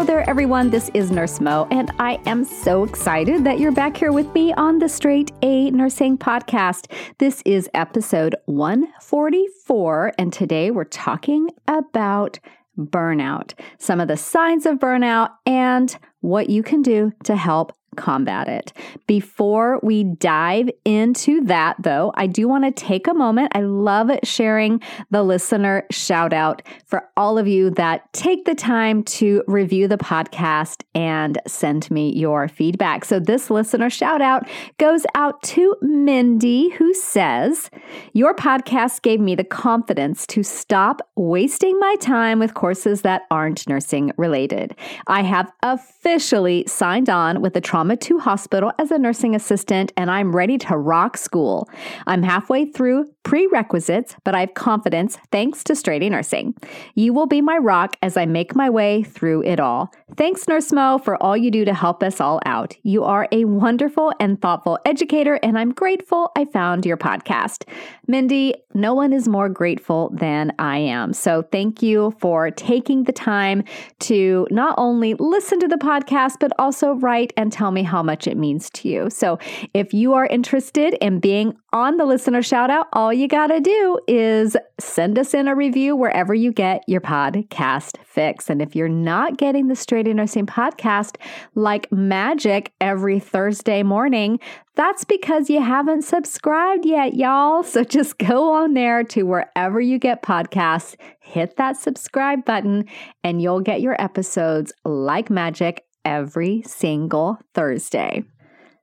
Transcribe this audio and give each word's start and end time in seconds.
Hello 0.00 0.06
there, 0.06 0.30
everyone. 0.30 0.70
This 0.70 0.90
is 0.94 1.10
Nurse 1.10 1.42
Mo, 1.42 1.68
and 1.70 1.90
I 1.98 2.18
am 2.24 2.42
so 2.42 2.84
excited 2.84 3.44
that 3.44 3.60
you're 3.60 3.70
back 3.70 3.98
here 3.98 4.12
with 4.12 4.32
me 4.32 4.50
on 4.54 4.78
the 4.78 4.88
Straight 4.88 5.30
A 5.42 5.70
Nursing 5.72 6.16
Podcast. 6.16 6.90
This 7.18 7.42
is 7.44 7.68
episode 7.74 8.34
144, 8.46 10.14
and 10.16 10.32
today 10.32 10.70
we're 10.70 10.84
talking 10.84 11.50
about 11.68 12.38
burnout, 12.78 13.52
some 13.76 14.00
of 14.00 14.08
the 14.08 14.16
signs 14.16 14.64
of 14.64 14.78
burnout, 14.78 15.32
and 15.44 15.98
what 16.20 16.48
you 16.48 16.62
can 16.62 16.80
do 16.80 17.12
to 17.24 17.36
help 17.36 17.74
combat 17.96 18.48
it. 18.48 18.72
Before 19.06 19.80
we 19.82 20.04
dive 20.04 20.70
into 20.84 21.42
that, 21.44 21.76
though, 21.80 22.12
I 22.14 22.26
do 22.26 22.48
want 22.48 22.64
to 22.64 22.70
take 22.70 23.06
a 23.06 23.14
moment. 23.14 23.52
I 23.54 23.60
love 23.60 24.10
sharing 24.22 24.80
the 25.10 25.22
listener 25.22 25.86
shout 25.90 26.32
out 26.32 26.62
for 26.86 27.08
all 27.16 27.38
of 27.38 27.46
you 27.48 27.70
that 27.70 28.12
take 28.12 28.44
the 28.44 28.54
time 28.54 29.02
to 29.04 29.42
review 29.46 29.88
the 29.88 29.98
podcast 29.98 30.82
and 30.94 31.38
send 31.46 31.90
me 31.90 32.12
your 32.12 32.48
feedback. 32.48 33.04
So, 33.04 33.18
this 33.18 33.50
listener 33.50 33.90
shout 33.90 34.22
out 34.22 34.48
goes 34.78 35.04
out 35.14 35.42
to 35.42 35.76
Mindy, 35.82 36.70
who 36.70 36.94
says, 36.94 37.70
Your 38.12 38.34
podcast 38.34 39.02
gave 39.02 39.20
me 39.20 39.34
the 39.34 39.44
confidence 39.44 40.26
to 40.28 40.42
stop 40.42 41.00
wasting 41.16 41.78
my 41.78 41.96
time 42.00 42.38
with 42.38 42.54
courses 42.54 43.02
that 43.02 43.22
aren't 43.30 43.68
nursing 43.68 44.12
related. 44.16 44.76
I 45.06 45.22
have 45.22 45.50
officially 45.62 46.64
signed 46.66 47.08
on 47.08 47.40
with 47.42 47.54
the 47.54 47.60
Trauma 47.60 47.79
Trauma 47.80 47.96
2 47.96 48.18
Hospital 48.18 48.72
as 48.78 48.90
a 48.90 48.98
nursing 48.98 49.34
assistant, 49.34 49.90
and 49.96 50.10
I'm 50.10 50.36
ready 50.36 50.58
to 50.58 50.76
rock 50.76 51.16
school. 51.16 51.66
I'm 52.06 52.22
halfway 52.22 52.66
through 52.66 53.06
prerequisites, 53.22 54.16
but 54.24 54.34
I 54.34 54.40
have 54.40 54.54
confidence 54.54 55.18
thanks 55.30 55.62
to 55.64 55.74
Straight 55.74 56.02
A 56.02 56.10
Nursing. 56.10 56.54
You 56.94 57.12
will 57.12 57.26
be 57.26 57.40
my 57.40 57.56
rock 57.58 57.96
as 58.02 58.16
I 58.16 58.26
make 58.26 58.54
my 58.54 58.70
way 58.70 59.02
through 59.02 59.42
it 59.42 59.60
all. 59.60 59.92
Thanks, 60.16 60.48
Nurse 60.48 60.72
Mo, 60.72 60.98
for 60.98 61.22
all 61.22 61.36
you 61.36 61.50
do 61.50 61.64
to 61.64 61.74
help 61.74 62.02
us 62.02 62.20
all 62.20 62.40
out. 62.46 62.76
You 62.82 63.04
are 63.04 63.28
a 63.30 63.44
wonderful 63.44 64.12
and 64.18 64.40
thoughtful 64.40 64.78
educator, 64.84 65.38
and 65.42 65.58
I'm 65.58 65.72
grateful 65.72 66.32
I 66.36 66.46
found 66.46 66.86
your 66.86 66.96
podcast. 66.96 67.64
Mindy, 68.06 68.54
no 68.74 68.94
one 68.94 69.12
is 69.12 69.28
more 69.28 69.48
grateful 69.48 70.10
than 70.14 70.52
I 70.58 70.78
am. 70.78 71.12
So 71.12 71.42
thank 71.42 71.82
you 71.82 72.14
for 72.18 72.50
taking 72.50 73.04
the 73.04 73.12
time 73.12 73.64
to 74.00 74.46
not 74.50 74.74
only 74.78 75.14
listen 75.14 75.60
to 75.60 75.68
the 75.68 75.76
podcast, 75.76 76.36
but 76.40 76.52
also 76.58 76.92
write 76.94 77.32
and 77.36 77.52
tell 77.52 77.70
me 77.70 77.82
how 77.82 78.02
much 78.02 78.26
it 78.26 78.36
means 78.36 78.70
to 78.70 78.88
you. 78.88 79.10
So 79.10 79.38
if 79.74 79.92
you 79.92 80.14
are 80.14 80.26
interested 80.26 80.94
in 81.00 81.20
being 81.20 81.56
on 81.72 81.96
the 81.96 82.04
listener 82.04 82.42
shout 82.42 82.70
out, 82.70 82.88
all 82.92 83.12
you 83.12 83.28
got 83.28 83.48
to 83.48 83.60
do 83.60 83.98
is 84.08 84.56
send 84.80 85.18
us 85.18 85.34
in 85.34 85.46
a 85.46 85.54
review 85.54 85.94
wherever 85.94 86.34
you 86.34 86.52
get 86.52 86.82
your 86.88 87.00
podcast 87.00 87.96
fix. 88.04 88.50
And 88.50 88.60
if 88.60 88.74
you're 88.74 88.88
not 88.88 89.36
getting 89.38 89.68
the 89.68 89.76
Straight 89.76 90.08
A 90.08 90.14
Nursing 90.14 90.46
podcast 90.46 91.16
like 91.54 91.90
magic 91.92 92.72
every 92.80 93.20
Thursday 93.20 93.82
morning, 93.82 94.40
that's 94.74 95.04
because 95.04 95.48
you 95.48 95.62
haven't 95.62 96.02
subscribed 96.02 96.84
yet, 96.84 97.14
y'all. 97.14 97.62
So 97.70 97.84
just 97.84 98.18
go 98.18 98.52
on 98.52 98.74
there 98.74 99.04
to 99.04 99.22
wherever 99.22 99.80
you 99.80 99.98
get 99.98 100.22
podcasts, 100.22 100.96
hit 101.20 101.56
that 101.56 101.76
subscribe 101.76 102.44
button, 102.44 102.86
and 103.22 103.40
you'll 103.40 103.60
get 103.60 103.80
your 103.80 104.00
episodes 104.02 104.72
like 104.84 105.30
magic 105.30 105.84
every 106.04 106.62
single 106.62 107.38
Thursday. 107.54 108.24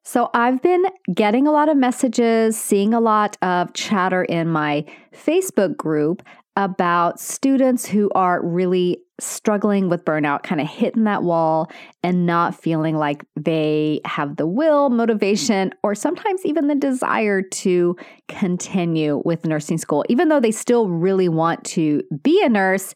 So 0.08 0.30
I've 0.34 0.62
been 0.62 0.86
getting 1.14 1.48
a 1.48 1.52
lot 1.52 1.68
of 1.68 1.76
messages, 1.76 2.58
seeing 2.58 2.94
a 2.94 3.00
lot 3.02 3.36
of 3.42 3.74
chatter 3.74 4.24
in 4.24 4.48
my 4.48 4.86
Facebook 5.14 5.76
group 5.76 6.24
about 6.56 7.20
students 7.20 7.86
who 7.86 8.10
are 8.16 8.42
really 8.42 9.00
struggling 9.20 9.90
with 9.90 10.06
burnout, 10.06 10.44
kind 10.44 10.62
of 10.62 10.68
hitting 10.68 11.04
that 11.04 11.24
wall 11.24 11.70
and 12.04 12.26
not 12.26 12.56
feeling 12.56 12.96
like 12.96 13.26
they 13.36 14.00
have 14.06 14.38
the 14.38 14.48
will, 14.48 14.90
motivation, 14.90 15.74
or 15.84 15.94
sometimes 15.94 16.46
even 16.46 16.68
the 16.68 16.76
desire 16.76 17.42
to 17.42 17.98
continue 18.30 19.22
with 19.26 19.46
nursing 19.46 19.78
school, 19.78 20.06
even 20.08 20.30
though 20.30 20.40
they 20.40 20.52
still 20.52 20.88
really 20.88 21.28
want 21.28 21.66
to 21.66 22.02
be 22.24 22.42
a 22.42 22.48
nurse 22.48 22.94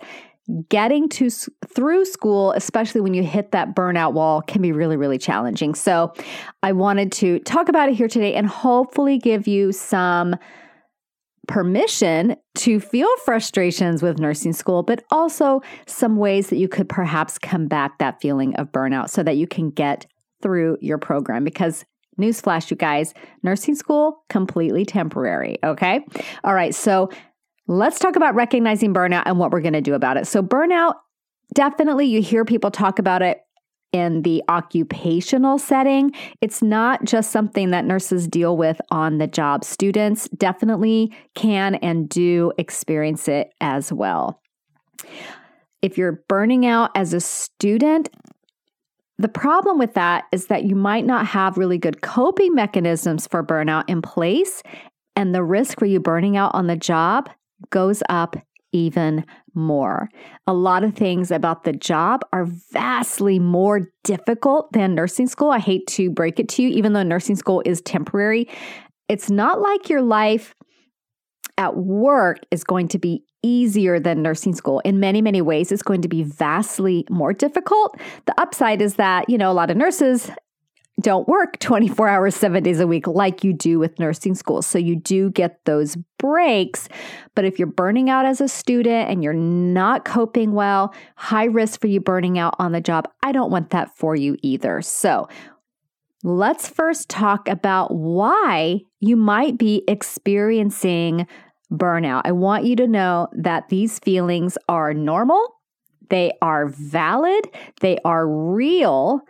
getting 0.70 1.08
to 1.08 1.30
through 1.74 2.04
school 2.04 2.52
especially 2.54 3.00
when 3.00 3.14
you 3.14 3.24
hit 3.24 3.52
that 3.52 3.76
burnout 3.76 4.14
wall 4.14 4.42
can 4.42 4.62
be 4.62 4.72
really 4.72 4.98
really 4.98 5.18
challenging. 5.18 5.76
So 5.76 6.14
i 6.64 6.72
wanted 6.72 7.12
to 7.14 7.40
talk 7.40 7.70
about 7.70 7.90
it 7.90 7.96
here 7.96 8.08
today 8.08 8.34
and 8.34 8.48
hopefully 8.48 9.18
give 9.18 9.48
you 9.48 9.72
some 9.72 10.36
permission 11.48 12.36
to 12.56 12.80
feel 12.80 13.10
frustrations 13.26 14.02
with 14.02 14.20
nursing 14.20 14.54
school 14.54 14.84
but 14.84 15.04
also 15.12 15.62
some 15.86 16.18
ways 16.18 16.50
that 16.50 16.58
you 16.58 16.68
could 16.68 16.88
perhaps 16.90 17.38
combat 17.38 17.92
that 18.00 18.22
feeling 18.22 18.56
of 18.56 18.72
burnout 18.72 19.10
so 19.10 19.24
that 19.24 19.38
you 19.38 19.48
can 19.48 19.70
get 19.70 20.06
through 20.42 20.78
your 20.82 20.98
program 20.98 21.44
because 21.44 21.86
newsflash 22.20 22.70
you 22.70 22.78
guys 22.78 23.14
nursing 23.44 23.76
school 23.76 24.24
completely 24.30 24.86
temporary 24.86 25.58
okay? 25.64 26.06
All 26.44 26.54
right 26.54 26.74
so 26.74 27.10
Let's 27.68 28.00
talk 28.00 28.16
about 28.16 28.36
recognizing 28.36 28.94
burnout 28.94 29.24
and 29.26 29.38
what 29.38 29.52
we're 29.52 29.62
going 29.62 29.74
to 29.74 29.82
do 29.82 29.94
about 29.94 30.18
it. 30.18 30.28
So, 30.28 30.42
burnout, 30.42 30.96
definitely, 31.54 32.06
you 32.08 32.22
hear 32.22 32.44
people 32.46 32.72
talk 32.72 33.00
about 33.00 33.22
it 33.22 33.42
in 33.92 34.22
the 34.22 34.44
occupational 34.48 35.58
setting. 35.58 36.12
It's 36.40 36.62
not 36.62 37.04
just 37.04 37.32
something 37.32 37.72
that 37.72 37.86
nurses 37.86 38.28
deal 38.28 38.56
with 38.56 38.80
on 38.90 39.18
the 39.18 39.28
job. 39.28 39.64
Students 39.64 40.30
definitely 40.30 41.14
can 41.36 41.76
and 41.76 42.08
do 42.08 42.54
experience 42.58 43.28
it 43.28 43.54
as 43.60 43.92
well. 43.92 44.42
If 45.82 45.98
you're 45.98 46.24
burning 46.30 46.66
out 46.66 46.92
as 46.96 47.14
a 47.14 47.20
student, 47.20 48.10
the 49.18 49.28
problem 49.28 49.78
with 49.78 49.94
that 49.96 50.26
is 50.32 50.48
that 50.48 50.64
you 50.64 50.76
might 50.76 51.06
not 51.06 51.28
have 51.28 51.58
really 51.58 51.78
good 51.78 52.02
coping 52.02 52.56
mechanisms 52.56 53.28
for 53.28 53.44
burnout 53.44 53.84
in 53.88 54.02
place. 54.02 54.64
And 55.16 55.36
the 55.36 55.44
risk 55.44 55.78
for 55.78 55.86
you 55.86 56.00
burning 56.00 56.38
out 56.38 56.56
on 56.56 56.68
the 56.68 56.78
job 56.78 57.30
goes 57.70 58.02
up 58.10 58.36
even 58.74 59.26
more. 59.54 60.10
A 60.48 60.54
lot 60.54 60.84
of 60.84 60.96
things 60.96 61.30
about 61.30 61.64
the 61.64 61.74
job 61.74 62.22
are 62.32 62.48
vastly 62.72 63.38
more 63.38 63.90
difficult 64.04 64.72
than 64.72 64.96
nursing 64.96 65.28
school. 65.28 65.52
I 65.52 65.60
hate 65.60 65.88
to 65.88 66.10
break 66.10 66.40
it 66.40 66.48
to 66.50 66.64
you, 66.64 66.70
even 66.70 66.94
though 66.94 67.04
nursing 67.04 67.36
school 67.36 67.62
is 67.66 67.82
temporary. 67.82 68.50
It's 69.10 69.30
not 69.30 69.60
like 69.60 69.90
your 69.90 70.02
life 70.02 70.56
at 71.58 71.76
work 71.76 72.38
is 72.50 72.64
going 72.64 72.88
to 72.90 72.98
be 72.98 73.26
easier 73.44 74.00
than 74.00 74.22
nursing 74.22 74.56
school. 74.56 74.80
In 74.86 75.00
many, 75.00 75.22
many 75.22 75.42
ways, 75.42 75.72
it's 75.72 75.84
going 75.84 76.02
to 76.02 76.08
be 76.08 76.24
vastly 76.24 77.06
more 77.10 77.34
difficult. 77.34 78.00
The 78.26 78.40
upside 78.40 78.82
is 78.82 78.96
that, 78.96 79.30
you 79.30 79.38
know, 79.38 79.52
a 79.52 79.54
lot 79.54 79.70
of 79.70 79.78
nurses 79.78 80.32
don't 81.02 81.28
work 81.28 81.60
24 81.60 82.08
hours, 82.08 82.36
seven 82.36 82.64
days 82.64 82.80
a 82.80 82.88
week 82.88 83.08
like 83.08 83.44
you 83.44 83.54
do 83.54 83.80
with 83.80 84.00
nursing 84.00 84.36
school. 84.36 84.62
So 84.62 84.78
you 84.78 84.96
do 84.96 85.30
get 85.30 85.64
those 85.66 85.98
breaks. 86.20 86.88
But 87.36 87.46
if 87.46 87.58
you're 87.58 87.68
burning 87.68 88.10
out 88.10 88.26
as 88.26 88.42
a 88.42 88.48
student 88.48 89.10
and 89.10 89.24
you're 89.24 89.34
not 89.34 90.06
coping 90.06 90.52
well, 90.54 90.94
high 91.16 91.46
risk 91.46 91.82
for 91.82 91.88
you 91.88 92.00
burning 92.00 92.38
out 92.38 92.56
on 92.60 92.72
the 92.72 92.82
job. 92.82 93.08
I 93.24 93.32
don't 93.32 93.52
want 93.52 93.72
that 93.72 93.96
for 93.96 94.16
you 94.16 94.38
either. 94.42 94.82
So 94.82 95.28
let's 96.24 96.68
first 96.68 97.10
talk 97.10 97.48
about 97.48 97.94
why 97.94 98.82
you 99.00 99.16
might 99.16 99.58
be 99.58 99.84
experiencing 99.88 101.28
burnout. 101.72 102.22
I 102.26 102.32
want 102.34 102.66
you 102.66 102.76
to 102.76 102.88
know 102.88 103.28
that 103.34 103.70
these 103.70 104.00
feelings 104.00 104.58
are 104.68 104.94
normal, 104.94 105.56
they 106.10 106.34
are 106.42 106.68
valid, 106.68 107.48
they 107.80 107.98
are 108.04 108.28
real 108.28 109.22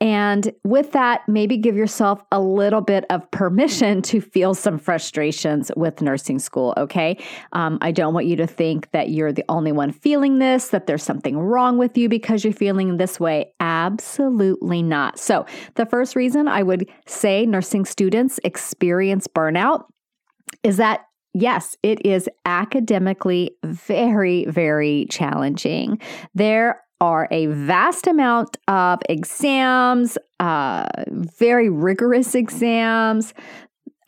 And 0.00 0.52
with 0.62 0.92
that, 0.92 1.22
maybe 1.26 1.56
give 1.56 1.74
yourself 1.74 2.22
a 2.30 2.38
little 2.38 2.82
bit 2.82 3.06
of 3.08 3.30
permission 3.30 4.02
to 4.02 4.20
feel 4.20 4.54
some 4.54 4.78
frustrations 4.78 5.70
with 5.74 6.02
nursing 6.02 6.38
school, 6.38 6.74
okay? 6.76 7.16
Um, 7.52 7.78
I 7.80 7.92
don't 7.92 8.12
want 8.12 8.26
you 8.26 8.36
to 8.36 8.46
think 8.46 8.90
that 8.90 9.08
you're 9.08 9.32
the 9.32 9.44
only 9.48 9.72
one 9.72 9.92
feeling 9.92 10.38
this, 10.38 10.68
that 10.68 10.86
there's 10.86 11.02
something 11.02 11.38
wrong 11.38 11.78
with 11.78 11.96
you 11.96 12.10
because 12.10 12.44
you're 12.44 12.52
feeling 12.52 12.98
this 12.98 13.18
way. 13.18 13.52
Absolutely 13.58 14.82
not. 14.82 15.18
So, 15.18 15.46
the 15.76 15.86
first 15.86 16.14
reason 16.14 16.46
I 16.46 16.62
would 16.62 16.88
say 17.06 17.46
nursing 17.46 17.86
students 17.86 18.38
experience 18.44 19.26
burnout 19.26 19.84
is 20.62 20.76
that 20.76 21.06
yes, 21.32 21.76
it 21.82 22.04
is 22.04 22.28
academically 22.46 23.56
very, 23.62 24.46
very 24.46 25.06
challenging. 25.10 26.00
There 26.34 26.82
are 27.00 27.28
a 27.30 27.46
vast 27.46 28.06
amount 28.06 28.56
of 28.68 29.00
exams, 29.08 30.16
uh, 30.40 30.86
very 31.08 31.68
rigorous 31.68 32.34
exams, 32.34 33.34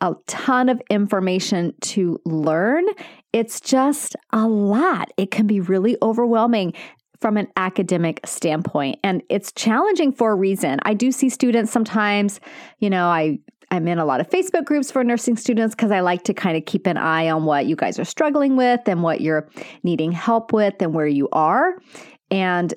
a 0.01 0.15
ton 0.27 0.69
of 0.69 0.81
information 0.91 1.75
to 1.81 2.21
learn. 2.25 2.87
It's 3.33 3.61
just 3.61 4.17
a 4.33 4.47
lot. 4.47 5.11
It 5.17 5.31
can 5.31 5.47
be 5.47 5.61
really 5.61 5.97
overwhelming 6.03 6.73
from 7.21 7.37
an 7.37 7.49
academic 7.57 8.21
standpoint. 8.25 8.99
And 9.03 9.23
it's 9.29 9.53
challenging 9.53 10.13
for 10.13 10.31
a 10.31 10.35
reason. 10.37 10.79
I 10.83 10.95
do 10.95 11.11
see 11.11 11.29
students 11.29 11.73
sometimes, 11.73 12.41
you 12.79 12.89
know, 12.89 13.09
I 13.09 13.39
I'm 13.71 13.87
in 13.87 13.99
a 13.99 14.05
lot 14.07 14.21
of 14.21 14.31
Facebook 14.31 14.65
groups 14.65 14.91
for 14.91 15.05
nursing 15.05 15.37
students 15.37 15.75
because 15.75 15.91
I 15.91 16.01
like 16.01 16.23
to 16.25 16.33
kind 16.33 16.57
of 16.57 16.65
keep 16.65 16.87
an 16.87 16.97
eye 16.97 17.29
on 17.29 17.45
what 17.45 17.67
you 17.67 17.77
guys 17.77 17.99
are 17.99 18.05
struggling 18.05 18.57
with 18.57 18.81
and 18.87 19.03
what 19.03 19.21
you're 19.21 19.47
needing 19.83 20.11
help 20.11 20.55
with 20.55 20.75
and 20.81 20.95
where 20.95 21.07
you 21.07 21.29
are. 21.33 21.75
And 22.31 22.75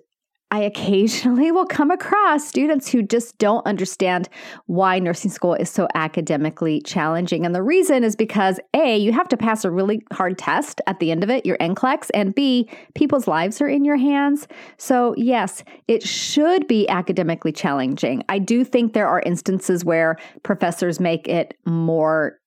I 0.52 0.60
occasionally 0.60 1.52
will 1.54 1.66
come 1.66 1.90
across 1.90 2.48
students 2.48 2.90
who 2.90 3.02
just 3.02 3.38
don't 3.38 3.66
understand 3.66 4.28
why 4.66 5.00
nursing 5.00 5.32
school 5.32 5.54
is 5.54 5.70
so 5.70 5.88
academically 5.96 6.82
challenging. 6.82 7.46
And 7.46 7.56
the 7.56 7.64
reason 7.64 8.04
is 8.04 8.16
because 8.16 8.60
A, 8.76 8.98
you 8.98 9.14
have 9.14 9.30
to 9.30 9.38
pass 9.38 9.64
a 9.64 9.72
really 9.72 10.04
hard 10.12 10.38
test 10.38 10.82
at 10.86 11.00
the 11.00 11.12
end 11.12 11.24
of 11.24 11.30
it, 11.30 11.46
your 11.46 11.58
NCLEX, 11.58 12.10
and 12.14 12.36
B, 12.36 12.70
people's 12.94 13.28
lives 13.28 13.62
are 13.62 13.70
in 13.70 13.86
your 13.86 13.98
hands. 13.98 14.48
So, 14.78 15.16
yes, 15.18 15.64
it 15.88 16.04
should 16.04 16.68
be 16.68 16.88
academically 16.90 17.54
challenging. 17.54 18.24
I 18.28 18.40
do 18.40 18.66
think 18.66 18.94
there 18.94 19.08
are 19.08 19.22
instances 19.22 19.86
where 19.86 20.18
professors 20.44 21.00
make 21.00 21.28
it 21.28 21.58
more 21.66 22.41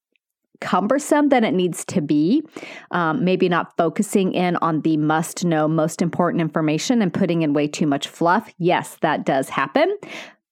cumbersome 0.64 1.28
than 1.28 1.44
it 1.44 1.52
needs 1.52 1.84
to 1.84 2.00
be. 2.00 2.42
Um, 2.90 3.24
maybe 3.24 3.48
not 3.48 3.76
focusing 3.76 4.32
in 4.32 4.56
on 4.56 4.80
the 4.80 4.96
must 4.96 5.44
know, 5.44 5.68
most 5.68 6.00
important 6.00 6.40
information 6.40 7.02
and 7.02 7.12
putting 7.12 7.42
in 7.42 7.52
way 7.52 7.68
too 7.68 7.86
much 7.86 8.08
fluff. 8.08 8.52
Yes, 8.58 8.96
that 9.02 9.26
does 9.26 9.50
happen. 9.50 9.96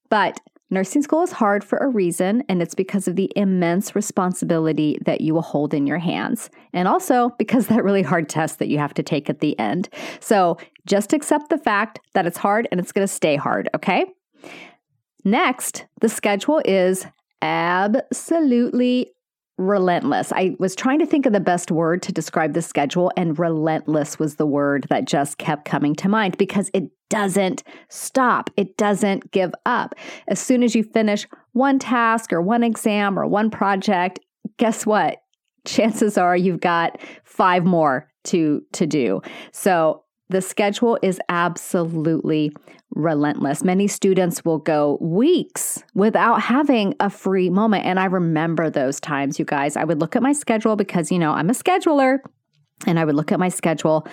But 0.09 0.39
nursing 0.69 1.01
school 1.01 1.23
is 1.23 1.31
hard 1.31 1.63
for 1.63 1.79
a 1.79 1.87
reason, 1.87 2.43
and 2.47 2.61
it's 2.61 2.75
because 2.75 3.07
of 3.07 3.15
the 3.15 3.31
immense 3.35 3.95
responsibility 3.95 4.99
that 5.05 5.21
you 5.21 5.33
will 5.33 5.41
hold 5.41 5.73
in 5.73 5.87
your 5.87 5.97
hands. 5.97 6.51
And 6.73 6.87
also 6.87 7.31
because 7.39 7.67
that 7.73 7.83
really 7.83 8.03
hard 8.03 8.29
test 8.29 8.59
that 8.59 8.67
you 8.67 8.77
have 8.77 8.93
to 8.93 9.03
take 9.03 9.29
at 9.29 9.39
the 9.39 9.57
end. 9.57 9.89
So 10.19 10.57
just 10.85 11.11
accept 11.11 11.49
the 11.49 11.57
fact 11.57 11.99
that 12.13 12.27
it's 12.27 12.37
hard 12.37 12.67
and 12.71 12.79
it's 12.79 12.91
going 12.91 13.07
to 13.07 13.13
stay 13.13 13.35
hard, 13.35 13.67
okay? 13.73 14.05
Next, 15.25 15.85
the 16.01 16.09
schedule 16.09 16.61
is 16.65 17.07
absolutely 17.41 19.13
relentless. 19.69 20.31
I 20.31 20.55
was 20.59 20.75
trying 20.75 20.99
to 20.99 21.05
think 21.05 21.25
of 21.25 21.33
the 21.33 21.39
best 21.39 21.71
word 21.71 22.01
to 22.03 22.11
describe 22.11 22.53
the 22.53 22.61
schedule, 22.61 23.11
and 23.17 23.37
relentless 23.37 24.19
was 24.19 24.35
the 24.35 24.45
word 24.45 24.87
that 24.89 25.05
just 25.05 25.37
kept 25.37 25.65
coming 25.65 25.95
to 25.95 26.09
mind 26.09 26.37
because 26.37 26.69
it 26.73 26.89
doesn't 27.09 27.63
stop. 27.89 28.49
It 28.57 28.77
doesn't 28.77 29.31
give 29.31 29.53
up. 29.65 29.95
As 30.27 30.39
soon 30.39 30.63
as 30.63 30.75
you 30.75 30.83
finish 30.83 31.27
one 31.51 31.79
task 31.79 32.33
or 32.33 32.41
one 32.41 32.63
exam 32.63 33.19
or 33.19 33.27
one 33.27 33.49
project, 33.49 34.19
guess 34.57 34.85
what? 34.85 35.21
Chances 35.65 36.17
are 36.17 36.35
you've 36.35 36.59
got 36.59 36.99
five 37.23 37.63
more 37.65 38.09
to 38.25 38.63
to 38.73 38.85
do. 38.85 39.21
So 39.51 40.03
the 40.29 40.41
schedule 40.41 40.97
is 41.01 41.19
absolutely 41.29 42.51
relentless. 42.95 43.63
Many 43.63 43.87
students 43.87 44.45
will 44.45 44.59
go 44.59 44.97
weeks 45.01 45.83
without 45.93 46.41
having 46.41 46.95
a 46.99 47.09
free 47.09 47.49
moment. 47.49 47.85
And 47.85 47.99
I 47.99 48.05
remember 48.05 48.69
those 48.69 48.99
times, 48.99 49.39
you 49.39 49.45
guys. 49.45 49.75
I 49.75 49.83
would 49.83 49.99
look 49.99 50.15
at 50.15 50.21
my 50.21 50.33
schedule 50.33 50.75
because, 50.75 51.11
you 51.11 51.19
know, 51.19 51.31
I'm 51.31 51.49
a 51.49 51.53
scheduler. 51.53 52.19
And 52.85 52.99
I 52.99 53.05
would 53.05 53.15
look 53.15 53.31
at 53.31 53.39
my 53.39 53.47
schedule 53.47 54.05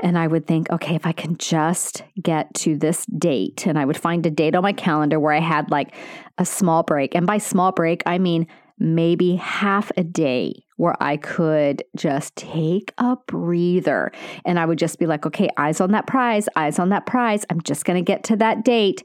and 0.00 0.18
I 0.18 0.26
would 0.26 0.46
think, 0.46 0.70
okay, 0.70 0.94
if 0.94 1.06
I 1.06 1.12
can 1.12 1.38
just 1.38 2.02
get 2.20 2.52
to 2.54 2.76
this 2.76 3.06
date, 3.06 3.66
and 3.66 3.78
I 3.78 3.86
would 3.86 3.96
find 3.96 4.26
a 4.26 4.30
date 4.30 4.54
on 4.54 4.62
my 4.62 4.74
calendar 4.74 5.18
where 5.18 5.32
I 5.32 5.40
had 5.40 5.70
like 5.70 5.94
a 6.36 6.44
small 6.44 6.82
break. 6.82 7.14
And 7.14 7.26
by 7.26 7.38
small 7.38 7.72
break, 7.72 8.02
I 8.04 8.18
mean 8.18 8.46
maybe 8.78 9.36
half 9.36 9.90
a 9.96 10.04
day 10.04 10.64
where 10.76 10.94
I 11.02 11.16
could 11.16 11.82
just 11.96 12.36
take 12.36 12.92
a 12.98 13.16
breather 13.26 14.12
and 14.44 14.58
I 14.58 14.64
would 14.64 14.78
just 14.78 14.98
be 14.98 15.06
like, 15.06 15.26
okay, 15.26 15.48
eyes 15.56 15.80
on 15.80 15.90
that 15.92 16.06
prize, 16.06 16.48
eyes 16.56 16.78
on 16.78 16.90
that 16.90 17.06
prize. 17.06 17.44
I'm 17.50 17.60
just 17.62 17.84
going 17.84 18.02
to 18.02 18.06
get 18.06 18.24
to 18.24 18.36
that 18.36 18.64
date. 18.64 19.02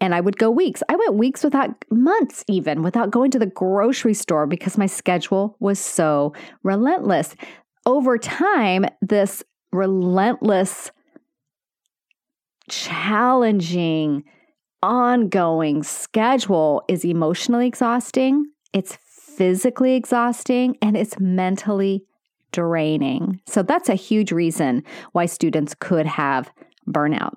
And 0.00 0.16
I 0.16 0.20
would 0.20 0.36
go 0.36 0.50
weeks. 0.50 0.82
I 0.88 0.96
went 0.96 1.14
weeks 1.14 1.44
without 1.44 1.70
months, 1.90 2.44
even 2.48 2.82
without 2.82 3.12
going 3.12 3.30
to 3.30 3.38
the 3.38 3.46
grocery 3.46 4.14
store 4.14 4.48
because 4.48 4.76
my 4.76 4.86
schedule 4.86 5.56
was 5.60 5.78
so 5.78 6.34
relentless. 6.64 7.36
Over 7.86 8.18
time, 8.18 8.84
this 9.00 9.44
relentless, 9.72 10.90
challenging, 12.68 14.24
ongoing 14.82 15.84
schedule 15.84 16.82
is 16.88 17.04
emotionally 17.04 17.68
exhausting. 17.68 18.46
It's 18.72 18.98
physically 19.36 19.94
exhausting 19.94 20.76
and 20.82 20.96
it's 20.96 21.18
mentally 21.18 22.04
draining. 22.52 23.40
So 23.46 23.62
that's 23.62 23.88
a 23.88 23.94
huge 23.94 24.32
reason 24.32 24.84
why 25.12 25.26
students 25.26 25.74
could 25.78 26.06
have 26.06 26.50
burnout. 26.88 27.36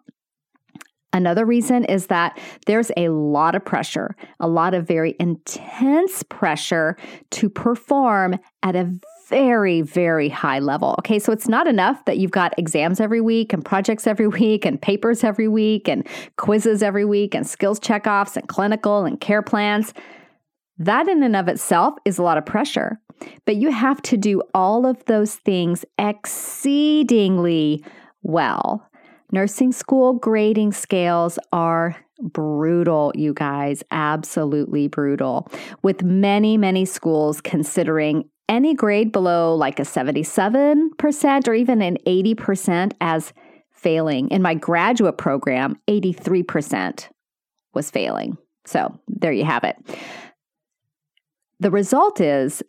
Another 1.13 1.45
reason 1.45 1.86
is 1.86 2.07
that 2.07 2.38
there's 2.65 2.92
a 2.97 3.07
lot 3.07 3.56
of 3.56 3.63
pressure, 3.63 4.18
a 4.42 4.50
lot 4.50 4.74
of 4.74 4.86
very 4.86 5.15
intense 5.18 6.24
pressure 6.24 6.97
to 7.31 7.50
perform 7.50 8.38
at 8.63 8.75
a 8.75 8.94
very, 9.30 9.81
very 9.81 10.27
high 10.27 10.59
level. 10.59 10.94
Okay, 11.00 11.18
so 11.18 11.31
it's 11.31 11.48
not 11.48 11.68
enough 11.68 12.03
that 12.03 12.18
you've 12.18 12.31
got 12.31 12.53
exams 12.59 13.00
every 13.00 13.21
week 13.21 13.53
and 13.53 13.63
projects 13.63 14.07
every 14.07 14.27
week 14.27 14.65
and 14.65 14.81
papers 14.81 15.24
every 15.24 15.48
week 15.48 15.88
and 15.88 16.06
quizzes 16.36 16.83
every 16.83 17.06
week 17.06 17.33
and 17.33 17.48
skills 17.48 17.80
checkoffs 17.80 18.36
and 18.36 18.50
clinical 18.50 19.06
and 19.06 19.21
care 19.21 19.41
plans. 19.41 19.94
That 20.77 21.07
in 21.07 21.24
and 21.24 21.36
of 21.36 21.48
itself 21.48 21.96
is 22.03 22.17
a 22.17 22.24
lot 22.24 22.38
of 22.38 22.46
pressure, 22.46 23.00
but 23.46 23.55
you 23.55 23.72
have 23.72 24.01
to 24.03 24.17
do 24.17 24.41
all 24.53 24.86
of 24.86 25.03
those 25.05 25.36
things 25.36 25.86
exceedingly 25.98 27.84
well. 28.24 28.88
Nursing 29.32 29.72
school 29.72 30.13
grading 30.13 30.74
scales 30.74 31.39
are 31.51 31.96
brutal, 32.22 33.12
you 33.15 33.34
guys, 33.34 33.84
absolutely 33.91 34.88
brutal, 34.88 35.50
with 35.82 36.03
many, 36.03 36.58
many 36.58 36.86
schools 36.86 37.41
considering 37.41 38.29
any 38.48 38.74
grade 38.74 39.12
below 39.12 39.55
like 39.55 39.79
a 39.79 39.84
77% 39.84 41.48
or 41.48 41.53
even 41.53 41.82
an 41.82 41.98
80% 42.05 42.94
as 43.01 43.34
failing. 43.72 44.29
In 44.29 44.41
my 44.41 44.53
graduate 44.53 45.17
program, 45.17 45.77
83% 45.88 47.10
was 47.74 47.89
failing. 47.89 48.38
So 48.65 48.98
there 49.08 49.32
you 49.32 49.46
have 49.46 49.63
it. 49.63 49.77
The 51.59 51.71
result 51.71 52.19
is 52.19 52.63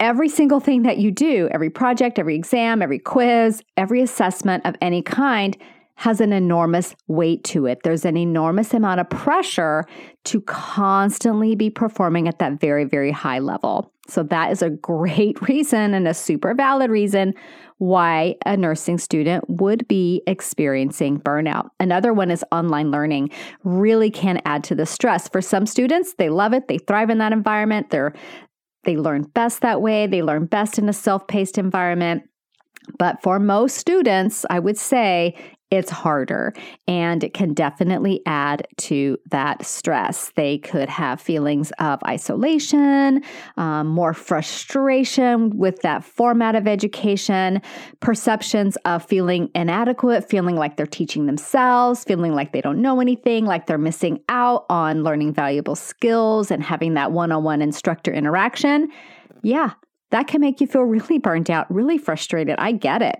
every 0.00 0.28
single 0.28 0.60
thing 0.60 0.82
that 0.82 0.98
you 0.98 1.10
do, 1.10 1.48
every 1.50 1.70
project, 1.70 2.18
every 2.18 2.36
exam, 2.36 2.82
every 2.82 2.98
quiz, 2.98 3.62
every 3.76 4.02
assessment 4.02 4.64
of 4.66 4.76
any 4.80 5.02
kind 5.02 5.56
has 5.96 6.20
an 6.20 6.32
enormous 6.32 6.96
weight 7.06 7.44
to 7.44 7.66
it. 7.66 7.80
There's 7.84 8.04
an 8.04 8.16
enormous 8.16 8.74
amount 8.74 9.00
of 9.00 9.08
pressure 9.10 9.84
to 10.24 10.40
constantly 10.42 11.54
be 11.54 11.70
performing 11.70 12.26
at 12.26 12.40
that 12.40 12.60
very, 12.60 12.84
very 12.84 13.12
high 13.12 13.38
level. 13.38 13.93
So, 14.08 14.22
that 14.24 14.52
is 14.52 14.62
a 14.62 14.70
great 14.70 15.40
reason 15.48 15.94
and 15.94 16.06
a 16.06 16.14
super 16.14 16.54
valid 16.54 16.90
reason 16.90 17.34
why 17.78 18.36
a 18.46 18.56
nursing 18.56 18.98
student 18.98 19.44
would 19.48 19.86
be 19.88 20.22
experiencing 20.26 21.20
burnout. 21.20 21.68
Another 21.80 22.12
one 22.12 22.30
is 22.30 22.44
online 22.52 22.90
learning, 22.90 23.30
really 23.64 24.10
can 24.10 24.40
add 24.44 24.62
to 24.64 24.74
the 24.74 24.86
stress. 24.86 25.28
For 25.28 25.42
some 25.42 25.66
students, 25.66 26.14
they 26.14 26.30
love 26.30 26.52
it, 26.54 26.68
they 26.68 26.78
thrive 26.78 27.10
in 27.10 27.18
that 27.18 27.32
environment, 27.32 27.90
they're 27.90 28.14
they 28.84 28.96
learn 28.96 29.22
best 29.22 29.62
that 29.62 29.80
way, 29.80 30.06
they 30.06 30.22
learn 30.22 30.44
best 30.44 30.78
in 30.78 30.88
a 30.88 30.92
self-paced 30.92 31.56
environment. 31.56 32.22
But 32.98 33.22
for 33.22 33.38
most 33.38 33.78
students, 33.78 34.44
I 34.50 34.58
would 34.58 34.76
say 34.76 35.34
it's 35.74 35.90
harder 35.90 36.52
and 36.86 37.24
it 37.24 37.34
can 37.34 37.54
definitely 37.54 38.20
add 38.26 38.66
to 38.76 39.18
that 39.30 39.64
stress. 39.64 40.32
They 40.34 40.58
could 40.58 40.88
have 40.88 41.20
feelings 41.20 41.72
of 41.78 42.02
isolation, 42.04 43.22
um, 43.56 43.88
more 43.88 44.14
frustration 44.14 45.56
with 45.56 45.80
that 45.82 46.04
format 46.04 46.54
of 46.54 46.66
education, 46.66 47.60
perceptions 48.00 48.76
of 48.84 49.04
feeling 49.04 49.50
inadequate, 49.54 50.28
feeling 50.28 50.56
like 50.56 50.76
they're 50.76 50.86
teaching 50.86 51.26
themselves, 51.26 52.04
feeling 52.04 52.34
like 52.34 52.52
they 52.52 52.60
don't 52.60 52.80
know 52.80 53.00
anything, 53.00 53.44
like 53.44 53.66
they're 53.66 53.78
missing 53.78 54.20
out 54.28 54.66
on 54.70 55.02
learning 55.02 55.32
valuable 55.32 55.74
skills 55.74 56.50
and 56.50 56.62
having 56.62 56.94
that 56.94 57.12
one 57.12 57.32
on 57.32 57.44
one 57.44 57.60
instructor 57.62 58.12
interaction. 58.12 58.88
Yeah, 59.42 59.72
that 60.10 60.26
can 60.26 60.40
make 60.40 60.60
you 60.60 60.66
feel 60.66 60.82
really 60.82 61.18
burnt 61.18 61.50
out, 61.50 61.72
really 61.72 61.98
frustrated. 61.98 62.56
I 62.58 62.72
get 62.72 63.02
it. 63.02 63.16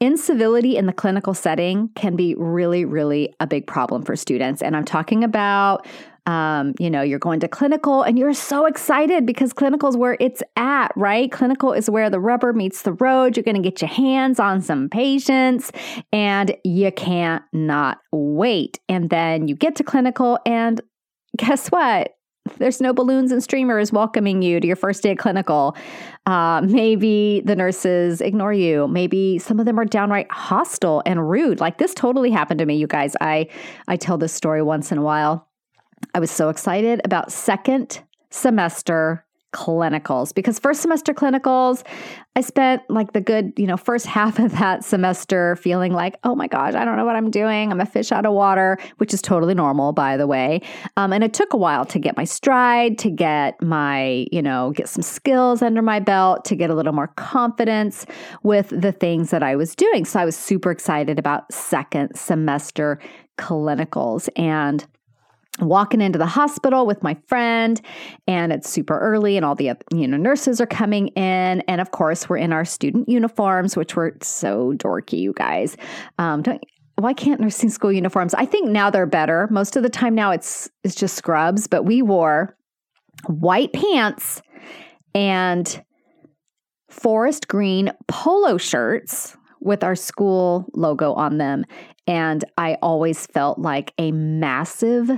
Incivility 0.00 0.76
in 0.76 0.86
the 0.86 0.92
clinical 0.92 1.34
setting 1.34 1.88
can 1.94 2.16
be 2.16 2.34
really, 2.36 2.84
really 2.84 3.34
a 3.40 3.46
big 3.46 3.66
problem 3.66 4.02
for 4.02 4.16
students. 4.16 4.60
And 4.60 4.76
I'm 4.76 4.84
talking 4.84 5.24
about 5.24 5.86
um, 6.26 6.74
you 6.78 6.88
know, 6.88 7.02
you're 7.02 7.18
going 7.18 7.40
to 7.40 7.48
clinical 7.48 8.02
and 8.02 8.18
you're 8.18 8.32
so 8.32 8.64
excited 8.64 9.26
because 9.26 9.52
clinical 9.52 9.90
is 9.90 9.96
where 9.96 10.16
it's 10.20 10.42
at, 10.56 10.90
right? 10.96 11.30
Clinical 11.30 11.72
is 11.72 11.90
where 11.90 12.08
the 12.08 12.20
rubber 12.20 12.52
meets 12.52 12.82
the 12.82 12.94
road. 12.94 13.36
You're 13.36 13.44
going 13.44 13.62
to 13.62 13.62
get 13.62 13.82
your 13.82 13.90
hands 13.90 14.40
on 14.40 14.62
some 14.62 14.88
patients 14.88 15.70
and 16.12 16.56
you 16.64 16.90
can't 16.92 17.42
not 17.52 17.98
wait. 18.10 18.80
And 18.88 19.10
then 19.10 19.48
you 19.48 19.54
get 19.54 19.76
to 19.76 19.84
clinical 19.84 20.38
and 20.46 20.80
guess 21.36 21.68
what? 21.68 22.13
There's 22.58 22.80
no 22.80 22.92
balloons 22.92 23.32
and 23.32 23.42
streamers 23.42 23.92
welcoming 23.92 24.42
you 24.42 24.60
to 24.60 24.66
your 24.66 24.76
first 24.76 25.02
day 25.02 25.12
of 25.12 25.18
clinical. 25.18 25.76
Uh, 26.26 26.60
maybe 26.64 27.42
the 27.44 27.56
nurses 27.56 28.20
ignore 28.20 28.52
you. 28.52 28.86
Maybe 28.88 29.38
some 29.38 29.58
of 29.58 29.66
them 29.66 29.78
are 29.78 29.84
downright 29.84 30.30
hostile 30.30 31.02
and 31.06 31.28
rude. 31.28 31.60
Like 31.60 31.78
this 31.78 31.94
totally 31.94 32.30
happened 32.30 32.58
to 32.58 32.66
me, 32.66 32.76
you 32.76 32.86
guys. 32.86 33.16
I 33.20 33.48
I 33.88 33.96
tell 33.96 34.18
this 34.18 34.32
story 34.32 34.62
once 34.62 34.92
in 34.92 34.98
a 34.98 35.02
while. 35.02 35.48
I 36.14 36.20
was 36.20 36.30
so 36.30 36.48
excited 36.50 37.00
about 37.04 37.32
second 37.32 38.02
semester 38.30 39.23
clinicals 39.54 40.34
because 40.34 40.58
first 40.58 40.82
semester 40.82 41.14
clinicals 41.14 41.84
i 42.34 42.40
spent 42.40 42.82
like 42.90 43.12
the 43.12 43.20
good 43.20 43.52
you 43.56 43.68
know 43.68 43.76
first 43.76 44.04
half 44.04 44.40
of 44.40 44.50
that 44.58 44.84
semester 44.84 45.54
feeling 45.56 45.92
like 45.92 46.16
oh 46.24 46.34
my 46.34 46.48
gosh 46.48 46.74
i 46.74 46.84
don't 46.84 46.96
know 46.96 47.04
what 47.04 47.14
i'm 47.14 47.30
doing. 47.30 47.70
I'm 47.70 47.80
a 47.80 47.86
fish 47.86 48.10
out 48.10 48.26
of 48.26 48.32
water 48.32 48.76
which 48.96 49.14
is 49.14 49.22
totally 49.22 49.54
normal 49.54 49.92
by 49.92 50.16
the 50.16 50.26
way. 50.26 50.60
Um, 50.96 51.12
and 51.12 51.22
it 51.22 51.32
took 51.32 51.52
a 51.52 51.56
while 51.56 51.84
to 51.86 52.00
get 52.00 52.16
my 52.16 52.24
stride 52.24 52.98
to 52.98 53.10
get 53.10 53.62
my 53.62 54.26
you 54.32 54.42
know 54.42 54.72
get 54.72 54.88
some 54.88 55.02
skills 55.02 55.62
under 55.62 55.82
my 55.82 56.00
belt 56.00 56.44
to 56.46 56.56
get 56.56 56.68
a 56.68 56.74
little 56.74 56.92
more 56.92 57.08
confidence 57.08 58.06
with 58.42 58.68
the 58.68 58.90
things 58.90 59.30
that 59.30 59.44
i 59.44 59.54
was 59.54 59.76
doing. 59.76 60.04
So 60.04 60.18
i 60.18 60.24
was 60.24 60.36
super 60.36 60.72
excited 60.72 61.18
about 61.18 61.52
second 61.52 62.16
semester 62.16 62.98
clinicals. 63.38 64.28
And 64.36 64.84
walking 65.60 66.00
into 66.00 66.18
the 66.18 66.26
hospital 66.26 66.84
with 66.84 67.02
my 67.02 67.16
friend 67.28 67.80
and 68.26 68.52
it's 68.52 68.68
super 68.68 68.98
early 68.98 69.36
and 69.36 69.46
all 69.46 69.54
the 69.54 69.72
you 69.92 70.08
know 70.08 70.16
nurses 70.16 70.60
are 70.60 70.66
coming 70.66 71.08
in 71.08 71.60
and 71.62 71.80
of 71.80 71.92
course 71.92 72.28
we're 72.28 72.36
in 72.36 72.52
our 72.52 72.64
student 72.64 73.08
uniforms 73.08 73.76
which 73.76 73.94
were 73.94 74.16
so 74.20 74.72
dorky 74.76 75.18
you 75.18 75.32
guys. 75.32 75.76
Um, 76.18 76.42
why 76.96 77.12
can't 77.12 77.40
nursing 77.40 77.70
school 77.70 77.92
uniforms? 77.92 78.34
I 78.34 78.46
think 78.46 78.68
now 78.68 78.88
they're 78.90 79.06
better. 79.06 79.48
Most 79.50 79.76
of 79.76 79.82
the 79.82 79.88
time 79.88 80.14
now 80.14 80.32
it's 80.32 80.68
it's 80.82 80.94
just 80.94 81.16
scrubs 81.16 81.66
but 81.66 81.84
we 81.84 82.02
wore 82.02 82.56
white 83.26 83.72
pants 83.72 84.42
and 85.14 85.84
forest 86.90 87.46
green 87.46 87.92
polo 88.08 88.58
shirts 88.58 89.36
with 89.60 89.84
our 89.84 89.96
school 89.96 90.66
logo 90.74 91.12
on 91.14 91.38
them 91.38 91.64
and 92.06 92.44
I 92.58 92.76
always 92.82 93.26
felt 93.26 93.58
like 93.58 93.94
a 93.98 94.12
massive 94.12 95.10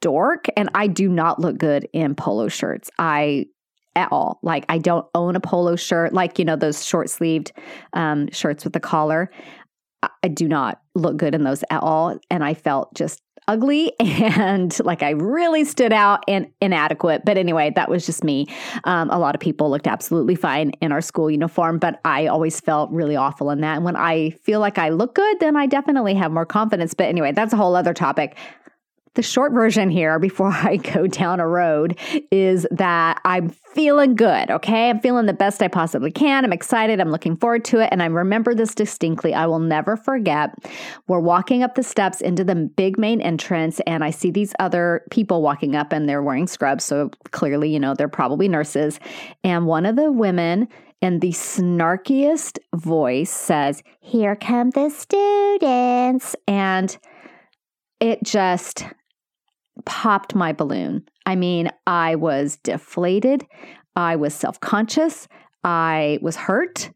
dork 0.00 0.46
and 0.56 0.68
I 0.74 0.86
do 0.86 1.08
not 1.08 1.38
look 1.38 1.58
good 1.58 1.88
in 1.92 2.14
polo 2.14 2.48
shirts. 2.48 2.90
I 2.98 3.46
at 3.96 4.08
all. 4.12 4.38
Like 4.42 4.64
I 4.68 4.78
don't 4.78 5.06
own 5.14 5.36
a 5.36 5.40
polo 5.40 5.76
shirt, 5.76 6.12
like 6.12 6.38
you 6.38 6.44
know 6.44 6.56
those 6.56 6.84
short 6.84 7.10
sleeved 7.10 7.52
um, 7.92 8.30
shirts 8.30 8.64
with 8.64 8.72
the 8.72 8.80
collar. 8.80 9.30
I 10.22 10.28
do 10.28 10.48
not 10.48 10.80
look 10.94 11.18
good 11.18 11.34
in 11.34 11.44
those 11.44 11.62
at 11.70 11.82
all, 11.82 12.18
and 12.30 12.42
I 12.44 12.54
felt 12.54 12.94
just 12.94 13.20
ugly 13.48 13.92
and 14.00 14.78
like 14.84 15.02
I 15.02 15.10
really 15.10 15.64
stood 15.64 15.92
out 15.92 16.22
and 16.28 16.50
inadequate. 16.60 17.24
But 17.24 17.36
anyway, 17.36 17.72
that 17.74 17.88
was 17.88 18.06
just 18.06 18.22
me. 18.22 18.46
Um, 18.84 19.10
a 19.10 19.18
lot 19.18 19.34
of 19.34 19.40
people 19.40 19.70
looked 19.70 19.86
absolutely 19.88 20.36
fine 20.36 20.70
in 20.80 20.92
our 20.92 21.00
school 21.00 21.30
uniform, 21.30 21.78
but 21.78 22.00
I 22.04 22.28
always 22.28 22.60
felt 22.60 22.90
really 22.90 23.16
awful 23.16 23.50
in 23.50 23.60
that. 23.62 23.76
And 23.76 23.84
when 23.84 23.96
I 23.96 24.30
feel 24.44 24.60
like 24.60 24.78
I 24.78 24.90
look 24.90 25.14
good, 25.14 25.40
then 25.40 25.56
I 25.56 25.66
definitely 25.66 26.14
have 26.14 26.30
more 26.30 26.46
confidence. 26.46 26.94
But 26.94 27.08
anyway, 27.08 27.32
that's 27.32 27.52
a 27.52 27.56
whole 27.56 27.74
other 27.74 27.94
topic. 27.94 28.36
The 29.14 29.22
short 29.22 29.52
version 29.52 29.90
here, 29.90 30.18
before 30.18 30.50
I 30.52 30.76
go 30.76 31.06
down 31.06 31.40
a 31.40 31.46
road, 31.48 31.98
is 32.30 32.66
that 32.70 33.20
I'm 33.24 33.48
feeling 33.48 34.14
good, 34.14 34.50
okay? 34.50 34.90
I'm 34.90 35.00
feeling 35.00 35.26
the 35.26 35.32
best 35.32 35.62
I 35.62 35.68
possibly 35.68 36.10
can. 36.10 36.44
I'm 36.44 36.52
excited. 36.52 37.00
I'm 37.00 37.10
looking 37.10 37.36
forward 37.36 37.64
to 37.66 37.80
it. 37.80 37.88
And 37.90 38.02
I 38.02 38.06
remember 38.06 38.54
this 38.54 38.74
distinctly. 38.74 39.34
I 39.34 39.46
will 39.46 39.58
never 39.58 39.96
forget. 39.96 40.54
We're 41.08 41.20
walking 41.20 41.62
up 41.62 41.74
the 41.74 41.82
steps 41.82 42.20
into 42.20 42.44
the 42.44 42.54
big 42.54 42.98
main 42.98 43.20
entrance, 43.20 43.80
and 43.86 44.04
I 44.04 44.10
see 44.10 44.30
these 44.30 44.54
other 44.58 45.04
people 45.10 45.42
walking 45.42 45.74
up, 45.74 45.92
and 45.92 46.08
they're 46.08 46.22
wearing 46.22 46.46
scrubs. 46.46 46.84
So 46.84 47.10
clearly, 47.32 47.72
you 47.72 47.80
know, 47.80 47.94
they're 47.94 48.08
probably 48.08 48.48
nurses. 48.48 49.00
And 49.42 49.66
one 49.66 49.86
of 49.86 49.96
the 49.96 50.12
women, 50.12 50.68
in 51.00 51.20
the 51.20 51.30
snarkiest 51.30 52.58
voice 52.74 53.30
says, 53.30 53.82
Here 54.00 54.36
come 54.36 54.70
the 54.70 54.90
students. 54.90 56.36
And 56.46 56.96
it 58.00 58.22
just 58.22 58.84
popped 59.84 60.34
my 60.34 60.52
balloon. 60.52 61.04
I 61.26 61.36
mean, 61.36 61.70
I 61.86 62.14
was 62.16 62.56
deflated. 62.56 63.46
I 63.96 64.16
was 64.16 64.34
self 64.34 64.60
conscious. 64.60 65.28
I 65.64 66.18
was 66.22 66.36
hurt. 66.36 66.90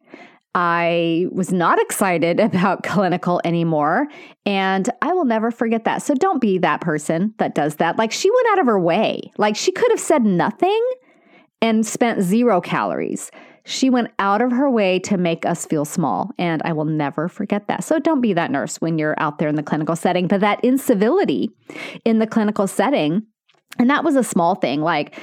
I 0.55 1.27
was 1.33 1.53
not 1.53 1.79
excited 1.83 2.41
about 2.41 2.85
clinical 2.85 3.41
anymore. 3.45 4.07
And 4.47 4.89
I 5.03 5.13
will 5.13 5.25
never 5.25 5.51
forget 5.51 5.85
that. 5.85 6.03
So 6.03 6.15
don't 6.15 6.41
be 6.41 6.59
that 6.59 6.81
person 6.81 7.35
that 7.39 7.55
does 7.55 7.77
that. 7.77 7.99
Like 7.99 8.13
she 8.13 8.31
went 8.31 8.49
out 8.53 8.61
of 8.61 8.67
her 8.67 8.79
way. 8.79 9.33
Like 9.39 9.57
she 9.57 9.73
could 9.73 9.91
have 9.91 10.01
said 10.01 10.25
nothing 10.25 10.83
and 11.61 11.87
spent 11.87 12.23
zero 12.23 12.61
calories. 12.61 13.31
She 13.65 13.89
went 13.89 14.11
out 14.19 14.43
of 14.43 14.53
her 14.53 14.71
way 14.71 14.99
to 15.01 15.17
make 15.17 15.47
us 15.47 15.65
feel 15.65 15.85
small, 15.85 16.31
and 16.39 16.61
I 16.65 16.73
will 16.73 16.85
never 16.85 17.29
forget 17.29 17.67
that. 17.69 17.83
So 17.85 17.99
don't 17.99 18.21
be 18.21 18.35
that 18.35 18.51
nurse 18.51 18.77
when 18.81 18.99
you're 18.99 19.15
out 19.19 19.39
there 19.39 19.49
in 19.49 19.55
the 19.55 19.63
clinical 19.63 19.97
setting, 19.97 20.29
but 20.29 20.41
that 20.41 20.63
incivility 20.63 21.51
in 22.05 22.19
the 22.19 22.27
clinical 22.27 22.67
setting, 22.67 23.23
and 23.79 23.89
that 23.89 24.05
was 24.05 24.17
a 24.17 24.25
small 24.25 24.55
thing. 24.55 24.83
Like, 24.83 25.19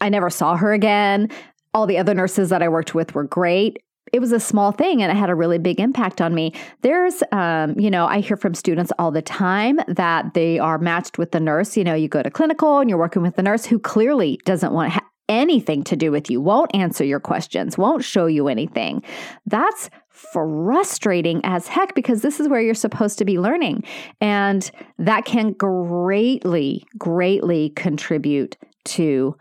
I 0.00 0.08
never 0.08 0.30
saw 0.30 0.56
her 0.56 0.72
again. 0.72 1.30
All 1.72 1.86
the 1.86 1.98
other 1.98 2.14
nurses 2.14 2.50
that 2.50 2.62
I 2.62 2.68
worked 2.68 2.94
with 2.94 3.14
were 3.14 3.24
great 3.24 3.78
it 4.12 4.20
was 4.20 4.32
a 4.32 4.40
small 4.40 4.72
thing 4.72 5.02
and 5.02 5.10
it 5.10 5.14
had 5.16 5.30
a 5.30 5.34
really 5.34 5.58
big 5.58 5.80
impact 5.80 6.20
on 6.20 6.34
me. 6.34 6.52
There's, 6.82 7.22
um, 7.32 7.78
you 7.78 7.90
know, 7.90 8.06
I 8.06 8.20
hear 8.20 8.36
from 8.36 8.54
students 8.54 8.92
all 8.98 9.10
the 9.10 9.22
time 9.22 9.78
that 9.86 10.34
they 10.34 10.58
are 10.58 10.78
matched 10.78 11.18
with 11.18 11.32
the 11.32 11.40
nurse. 11.40 11.76
You 11.76 11.84
know, 11.84 11.94
you 11.94 12.08
go 12.08 12.22
to 12.22 12.30
clinical 12.30 12.78
and 12.78 12.90
you're 12.90 12.98
working 12.98 13.22
with 13.22 13.36
the 13.36 13.42
nurse 13.42 13.64
who 13.64 13.78
clearly 13.78 14.40
doesn't 14.44 14.72
want 14.72 14.92
to 14.92 14.98
ha- 14.98 15.06
anything 15.30 15.82
to 15.84 15.96
do 15.96 16.10
with 16.10 16.30
you, 16.30 16.40
won't 16.40 16.74
answer 16.74 17.04
your 17.04 17.20
questions, 17.20 17.78
won't 17.78 18.04
show 18.04 18.26
you 18.26 18.48
anything. 18.48 19.02
That's 19.46 19.88
frustrating 20.08 21.40
as 21.44 21.66
heck 21.66 21.94
because 21.94 22.20
this 22.20 22.40
is 22.40 22.48
where 22.48 22.60
you're 22.60 22.74
supposed 22.74 23.16
to 23.18 23.24
be 23.24 23.38
learning. 23.38 23.84
And 24.20 24.70
that 24.98 25.24
can 25.24 25.52
greatly, 25.52 26.84
greatly 26.98 27.70
contribute 27.70 28.58
to 28.84 29.36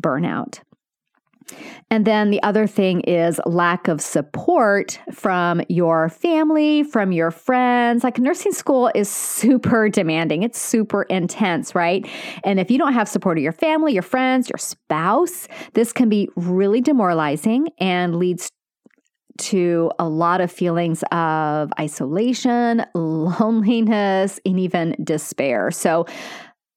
burnout. 0.00 0.60
And 1.90 2.06
then 2.06 2.30
the 2.30 2.42
other 2.42 2.66
thing 2.66 3.00
is 3.02 3.40
lack 3.46 3.88
of 3.88 4.00
support 4.00 4.98
from 5.12 5.62
your 5.68 6.08
family, 6.08 6.82
from 6.82 7.12
your 7.12 7.30
friends. 7.30 8.04
Like 8.04 8.18
nursing 8.18 8.52
school 8.52 8.90
is 8.94 9.08
super 9.08 9.88
demanding, 9.90 10.42
it's 10.42 10.60
super 10.60 11.02
intense, 11.04 11.74
right? 11.74 12.06
And 12.44 12.58
if 12.58 12.70
you 12.70 12.78
don't 12.78 12.94
have 12.94 13.08
support 13.08 13.38
of 13.38 13.42
your 13.42 13.52
family, 13.52 13.92
your 13.92 14.02
friends, 14.02 14.48
your 14.48 14.58
spouse, 14.58 15.48
this 15.74 15.92
can 15.92 16.08
be 16.08 16.28
really 16.36 16.80
demoralizing 16.80 17.68
and 17.78 18.16
leads 18.16 18.50
to 19.38 19.90
a 19.98 20.08
lot 20.08 20.40
of 20.40 20.50
feelings 20.52 21.02
of 21.10 21.72
isolation, 21.80 22.84
loneliness, 22.94 24.38
and 24.44 24.60
even 24.60 24.96
despair. 25.02 25.70
So, 25.70 26.06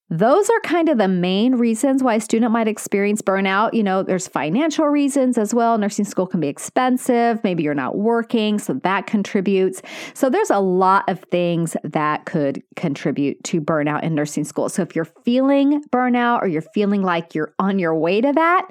those 0.08 0.48
are 0.48 0.60
kind 0.60 0.88
of 0.88 0.98
the 0.98 1.08
main 1.08 1.56
reasons 1.56 2.02
why 2.02 2.14
a 2.14 2.20
student 2.20 2.52
might 2.52 2.68
experience 2.68 3.20
burnout. 3.20 3.74
You 3.74 3.82
know, 3.82 4.04
there's 4.04 4.28
financial 4.28 4.86
reasons 4.86 5.36
as 5.36 5.52
well. 5.52 5.78
Nursing 5.78 6.04
school 6.04 6.28
can 6.28 6.38
be 6.38 6.46
expensive. 6.46 7.42
Maybe 7.42 7.64
you're 7.64 7.74
not 7.74 7.96
working, 7.96 8.60
so 8.60 8.74
that 8.84 9.06
contributes. 9.06 9.82
So 10.14 10.30
there's 10.30 10.50
a 10.50 10.60
lot 10.60 11.08
of 11.08 11.20
things 11.30 11.76
that 11.82 12.24
could 12.24 12.62
contribute 12.76 13.42
to 13.44 13.60
burnout 13.60 14.04
in 14.04 14.14
nursing 14.14 14.44
school. 14.44 14.68
So 14.68 14.82
if 14.82 14.94
you're 14.94 15.08
feeling 15.24 15.82
burnout 15.90 16.40
or 16.40 16.46
you're 16.46 16.62
feeling 16.62 17.02
like 17.02 17.34
you're 17.34 17.52
on 17.58 17.80
your 17.80 17.94
way 17.94 18.20
to 18.20 18.32
that, 18.32 18.68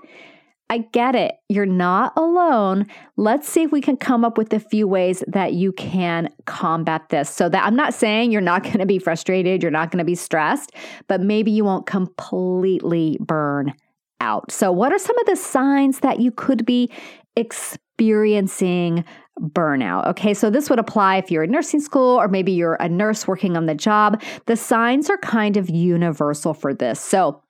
I 0.69 0.79
get 0.79 1.15
it. 1.15 1.36
You're 1.48 1.65
not 1.65 2.13
alone. 2.17 2.88
Let's 3.17 3.48
see 3.48 3.63
if 3.63 3.72
we 3.72 3.81
can 3.81 3.98
come 3.98 4.25
up 4.25 4.38
with 4.38 4.51
a 4.51 4.60
few 4.60 4.88
ways 4.88 5.24
that 5.27 5.53
you 5.53 5.72
can 5.72 6.29
combat 6.45 7.10
this. 7.10 7.29
So 7.29 7.50
that 7.50 7.65
I'm 7.65 7.75
not 7.75 7.93
saying 7.93 8.31
you're 8.31 8.41
not 8.41 8.63
going 8.63 8.79
to 8.79 8.86
be 8.86 9.00
frustrated, 9.00 9.62
you're 9.62 9.72
not 9.72 9.91
going 9.91 10.00
to 10.00 10.05
be 10.05 10.15
stressed, 10.15 10.72
but 11.07 11.22
maybe 11.22 11.51
you 11.51 11.63
won't 11.63 11.86
completely 11.86 13.17
burn 13.19 13.74
out. 14.22 14.51
So 14.51 14.72
what 14.72 14.91
are 14.91 15.00
some 15.00 15.17
of 15.19 15.25
the 15.27 15.36
signs 15.36 16.00
that 16.00 16.19
you 16.19 16.31
could 16.31 16.65
be 16.65 16.89
experiencing 17.36 19.03
burnout. 19.39 20.07
Okay, 20.07 20.34
so 20.34 20.50
this 20.50 20.69
would 20.69 20.79
apply 20.79 21.17
if 21.17 21.29
you're 21.29 21.43
in 21.43 21.51
nursing 21.51 21.81
school 21.81 22.19
or 22.19 22.27
maybe 22.27 22.51
you're 22.51 22.75
a 22.75 22.88
nurse 22.88 23.27
working 23.27 23.57
on 23.57 23.65
the 23.65 23.75
job. 23.75 24.22
The 24.45 24.55
signs 24.55 25.10
are 25.10 25.17
kind 25.17 25.57
of 25.57 25.69
universal 25.69 26.53
for 26.53 26.74
this. 26.74 27.00
So, 27.00 27.41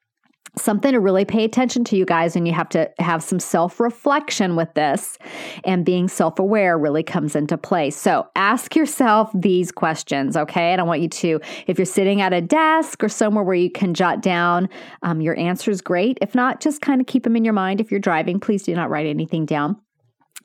something 0.58 0.92
to 0.92 1.00
really 1.00 1.26
pay 1.26 1.44
attention 1.44 1.84
to, 1.86 1.98
you 1.98 2.06
guys, 2.06 2.36
and 2.36 2.48
you 2.48 2.54
have 2.54 2.70
to 2.70 2.90
have 3.00 3.24
some 3.24 3.40
self 3.40 3.80
reflection 3.80 4.56
with 4.56 4.74
this, 4.74 5.18
and 5.64 5.86
being 5.86 6.08
self 6.08 6.40
aware 6.40 6.78
really 6.78 7.04
comes 7.04 7.36
into 7.36 7.58
play. 7.58 7.90
So, 7.90 8.28
ask 8.36 8.76
yourself 8.76 9.32
these 9.34 9.72
questions, 9.72 10.38
okay? 10.38 10.72
And 10.72 10.82
I 10.82 10.84
want 10.84 11.02
you 11.02 11.10
to, 11.10 11.40
if 11.68 11.78
you're 11.78 11.86
sitting 11.86 12.22
at 12.22 12.34
a 12.34 12.42
desk 12.42 13.04
or 13.04 13.10
somewhere 13.10 13.44
where 13.44 13.56
you 13.56 13.70
can 13.70 13.94
jot 13.94 14.22
down 14.22 14.70
um, 15.02 15.22
your 15.22 15.38
answers, 15.38 15.82
great. 15.82 16.18
If 16.22 16.36
not, 16.36 16.62
just 16.62 16.82
kind 16.82 17.02
of 17.02 17.08
keep 17.08 17.24
them 17.24 17.36
in 17.36 17.46
your 17.46 17.54
mind. 17.54 17.82
If 17.82 17.92
you're 17.92 18.00
driving, 18.00 18.40
please 18.40 18.64
do 18.64 18.76
not 18.76 18.90
write 18.90 19.08
anything 19.08 19.46
down. 19.46 19.80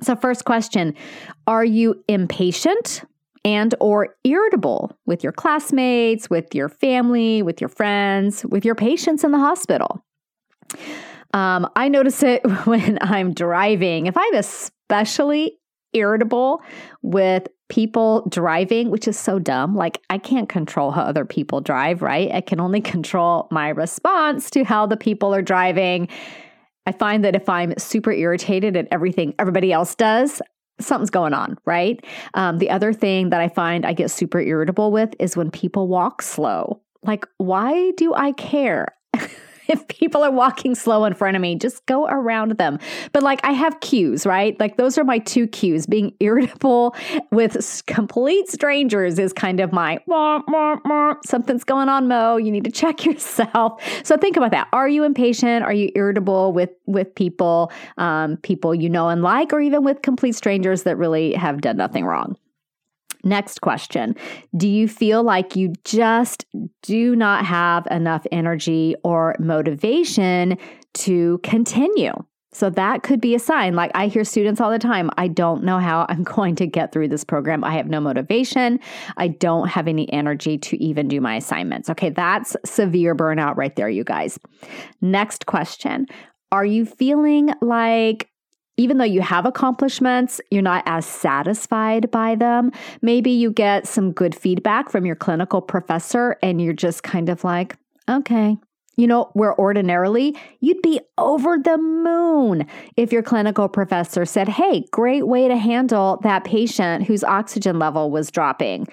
So, 0.03 0.17
first 0.17 0.45
question 0.45 0.95
Are 1.47 1.65
you 1.65 2.03
impatient? 2.09 3.05
And 3.45 3.75
or 3.81 4.17
irritable 4.25 4.97
with 5.07 5.23
your 5.23 5.33
classmates, 5.33 6.29
with 6.29 6.55
your 6.55 6.69
family, 6.69 7.43
with 7.43 7.61
your 7.61 7.69
friends, 7.69 8.45
with 8.45 8.65
your 8.65 8.75
patients 8.75 9.25
in 9.25 9.33
the 9.33 9.39
hospital. 9.39 10.05
Um, 11.33 11.69
I 11.77 11.89
notice 11.89 12.23
it 12.23 12.43
when 12.65 12.99
I'm 13.01 13.33
driving. 13.33 14.07
If 14.07 14.17
I'm 14.17 14.35
especially 14.35 15.59
irritable 15.93 16.63
with 17.03 17.49
people 17.69 18.27
driving, 18.29 18.91
which 18.91 19.09
is 19.09 19.19
so 19.19 19.39
dumb. 19.39 19.75
Like, 19.75 20.03
I 20.11 20.19
can't 20.19 20.49
control 20.49 20.91
how 20.91 21.03
other 21.03 21.25
people 21.25 21.61
drive, 21.61 22.03
right? 22.03 22.31
I 22.33 22.41
can 22.41 22.61
only 22.61 22.81
control 22.83 23.49
my 23.51 23.71
response 23.71 24.51
to 24.51 24.65
how 24.65 24.87
the 24.87 24.97
people 24.97 25.35
are 25.35 25.43
driving. 25.43 26.09
I 26.87 26.93
find 26.93 27.25
that 27.25 27.37
if 27.37 27.49
I'm 27.49 27.75
super 27.79 28.13
irritated 28.13 28.77
at 28.77 28.89
everything 28.91 29.35
everybody 29.39 29.73
else 29.73 29.95
does, 29.95 30.43
something's 30.81 31.11
going 31.11 31.35
on, 31.35 31.59
right? 31.65 32.05
Um, 32.35 32.59
the 32.59 32.71
other 32.71 32.93
thing 32.93 33.31
that 33.31 33.41
I 33.41 33.49
find 33.49 33.85
I 33.87 33.93
get 33.93 34.11
super 34.11 34.41
irritable 34.41 34.93
with 34.93 35.15
is 35.19 35.37
when 35.37 35.51
people 35.51 35.89
walk 35.89 36.23
slow. 36.23 36.81
Like, 37.03 37.27
why 37.39 37.93
do 37.93 38.15
I 38.15 38.33
care? 38.33 38.87
if 39.81 39.87
people 39.87 40.23
are 40.25 40.31
walking 40.33 40.75
slow 40.75 41.05
in 41.05 41.15
front 41.15 41.37
of 41.37 41.41
me, 41.41 41.55
just 41.55 41.87
go 41.87 42.07
around 42.07 42.59
them. 42.59 42.79
But 43.13 43.23
like 43.23 43.41
I 43.45 43.53
have 43.53 43.79
cues, 43.81 44.27
right? 44.27 44.59
Like 44.59 44.77
those 44.77 44.99
are 44.99 45.05
my 45.05 45.19
two 45.19 45.47
cues. 45.47 45.87
Being 45.87 46.13
irritable 46.21 46.95
with 47.31 47.83
complete 47.87 48.49
strangers 48.49 49.19
is 49.19 49.33
kind 49.33 49.61
of 49.61 49.73
my 49.73 49.99
something's 51.25 51.65
going 51.65 51.89
on, 51.89 52.09
Mo. 52.09 52.37
You 52.37 52.51
need 52.51 52.65
to 52.65 52.71
check 52.71 53.05
yourself. 53.07 53.81
So 54.03 54.17
think 54.17 54.37
about 54.37 54.51
that. 54.51 54.69
Are 54.73 54.89
you 54.89 55.05
impatient? 55.05 55.65
Are 55.65 55.73
you 55.73 55.91
irritable 55.95 56.53
with 56.53 56.71
with 56.87 57.15
people, 57.15 57.71
um, 57.99 58.37
people 58.39 58.75
you 58.75 58.91
know 58.91 59.09
and 59.09 59.23
like, 59.23 59.53
or 59.53 59.61
even 59.61 59.85
with 59.85 60.03
complete 60.03 60.35
strangers 60.35 60.83
that 60.83 60.97
really 60.97 61.33
have 61.35 61.61
done 61.61 61.77
nothing 61.77 62.05
wrong? 62.05 62.37
Next 63.25 63.61
question 63.61 64.17
Do 64.57 64.69
you 64.69 64.89
feel 64.89 65.23
like 65.23 65.57
you 65.57 65.73
just 65.85 66.47
do 66.83 67.15
not 67.17 67.45
have 67.45 67.87
enough 67.91 68.27
energy 68.33 68.95
or 69.05 69.37
motivation 69.39 70.59
to 70.95 71.39
continue? 71.43 72.13
So 72.53 72.69
that 72.71 73.05
could 73.05 73.21
be 73.21 73.35
a 73.35 73.39
sign. 73.39 73.75
Like 73.75 73.93
I 73.95 74.09
hear 74.09 74.25
students 74.25 74.61
all 74.61 74.71
the 74.71 74.79
time, 74.79 75.09
I 75.17 75.29
don't 75.29 75.63
know 75.63 75.79
how 75.79 76.07
I'm 76.09 76.23
going 76.25 76.57
to 76.57 76.67
get 76.67 76.93
through 76.93 77.09
this 77.09 77.25
program. 77.25 77.63
I 77.63 77.75
have 77.75 77.87
no 77.87 78.01
motivation. 78.01 78.81
I 79.17 79.29
don't 79.29 79.69
have 79.69 79.87
any 79.87 80.13
energy 80.13 80.59
to 80.59 80.83
even 80.83 81.09
do 81.09 81.21
my 81.21 81.37
assignments. 81.37 81.89
Okay, 81.91 82.11
that's 82.11 82.57
severe 82.65 83.15
burnout 83.15 83.57
right 83.57 83.75
there, 83.77 83.89
you 83.89 84.05
guys. 84.05 84.39
Next 85.01 85.47
question 85.47 86.07
Are 86.51 86.65
you 86.65 86.85
feeling 86.87 87.53
like 87.61 88.30
even 88.81 88.97
though 88.97 89.05
you 89.05 89.21
have 89.21 89.45
accomplishments, 89.45 90.41
you're 90.51 90.63
not 90.63 90.83
as 90.87 91.05
satisfied 91.05 92.11
by 92.11 92.35
them. 92.35 92.73
Maybe 93.03 93.31
you 93.31 93.53
get 93.53 93.87
some 93.87 94.11
good 94.11 94.35
feedback 94.35 94.89
from 94.89 95.05
your 95.05 95.17
clinical 95.17 95.61
professor 95.61 96.39
and 96.43 96.63
you're 96.63 96.73
just 96.73 97.03
kind 97.03 97.29
of 97.29 97.45
like, 97.45 97.77
okay. 98.09 98.57
You 98.97 99.07
know, 99.07 99.31
where 99.35 99.59
ordinarily 99.59 100.35
you'd 100.61 100.81
be 100.81 101.01
over 101.19 101.59
the 101.59 101.77
moon 101.77 102.67
if 102.97 103.13
your 103.13 103.23
clinical 103.23 103.69
professor 103.69 104.25
said, 104.25 104.49
hey, 104.49 104.85
great 104.93 105.27
way 105.27 105.47
to 105.47 105.57
handle 105.57 106.19
that 106.23 106.45
patient 106.45 107.05
whose 107.05 107.23
oxygen 107.23 107.79
level 107.79 108.11
was 108.11 108.31
dropping 108.31 108.87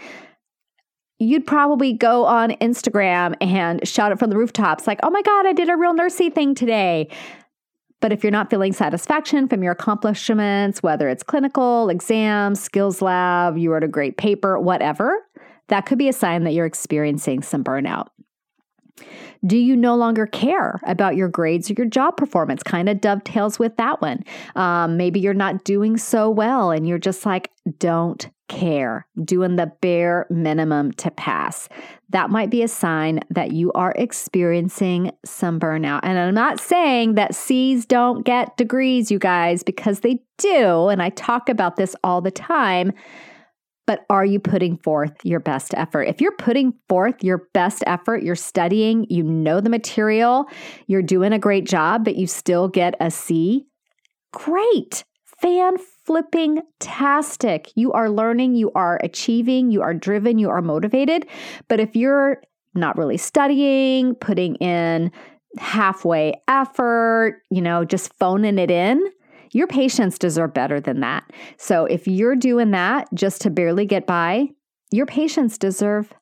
you'd 1.20 1.48
probably 1.48 1.94
go 1.94 2.26
on 2.26 2.52
Instagram 2.52 3.36
and 3.42 3.88
shout 3.88 4.12
it 4.12 4.20
from 4.20 4.30
the 4.30 4.38
rooftops, 4.38 4.86
like, 4.86 5.00
oh 5.02 5.10
my 5.10 5.24
God, 5.24 5.48
I 5.48 5.54
did 5.54 5.68
a 5.68 5.76
real 5.76 5.96
nursey 5.96 6.32
thing 6.32 6.54
today. 6.54 7.10
But 8.00 8.12
if 8.12 8.24
you're 8.24 8.32
not 8.32 8.50
feeling 8.50 8.74
satisfaction 8.74 9.48
from 9.48 9.64
your 9.64 9.72
accomplishments, 9.72 10.84
whether 10.84 11.10
it's 11.10 11.24
clinical, 11.24 11.90
exams, 11.90 12.62
skills 12.62 13.02
lab, 13.02 13.58
you 13.58 13.72
wrote 13.72 13.84
a 13.84 13.88
great 13.88 14.18
paper, 14.18 14.60
whatever, 14.60 15.18
that 15.70 15.86
could 15.86 15.98
be 15.98 16.08
a 16.08 16.14
sign 16.14 16.44
that 16.44 16.54
you're 16.54 16.66
experiencing 16.66 17.42
some 17.42 17.64
burnout. 17.64 18.08
Do 19.46 19.58
you 19.58 19.76
no 19.76 19.96
longer 19.96 20.26
care 20.26 20.80
about 20.84 21.16
your 21.16 21.30
grades 21.30 21.70
or 21.70 21.74
your 21.74 21.88
job 21.88 22.18
performance? 22.18 22.64
Kind 22.64 22.90
of 22.90 23.02
dovetails 23.02 23.60
with 23.60 23.78
that 23.78 24.02
one. 24.02 24.24
Um, 24.56 24.98
maybe 24.98 25.20
you're 25.20 25.34
not 25.34 25.64
doing 25.64 25.98
so 25.98 26.30
well 26.30 26.72
and 26.72 26.88
you're 26.88 26.98
just 26.98 27.26
like, 27.26 27.52
don't 27.80 28.30
care, 28.48 29.06
doing 29.24 29.58
the 29.58 29.72
bare 29.82 30.26
minimum 30.30 30.92
to 30.94 31.12
pass. 31.12 31.68
That 32.10 32.30
might 32.30 32.50
be 32.50 32.64
a 32.64 32.68
sign 32.68 33.20
that 33.30 33.52
you 33.52 33.72
are 33.74 33.94
experiencing 33.98 35.12
some 35.26 35.60
burnout. 35.60 36.00
And 36.04 36.18
I'm 36.18 36.34
not 36.34 36.60
saying 36.60 37.16
that 37.16 37.36
C's 37.36 37.86
don't 37.86 38.24
get 38.24 38.56
degrees, 38.58 39.12
you 39.12 39.20
guys, 39.20 39.64
because 39.64 40.00
they 40.00 40.22
do. 40.38 40.88
And 40.88 41.02
I 41.02 41.10
talk 41.10 41.50
about 41.50 41.76
this 41.76 41.96
all 42.04 42.22
the 42.22 42.32
time 42.32 42.94
but 43.88 44.06
are 44.10 44.26
you 44.26 44.40
putting 44.40 44.78
forth 44.78 45.14
your 45.24 45.40
best 45.40 45.74
effort? 45.74 46.04
If 46.04 46.22
you're 46.22 46.36
putting 46.36 46.74
forth 46.88 47.24
your 47.24 47.48
best 47.54 47.84
effort, 47.88 48.22
you're 48.22 48.36
studying, 48.36 49.08
you 49.10 49.24
know 49.24 49.60
the 49.62 49.70
material, 49.70 50.46
you're 50.86 51.02
doing 51.02 51.34
a 51.34 51.40
great 51.40 51.66
job, 51.66 52.06
but 52.06 52.18
you 52.18 52.28
still 52.28 52.68
get 52.68 52.94
a 53.00 53.10
C, 53.10 53.66
great. 54.32 55.04
Fan 55.42 55.78
flipping 56.04 56.62
tastic. 56.80 57.72
You 57.76 57.92
are 57.94 58.10
learning, 58.10 58.56
you 58.56 58.72
are 58.74 59.00
achieving, 59.04 59.70
you 59.70 59.84
are 59.84 59.94
driven, 59.94 60.40
you 60.40 60.50
are 60.50 60.64
motivated. 60.64 61.28
But 61.68 61.80
if 61.80 61.96
you're 61.96 62.42
not 62.74 62.98
really 62.98 63.18
studying, 63.18 64.16
putting 64.16 64.56
in 64.56 65.12
halfway 65.60 66.42
effort, 66.48 67.42
you 67.52 67.62
know, 67.62 67.86
just 67.86 68.14
phoning 68.18 68.58
it 68.58 68.72
in, 68.72 69.00
your 69.52 69.68
patients 69.68 70.18
deserve 70.18 70.54
better 70.54 70.80
than 70.80 71.00
that. 71.02 71.24
So 71.58 71.86
if 71.86 72.08
you're 72.08 72.36
doing 72.36 72.72
that 72.72 73.08
just 73.14 73.42
to 73.42 73.50
barely 73.50 73.86
get 73.86 74.06
by, 74.06 74.50
your 74.92 75.06
patients 75.06 75.58
deserve 75.58 76.14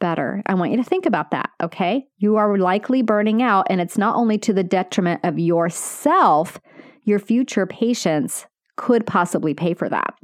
better. 0.00 0.42
I 0.46 0.54
want 0.54 0.70
you 0.70 0.76
to 0.76 0.84
think 0.84 1.06
about 1.06 1.30
that, 1.30 1.50
okay? 1.62 2.06
You 2.18 2.36
are 2.36 2.58
likely 2.58 3.02
burning 3.02 3.42
out, 3.42 3.66
and 3.70 3.80
it's 3.80 3.96
not 3.96 4.16
only 4.16 4.38
to 4.38 4.52
the 4.52 4.64
detriment 4.64 5.20
of 5.24 5.38
yourself, 5.38 6.60
your 7.04 7.18
future 7.18 7.66
patients 7.66 8.46
could 8.76 9.06
possibly 9.06 9.54
pay 9.54 9.72
for 9.72 9.88
that. 9.88 10.14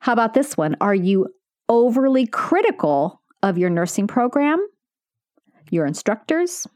How 0.00 0.12
about 0.12 0.34
this 0.34 0.56
one? 0.56 0.76
Are 0.80 0.94
you 0.94 1.28
overly 1.68 2.26
critical 2.26 3.20
of 3.42 3.58
your 3.58 3.70
nursing 3.70 4.06
program, 4.06 4.64
your 5.70 5.86
instructors, 5.86 6.66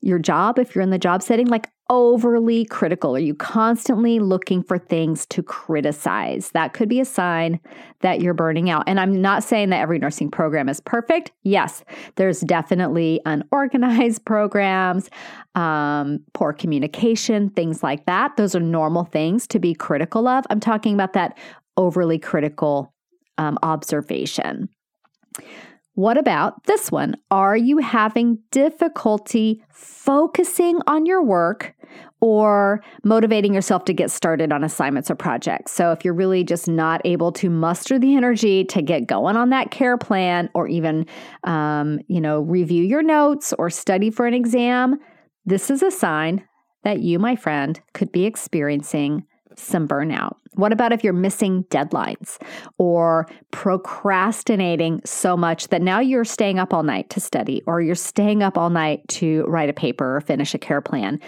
your 0.00 0.18
job 0.18 0.58
if 0.58 0.74
you're 0.74 0.82
in 0.82 0.90
the 0.90 0.98
job 0.98 1.22
setting? 1.22 1.46
Like, 1.48 1.68
overly 1.88 2.64
critical? 2.64 3.14
Are 3.14 3.20
you 3.20 3.34
constantly 3.34 4.18
looking 4.18 4.62
for 4.62 4.78
things 4.78 5.26
to 5.26 5.42
criticize? 5.42 6.50
That 6.50 6.72
could 6.72 6.88
be 6.88 7.00
a 7.00 7.04
sign 7.04 7.60
that 8.00 8.20
you're 8.20 8.34
burning 8.34 8.70
out. 8.70 8.84
And 8.86 8.98
I'm 8.98 9.20
not 9.20 9.44
saying 9.44 9.70
that 9.70 9.80
every 9.80 9.98
nursing 9.98 10.30
program 10.30 10.68
is 10.68 10.80
perfect. 10.80 11.32
Yes, 11.42 11.84
there's 12.16 12.40
definitely 12.40 13.20
unorganized 13.24 14.24
programs, 14.26 15.08
um, 15.54 16.20
poor 16.34 16.52
communication, 16.52 17.50
things 17.50 17.82
like 17.82 18.06
that. 18.06 18.36
Those 18.36 18.54
are 18.54 18.60
normal 18.60 19.04
things 19.04 19.46
to 19.48 19.58
be 19.58 19.74
critical 19.74 20.28
of. 20.28 20.44
I'm 20.50 20.60
talking 20.60 20.94
about 20.94 21.12
that 21.12 21.38
overly 21.76 22.18
critical 22.18 22.92
um, 23.38 23.58
observation. 23.62 24.68
What 25.96 26.18
about 26.18 26.64
this 26.64 26.92
one? 26.92 27.16
Are 27.30 27.56
you 27.56 27.78
having 27.78 28.38
difficulty 28.50 29.64
focusing 29.70 30.78
on 30.86 31.06
your 31.06 31.22
work 31.22 31.74
or 32.20 32.82
motivating 33.04 33.54
yourself 33.54 33.84
to 33.86 33.92
get 33.92 34.10
started 34.10 34.52
on 34.52 34.64
assignments 34.64 35.10
or 35.10 35.14
projects? 35.14 35.72
So, 35.72 35.92
if 35.92 36.04
you're 36.04 36.14
really 36.14 36.44
just 36.44 36.68
not 36.68 37.00
able 37.04 37.32
to 37.32 37.50
muster 37.50 37.98
the 37.98 38.16
energy 38.16 38.64
to 38.64 38.82
get 38.82 39.06
going 39.06 39.36
on 39.36 39.50
that 39.50 39.70
care 39.70 39.98
plan 39.98 40.48
or 40.54 40.68
even, 40.68 41.06
um, 41.44 42.00
you 42.08 42.20
know, 42.20 42.40
review 42.40 42.84
your 42.84 43.02
notes 43.02 43.52
or 43.58 43.70
study 43.70 44.10
for 44.10 44.26
an 44.26 44.34
exam, 44.34 44.98
this 45.44 45.70
is 45.70 45.82
a 45.82 45.90
sign 45.90 46.44
that 46.84 47.00
you, 47.00 47.18
my 47.18 47.36
friend, 47.36 47.80
could 47.94 48.12
be 48.12 48.24
experiencing 48.24 49.24
some 49.56 49.88
burnout? 49.88 50.36
What 50.54 50.72
about 50.72 50.92
if 50.92 51.04
you're 51.04 51.12
missing 51.12 51.64
deadlines 51.64 52.38
or 52.78 53.28
procrastinating 53.50 55.00
so 55.04 55.36
much 55.36 55.68
that 55.68 55.82
now 55.82 56.00
you're 56.00 56.24
staying 56.24 56.58
up 56.58 56.72
all 56.72 56.82
night 56.82 57.10
to 57.10 57.20
study 57.20 57.62
or 57.66 57.80
you're 57.80 57.94
staying 57.94 58.42
up 58.42 58.56
all 58.56 58.70
night 58.70 59.06
to 59.08 59.44
write 59.44 59.68
a 59.68 59.74
paper 59.74 60.16
or 60.16 60.20
finish 60.20 60.54
a 60.54 60.58
care 60.58 60.80
plan? 60.80 61.20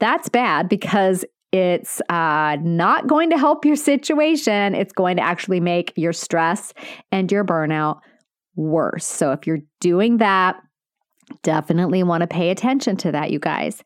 That's 0.00 0.28
bad 0.28 0.68
because 0.68 1.24
it's 1.50 2.00
uh, 2.08 2.56
not 2.60 3.06
going 3.06 3.30
to 3.30 3.38
help 3.38 3.64
your 3.64 3.76
situation. 3.76 4.74
It's 4.74 4.92
going 4.92 5.16
to 5.16 5.22
actually 5.22 5.60
make 5.60 5.92
your 5.96 6.12
stress 6.12 6.74
and 7.10 7.30
your 7.32 7.44
burnout 7.44 8.00
worse. 8.54 9.06
So 9.06 9.32
if 9.32 9.46
you're 9.46 9.60
doing 9.80 10.18
that, 10.18 10.60
definitely 11.42 12.02
want 12.02 12.20
to 12.22 12.26
pay 12.26 12.50
attention 12.50 12.96
to 12.98 13.12
that, 13.12 13.30
you 13.30 13.38
guys. 13.38 13.82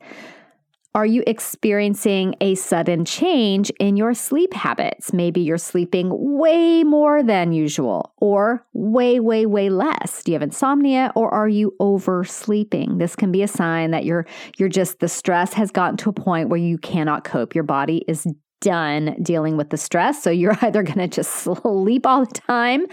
Are 0.95 1.07
you 1.07 1.25
experiencing 1.27 2.35
a 2.43 2.55
sudden 2.55 3.07
change 3.07 3.71
in 3.81 3.97
your 3.97 4.13
sleep 4.13 4.53
habits? 4.53 5.15
Maybe 5.15 5.41
you're 5.41 5.57
sleeping 5.57 6.11
way 6.13 6.85
more 6.85 7.23
than 7.23 7.53
usual 7.53 8.13
or 8.19 8.67
way, 8.75 9.19
way, 9.19 9.47
way 9.47 9.71
less. 9.71 10.23
Do 10.23 10.33
you 10.33 10.35
have 10.35 10.43
insomnia 10.43 11.11
or 11.15 11.33
are 11.33 11.49
you 11.49 11.75
oversleeping? 11.81 12.99
This 12.99 13.17
can 13.17 13.33
be 13.33 13.43
a 13.43 13.49
sign 13.49 13.91
that 13.93 14.05
you're 14.05 14.27
you're 14.59 14.69
just 14.69 15.01
the 15.01 15.09
stress 15.09 15.55
has 15.55 15.71
gotten 15.71 15.97
to 15.99 16.11
a 16.11 16.13
point 16.13 16.51
where 16.51 16.61
you 16.61 16.77
cannot 16.77 17.25
cope. 17.25 17.55
Your 17.55 17.65
body 17.65 18.05
is 18.07 18.27
done 18.61 19.17
dealing 19.23 19.57
with 19.57 19.71
the 19.71 19.79
stress. 19.79 20.23
So 20.23 20.29
you're 20.29 20.59
either 20.63 20.83
going 20.83 20.99
to 20.99 21.09
just 21.09 21.33
sleep 21.33 22.07
all 22.07 22.27
the 22.27 22.33
time 22.33 22.85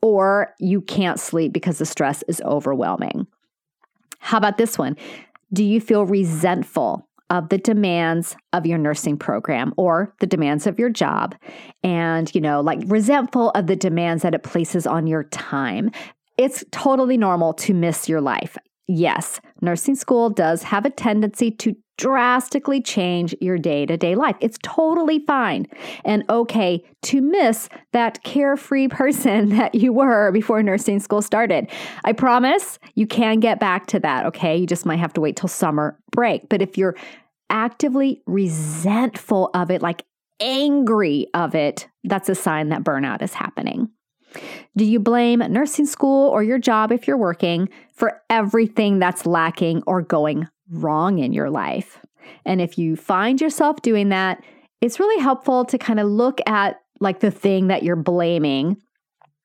or 0.00 0.54
you 0.60 0.80
can't 0.80 1.18
sleep 1.18 1.52
because 1.52 1.78
the 1.78 1.86
stress 1.86 2.22
is 2.28 2.40
overwhelming. 2.42 3.26
How 4.20 4.38
about 4.38 4.58
this 4.58 4.78
one? 4.78 4.96
Do 5.52 5.64
you 5.64 5.80
feel 5.80 6.06
resentful 6.06 7.08
of 7.30 7.48
the 7.48 7.58
demands 7.58 8.36
of 8.52 8.66
your 8.66 8.78
nursing 8.78 9.16
program 9.16 9.72
or 9.76 10.14
the 10.20 10.26
demands 10.26 10.66
of 10.66 10.78
your 10.78 10.90
job? 10.90 11.34
And, 11.82 12.32
you 12.34 12.40
know, 12.40 12.60
like 12.60 12.80
resentful 12.86 13.50
of 13.50 13.66
the 13.66 13.76
demands 13.76 14.22
that 14.22 14.34
it 14.34 14.42
places 14.42 14.86
on 14.86 15.06
your 15.06 15.24
time. 15.24 15.90
It's 16.36 16.64
totally 16.70 17.16
normal 17.16 17.54
to 17.54 17.74
miss 17.74 18.08
your 18.08 18.20
life. 18.20 18.56
Yes, 18.86 19.40
nursing 19.64 19.96
school 19.96 20.30
does 20.30 20.62
have 20.62 20.84
a 20.84 20.90
tendency 20.90 21.50
to 21.50 21.74
drastically 21.96 22.82
change 22.82 23.34
your 23.40 23.56
day 23.56 23.86
to 23.86 23.96
day 23.96 24.14
life. 24.14 24.36
It's 24.40 24.58
totally 24.62 25.20
fine 25.20 25.66
and 26.04 26.24
okay 26.28 26.82
to 27.02 27.20
miss 27.20 27.68
that 27.92 28.22
carefree 28.24 28.88
person 28.88 29.48
that 29.56 29.74
you 29.74 29.92
were 29.92 30.32
before 30.32 30.62
nursing 30.62 31.00
school 31.00 31.22
started. 31.22 31.70
I 32.04 32.12
promise 32.12 32.78
you 32.94 33.06
can 33.06 33.40
get 33.40 33.60
back 33.60 33.86
to 33.88 34.00
that, 34.00 34.26
okay? 34.26 34.56
You 34.56 34.66
just 34.66 34.86
might 34.86 34.98
have 34.98 35.12
to 35.14 35.20
wait 35.20 35.36
till 35.36 35.48
summer 35.48 35.98
break. 36.10 36.48
But 36.48 36.62
if 36.62 36.76
you're 36.76 36.96
actively 37.50 38.22
resentful 38.26 39.50
of 39.54 39.70
it, 39.70 39.82
like 39.82 40.04
angry 40.40 41.28
of 41.34 41.54
it, 41.54 41.88
that's 42.02 42.28
a 42.28 42.34
sign 42.34 42.70
that 42.70 42.82
burnout 42.82 43.22
is 43.22 43.34
happening. 43.34 43.88
Do 44.76 44.84
you 44.84 44.98
blame 44.98 45.40
nursing 45.40 45.86
school 45.86 46.28
or 46.28 46.42
your 46.42 46.58
job 46.58 46.92
if 46.92 47.06
you're 47.06 47.16
working 47.16 47.68
for 47.92 48.20
everything 48.30 48.98
that's 48.98 49.26
lacking 49.26 49.82
or 49.86 50.02
going 50.02 50.48
wrong 50.70 51.18
in 51.18 51.32
your 51.32 51.50
life? 51.50 51.98
And 52.44 52.60
if 52.60 52.78
you 52.78 52.96
find 52.96 53.40
yourself 53.40 53.82
doing 53.82 54.08
that, 54.10 54.42
it's 54.80 55.00
really 55.00 55.22
helpful 55.22 55.64
to 55.66 55.78
kind 55.78 56.00
of 56.00 56.08
look 56.08 56.40
at 56.46 56.80
like 57.00 57.20
the 57.20 57.30
thing 57.30 57.68
that 57.68 57.82
you're 57.82 57.96
blaming 57.96 58.76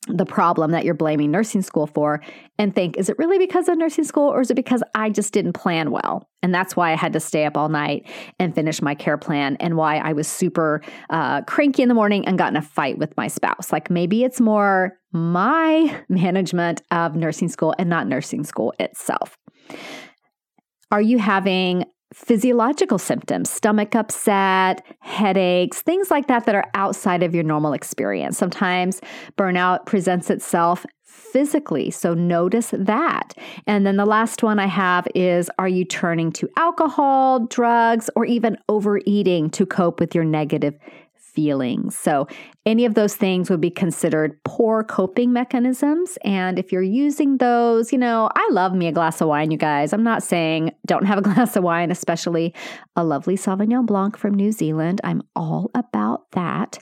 the 0.09 0.25
problem 0.25 0.71
that 0.71 0.83
you're 0.83 0.93
blaming 0.93 1.31
nursing 1.31 1.61
school 1.61 1.87
for 1.87 2.21
and 2.57 2.73
think, 2.73 2.97
is 2.97 3.09
it 3.09 3.17
really 3.17 3.37
because 3.37 3.69
of 3.69 3.77
nursing 3.77 4.03
school 4.03 4.27
or 4.27 4.41
is 4.41 4.49
it 4.49 4.55
because 4.55 4.83
I 4.95 5.09
just 5.09 5.31
didn't 5.33 5.53
plan 5.53 5.91
well? 5.91 6.27
And 6.41 6.53
that's 6.53 6.75
why 6.75 6.91
I 6.91 6.95
had 6.95 7.13
to 7.13 7.19
stay 7.19 7.45
up 7.45 7.55
all 7.55 7.69
night 7.69 8.07
and 8.39 8.55
finish 8.55 8.81
my 8.81 8.95
care 8.95 9.17
plan 9.17 9.55
and 9.59 9.77
why 9.77 9.97
I 9.97 10.13
was 10.13 10.27
super 10.27 10.81
uh, 11.09 11.43
cranky 11.43 11.83
in 11.83 11.89
the 11.89 11.95
morning 11.95 12.25
and 12.25 12.37
got 12.37 12.51
in 12.51 12.57
a 12.57 12.61
fight 12.61 12.97
with 12.97 13.15
my 13.17 13.27
spouse. 13.27 13.71
Like 13.71 13.89
maybe 13.89 14.23
it's 14.23 14.41
more 14.41 14.97
my 15.11 16.03
management 16.09 16.81
of 16.91 17.15
nursing 17.15 17.49
school 17.49 17.75
and 17.77 17.89
not 17.89 18.07
nursing 18.07 18.43
school 18.43 18.73
itself. 18.79 19.37
Are 20.91 21.01
you 21.01 21.19
having 21.19 21.85
physiological 22.13 22.97
symptoms, 22.97 23.49
stomach 23.49 23.95
upset, 23.95 24.85
headaches, 24.99 25.81
things 25.81 26.09
like 26.09 26.27
that 26.27 26.45
that 26.45 26.55
are 26.55 26.69
outside 26.73 27.21
of 27.23 27.35
your 27.35 27.43
normal 27.43 27.73
experience. 27.73 28.37
Sometimes 28.37 28.99
burnout 29.37 29.85
presents 29.85 30.29
itself 30.29 30.85
physically, 31.05 31.91
so 31.91 32.13
notice 32.13 32.73
that. 32.73 33.33
And 33.67 33.85
then 33.85 33.97
the 33.97 34.05
last 34.05 34.41
one 34.41 34.59
I 34.59 34.65
have 34.65 35.07
is 35.13 35.49
Are 35.59 35.67
you 35.67 35.85
turning 35.85 36.31
to 36.33 36.49
alcohol, 36.57 37.45
drugs, 37.45 38.09
or 38.15 38.25
even 38.25 38.57
overeating 38.67 39.49
to 39.51 39.65
cope 39.65 39.99
with 39.99 40.15
your 40.15 40.23
negative 40.23 40.77
feelings. 41.39 41.97
So, 41.97 42.27
any 42.65 42.83
of 42.83 42.95
those 42.95 43.15
things 43.15 43.49
would 43.49 43.61
be 43.61 43.69
considered 43.69 44.37
poor 44.43 44.83
coping 44.83 45.31
mechanisms. 45.31 46.17
And 46.25 46.59
if 46.59 46.73
you're 46.73 46.81
using 46.81 47.37
those, 47.37 47.93
you 47.93 47.97
know, 47.97 48.29
I 48.35 48.49
love 48.51 48.73
me 48.73 48.87
a 48.87 48.91
glass 48.91 49.21
of 49.21 49.29
wine, 49.29 49.49
you 49.49 49.57
guys. 49.57 49.93
I'm 49.93 50.03
not 50.03 50.21
saying 50.21 50.71
don't 50.85 51.05
have 51.05 51.17
a 51.17 51.21
glass 51.29 51.55
of 51.55 51.63
wine, 51.63 51.91
especially 51.91 52.53
a 52.97 53.05
lovely 53.05 53.37
Sauvignon 53.37 53.85
Blanc 53.85 54.17
from 54.17 54.33
New 54.33 54.51
Zealand. 54.51 54.99
I'm 55.05 55.21
all 55.33 55.71
about 55.73 56.29
that. 56.31 56.77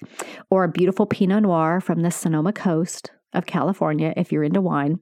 Or 0.49 0.63
a 0.63 0.67
beautiful 0.69 1.05
Pinot 1.05 1.43
Noir 1.43 1.79
from 1.79 2.01
the 2.01 2.09
Sonoma 2.09 2.51
coast 2.51 3.11
of 3.33 3.45
California 3.45 4.11
if 4.17 4.31
you're 4.31 4.43
into 4.43 4.61
wine 4.61 4.99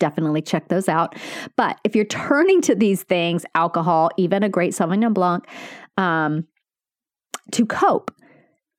definitely 0.00 0.40
check 0.40 0.68
those 0.68 0.88
out. 0.88 1.16
But 1.56 1.80
if 1.82 1.96
you're 1.96 2.04
turning 2.04 2.60
to 2.62 2.76
these 2.76 3.02
things, 3.02 3.44
alcohol, 3.56 4.10
even 4.16 4.44
a 4.44 4.48
great 4.48 4.72
Sauvignon 4.72 5.12
Blanc, 5.12 5.44
um, 5.96 6.46
to 7.52 7.66
cope, 7.66 8.10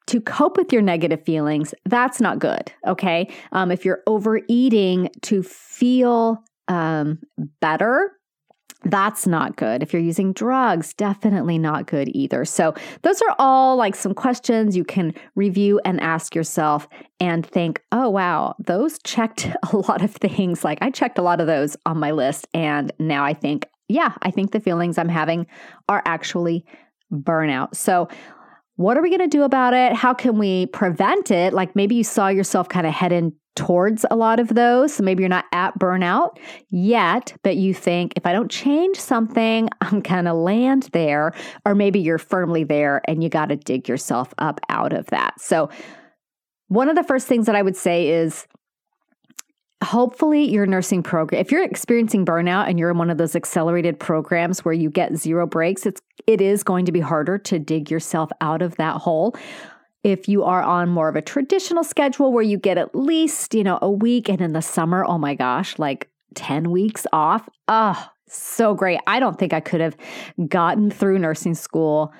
to 0.10 0.20
cope 0.20 0.58
with 0.58 0.74
your 0.74 0.82
negative 0.82 1.24
feelings, 1.24 1.74
that's 1.86 2.20
not 2.20 2.40
good. 2.40 2.72
Okay. 2.88 3.30
Um, 3.52 3.72
if 3.72 3.86
you're 3.86 4.02
overeating 4.08 5.10
to 5.22 5.44
feel 5.44 6.44
um, 6.68 7.20
better, 7.62 8.12
that's 8.86 9.28
not 9.28 9.56
good. 9.56 9.84
If 9.84 9.92
you're 9.94 10.02
using 10.02 10.34
drugs, 10.34 10.94
definitely 10.94 11.60
not 11.60 11.86
good 11.86 12.10
either. 12.16 12.46
So, 12.46 12.74
those 13.02 13.22
are 13.22 13.36
all 13.38 13.76
like 13.76 13.94
some 13.94 14.14
questions 14.14 14.76
you 14.76 14.86
can 14.86 15.14
review 15.36 15.82
and 15.84 16.00
ask 16.00 16.34
yourself 16.34 16.88
and 17.20 17.46
think, 17.46 17.84
oh, 17.92 18.10
wow, 18.10 18.56
those 18.58 18.98
checked 19.04 19.50
a 19.74 19.78
lot 19.78 20.02
of 20.02 20.12
things. 20.12 20.64
Like, 20.64 20.80
I 20.82 20.92
checked 20.92 21.20
a 21.20 21.22
lot 21.22 21.42
of 21.42 21.48
those 21.48 21.76
on 21.86 22.00
my 22.00 22.12
list. 22.12 22.48
And 22.54 22.92
now 23.00 23.26
I 23.26 23.34
think, 23.34 23.68
yeah, 23.90 24.14
I 24.22 24.32
think 24.32 24.52
the 24.52 24.62
feelings 24.62 24.98
I'm 24.98 25.10
having 25.10 25.46
are 25.90 26.02
actually 26.06 26.66
burnout. 27.12 27.76
So, 27.76 28.08
what 28.80 28.98
are 28.98 29.02
we 29.02 29.10
going 29.10 29.20
to 29.20 29.28
do 29.28 29.44
about 29.44 29.74
it? 29.74 29.92
How 29.92 30.14
can 30.14 30.38
we 30.38 30.68
prevent 30.68 31.32
it? 31.32 31.52
Like 31.52 31.76
maybe 31.76 31.96
you 31.96 32.04
saw 32.06 32.30
yourself 32.30 32.70
kind 32.70 32.88
of 32.88 32.94
heading 32.94 33.34
towards 33.58 34.06
a 34.10 34.16
lot 34.16 34.40
of 34.40 34.48
those. 34.56 34.94
So 34.94 35.04
maybe 35.04 35.22
you're 35.22 35.28
not 35.28 35.44
at 35.52 35.78
burnout 35.78 36.38
yet, 36.70 37.36
but 37.44 37.58
you 37.58 37.74
think 37.74 38.14
if 38.16 38.26
I 38.26 38.32
don't 38.32 38.50
change 38.50 38.96
something, 38.96 39.68
I'm 39.82 40.00
going 40.00 40.24
to 40.24 40.34
land 40.34 40.88
there. 40.94 41.34
Or 41.66 41.76
maybe 41.76 42.00
you're 42.00 42.18
firmly 42.18 42.64
there 42.64 43.02
and 43.04 43.22
you 43.22 43.28
got 43.28 43.48
to 43.48 43.58
dig 43.58 43.90
yourself 43.90 44.34
up 44.38 44.62
out 44.70 44.94
of 44.94 45.08
that. 45.08 45.42
So, 45.42 45.70
one 46.70 46.88
of 46.88 46.96
the 46.96 47.04
first 47.04 47.28
things 47.28 47.48
that 47.48 47.56
I 47.56 47.64
would 47.64 47.76
say 47.76 48.08
is 48.08 48.48
hopefully 49.84 50.44
your 50.44 50.66
nursing 50.66 51.02
program 51.02 51.40
if 51.40 51.52
you're 51.52 51.64
experiencing 51.64 52.26
burnout 52.26 52.68
and 52.68 52.78
you're 52.78 52.90
in 52.90 52.98
one 52.98 53.10
of 53.10 53.18
those 53.18 53.36
accelerated 53.36 53.98
programs 53.98 54.66
where 54.66 54.74
you 54.74 54.90
get 54.90 55.16
zero 55.16 55.48
breaks 55.48 55.86
it's 55.86 56.02
it 56.28 56.42
is 56.42 56.64
going 56.64 56.86
to 56.86 56.92
be 56.92 57.00
harder 57.00 57.38
to 57.38 57.58
dig 57.58 57.90
yourself 57.90 58.30
out 58.42 58.62
of 58.62 58.76
that 58.76 58.98
hole. 58.98 59.36
If 60.04 60.30
you 60.30 60.44
are 60.44 60.62
on 60.62 60.90
more 60.90 61.10
of 61.10 61.16
a 61.16 61.22
traditional 61.22 61.84
schedule 61.84 62.32
where 62.32 62.44
you 62.44 62.58
get 62.58 62.78
at 62.78 62.94
least 62.94 63.54
you 63.54 63.64
know 63.64 63.80
a 63.82 63.90
week 63.90 64.30
and 64.30 64.42
in 64.42 64.54
the 64.54 64.62
summer 64.62 65.04
oh 65.06 65.18
my 65.18 65.34
gosh 65.34 65.80
like 65.80 66.10
10 66.36 66.72
weeks 66.72 67.08
off 67.12 67.50
oh 67.68 68.10
so 68.28 68.76
great. 68.76 69.00
I 69.08 69.20
don't 69.20 69.40
think 69.40 69.54
i 69.54 69.60
could 69.60 69.82
have 69.82 69.98
gotten 70.48 70.92
through 70.92 71.18
nursing 71.20 71.56
school 71.56 72.14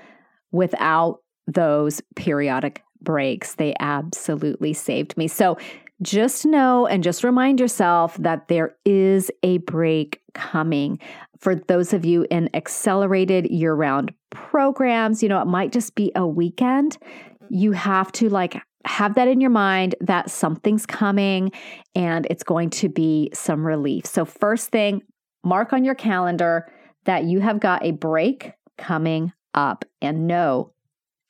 without 0.52 1.20
those 1.46 2.02
periodic 2.16 2.84
breaks. 3.02 3.56
They 3.56 3.76
absolutely 3.80 4.74
saved 4.74 5.16
me. 5.18 5.28
So 5.28 5.58
just 6.02 6.46
know 6.46 6.88
and 6.88 7.04
just 7.04 7.24
remind 7.24 7.60
yourself 7.60 8.16
that 8.18 8.48
there 8.48 8.76
is 8.86 9.30
a 9.44 9.58
break 9.60 10.22
coming. 10.34 11.00
For 11.40 11.56
those 11.56 11.94
of 11.94 12.06
you 12.06 12.26
in 12.30 12.50
accelerated 12.54 13.50
year 13.50 13.74
round 13.74 14.14
programs, 14.30 15.22
you 15.22 15.30
know, 15.30 15.42
it 15.42 15.48
might 15.48 15.72
just 15.72 15.96
be 15.96 16.12
a 16.16 16.26
weekend. 16.26 16.98
You 17.50 17.72
have 17.74 18.12
to 18.14 18.30
like 18.30 18.62
have 18.86 19.16
that 19.16 19.28
in 19.28 19.42
your 19.42 19.50
mind 19.50 19.96
that 20.00 20.30
something's 20.30 20.86
coming 20.86 21.52
and 21.96 22.26
it's 22.30 22.44
going 22.44 22.70
to 22.70 22.90
be 22.90 23.30
some 23.34 23.66
relief. 23.66 24.06
So, 24.06 24.24
first 24.26 24.70
thing, 24.70 25.02
mark 25.44 25.74
on 25.74 25.84
your 25.84 25.96
calendar 25.96 26.72
that 27.06 27.26
you 27.26 27.40
have 27.40 27.60
got 27.60 27.84
a 27.84 27.92
break 27.92 28.54
coming 28.78 29.34
up 29.54 29.84
and 30.02 30.28
know, 30.28 30.72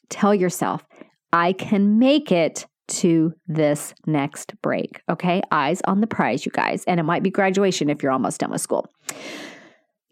tell 0.10 0.36
yourself, 0.36 0.86
I 1.34 1.54
can 1.54 2.00
make 2.00 2.32
it 2.32 2.66
to 2.90 3.34
this 3.48 3.94
next 4.06 4.54
break. 4.62 5.02
Okay, 5.10 5.42
eyes 5.52 5.82
on 5.86 6.02
the 6.02 6.08
prize, 6.08 6.46
you 6.46 6.52
guys. 6.52 6.84
And 6.86 7.00
it 7.00 7.04
might 7.04 7.24
be 7.24 7.30
graduation 7.30 7.90
if 7.90 8.04
you're 8.04 8.12
almost 8.12 8.40
done 8.40 8.52
with 8.52 8.62
school. 8.62 8.88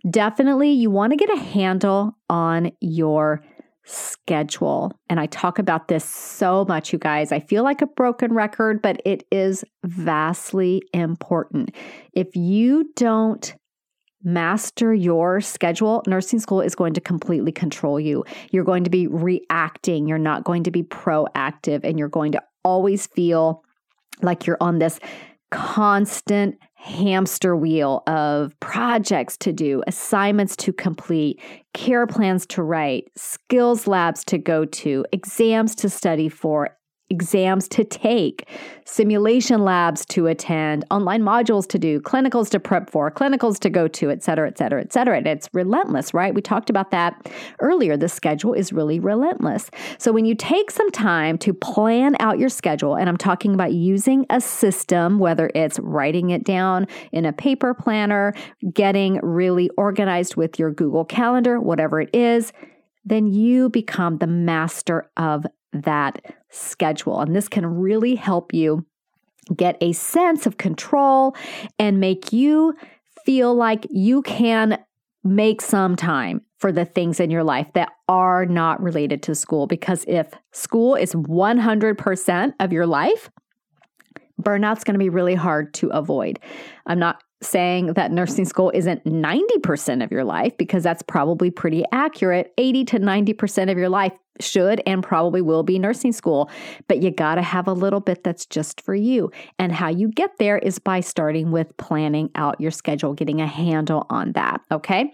definitely 0.09 0.71
you 0.71 0.89
want 0.89 1.11
to 1.11 1.17
get 1.17 1.29
a 1.29 1.39
handle 1.39 2.17
on 2.29 2.71
your 2.81 3.43
schedule. 3.83 4.91
And 5.09 5.19
I 5.19 5.27
talk 5.27 5.59
about 5.59 5.87
this 5.87 6.03
so 6.03 6.65
much, 6.65 6.91
you 6.91 6.99
guys. 6.99 7.31
I 7.31 7.39
feel 7.39 7.63
like 7.63 7.81
a 7.81 7.87
broken 7.87 8.33
record, 8.33 8.81
but 8.81 9.01
it 9.05 9.23
is 9.31 9.63
vastly 9.85 10.81
important. 10.93 11.73
If 12.13 12.35
you 12.35 12.91
don't 12.95 13.55
master 14.23 14.93
your 14.93 15.39
schedule, 15.39 16.03
nursing 16.05 16.39
school 16.39 16.59
is 16.59 16.75
going 16.75 16.93
to 16.95 17.01
completely 17.01 17.51
control 17.51 17.97
you. 17.97 18.25
You're 18.51 18.65
going 18.65 18.83
to 18.83 18.89
be 18.89 19.07
reacting, 19.07 20.07
you're 20.07 20.17
not 20.17 20.43
going 20.43 20.63
to 20.63 20.71
be 20.71 20.83
proactive, 20.83 21.85
and 21.85 21.97
you're 21.97 22.09
going 22.09 22.33
to 22.33 22.41
always 22.67 23.07
feel 23.07 23.63
like 24.21 24.45
you're 24.45 24.57
on 24.59 24.79
this 24.79 24.99
constant 25.51 26.57
hamster 26.75 27.55
wheel 27.55 28.03
of 28.07 28.57
projects 28.59 29.37
to 29.37 29.53
do, 29.53 29.81
assignments 29.87 30.55
to 30.57 30.73
complete, 30.73 31.41
care 31.73 32.05
plans 32.05 32.45
to 32.45 32.61
write, 32.61 33.05
skills 33.15 33.87
labs 33.87 34.23
to 34.25 34.37
go 34.37 34.65
to, 34.65 35.05
exams 35.11 35.75
to 35.75 35.89
study 35.89 36.29
for, 36.29 36.76
exams 37.09 37.67
to 37.69 37.83
take, 37.83 38.47
simulation 38.85 39.63
labs 39.63 40.05
to 40.05 40.27
attend, 40.27 40.83
online 40.91 41.21
modules 41.21 41.67
to 41.67 41.79
do, 41.79 42.01
clinicals 42.01 42.49
to 42.49 42.59
prep 42.59 42.89
for, 42.89 43.09
clinicals 43.09 43.59
to 43.59 43.69
go 43.69 43.87
to, 43.87 44.09
et 44.11 44.23
cetera, 44.23 44.47
et 44.47 44.57
cetera, 44.57 44.81
et 44.81 44.91
cetera. 44.91 45.17
And 45.17 45.27
it's 45.27 45.49
relentless, 45.53 46.13
right? 46.13 46.33
We 46.33 46.41
talked 46.41 46.69
about 46.69 46.91
that 46.91 47.31
earlier. 47.59 47.95
The 47.95 48.09
schedule 48.09 48.53
is 48.53 48.73
really 48.73 48.99
relentless. 48.99 49.71
So 49.97 50.11
when 50.11 50.25
you 50.25 50.35
take 50.35 50.69
some 50.69 50.91
time 50.91 51.37
to 51.39 51.53
plan 51.53 52.15
out 52.19 52.39
your 52.39 52.49
schedule, 52.49 52.95
and 52.95 53.07
I'm 53.07 53.17
talking 53.17 53.53
about 53.53 53.73
using 53.73 54.25
a 54.29 54.41
system, 54.41 55.19
whether 55.19 55.49
it's 55.55 55.79
writing 55.79 56.31
it 56.31 56.43
down 56.43 56.87
in 57.11 57.25
a 57.25 57.33
paper 57.33 57.73
planner, 57.73 58.33
getting 58.73 59.19
really 59.23 59.69
organized 59.77 60.35
with 60.35 60.59
your 60.59 60.71
Google 60.71 61.05
Calendar, 61.05 61.59
whatever 61.61 62.01
it 62.01 62.09
is, 62.13 62.51
then 63.05 63.27
you 63.27 63.69
become 63.69 64.17
the 64.17 64.27
master 64.27 65.09
of 65.15 65.45
that 65.71 66.21
schedule. 66.49 67.19
And 67.19 67.35
this 67.35 67.47
can 67.47 67.65
really 67.65 68.15
help 68.15 68.53
you 68.53 68.85
get 69.55 69.77
a 69.81 69.93
sense 69.93 70.45
of 70.45 70.57
control 70.57 71.35
and 71.79 71.99
make 71.99 72.33
you 72.33 72.75
feel 73.25 73.53
like 73.55 73.87
you 73.89 74.21
can 74.21 74.77
make 75.23 75.61
some 75.61 75.95
time 75.95 76.41
for 76.57 76.71
the 76.71 76.85
things 76.85 77.19
in 77.19 77.29
your 77.29 77.43
life 77.43 77.67
that 77.73 77.91
are 78.07 78.45
not 78.45 78.81
related 78.81 79.21
to 79.23 79.35
school. 79.35 79.67
Because 79.67 80.03
if 80.07 80.31
school 80.51 80.95
is 80.95 81.13
100% 81.13 82.53
of 82.59 82.73
your 82.73 82.87
life, 82.87 83.29
burnout's 84.41 84.83
going 84.83 84.93
to 84.93 84.99
be 84.99 85.09
really 85.09 85.35
hard 85.35 85.73
to 85.75 85.89
avoid. 85.89 86.39
I'm 86.85 86.99
not 86.99 87.21
saying 87.41 87.93
that 87.93 88.11
nursing 88.11 88.45
school 88.45 88.71
isn't 88.73 89.03
90% 89.05 90.03
of 90.03 90.11
your 90.11 90.23
life 90.23 90.57
because 90.57 90.83
that's 90.83 91.03
probably 91.03 91.51
pretty 91.51 91.83
accurate. 91.91 92.53
80 92.57 92.85
to 92.85 92.99
90% 92.99 93.71
of 93.71 93.77
your 93.77 93.89
life 93.89 94.13
should 94.39 94.81
and 94.85 95.03
probably 95.03 95.41
will 95.41 95.63
be 95.63 95.79
nursing 95.79 96.11
school, 96.11 96.49
but 96.87 97.01
you 97.01 97.11
got 97.11 97.35
to 97.35 97.41
have 97.41 97.67
a 97.67 97.73
little 97.73 97.99
bit 97.99 98.23
that's 98.23 98.45
just 98.45 98.81
for 98.81 98.95
you. 98.95 99.31
And 99.59 99.71
how 99.71 99.89
you 99.89 100.09
get 100.09 100.37
there 100.37 100.57
is 100.57 100.79
by 100.79 100.99
starting 100.99 101.51
with 101.51 101.75
planning 101.77 102.29
out 102.35 102.59
your 102.59 102.71
schedule, 102.71 103.13
getting 103.13 103.41
a 103.41 103.47
handle 103.47 104.05
on 104.09 104.33
that, 104.33 104.61
okay? 104.71 105.13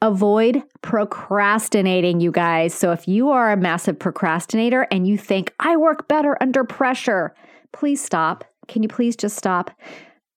Avoid 0.00 0.62
procrastinating, 0.82 2.20
you 2.20 2.32
guys. 2.32 2.74
So, 2.74 2.90
if 2.90 3.06
you 3.06 3.30
are 3.30 3.52
a 3.52 3.56
massive 3.56 3.98
procrastinator 3.98 4.88
and 4.90 5.06
you 5.06 5.16
think, 5.16 5.54
I 5.60 5.76
work 5.76 6.08
better 6.08 6.36
under 6.40 6.64
pressure, 6.64 7.34
please 7.72 8.02
stop. 8.02 8.44
Can 8.66 8.82
you 8.82 8.88
please 8.88 9.14
just 9.14 9.36
stop? 9.36 9.70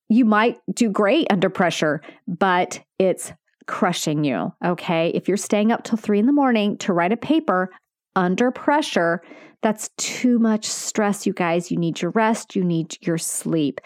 You 0.10 0.26
might 0.26 0.58
do 0.74 0.90
great 0.90 1.28
under 1.32 1.50
pressure, 1.50 2.02
but 2.28 2.82
it's 3.00 3.34
crushing 3.68 4.24
you. 4.24 4.54
Okay. 4.64 5.10
If 5.10 5.28
you're 5.28 5.38
staying 5.38 5.72
up 5.72 5.84
till 5.84 5.98
three 5.98 6.20
in 6.20 6.26
the 6.26 6.32
morning 6.32 6.78
to 6.80 6.94
write 6.94 7.12
a 7.12 7.18
paper 7.18 7.72
under 8.16 8.52
pressure, 8.52 9.22
that's 9.62 9.90
too 9.98 10.38
much 10.38 10.66
stress, 10.66 11.26
you 11.26 11.34
guys. 11.34 11.72
You 11.72 11.78
need 11.78 12.02
your 12.02 12.12
rest, 12.12 12.56
you 12.56 12.64
need 12.64 12.98
your 13.02 13.18
sleep. 13.18 13.82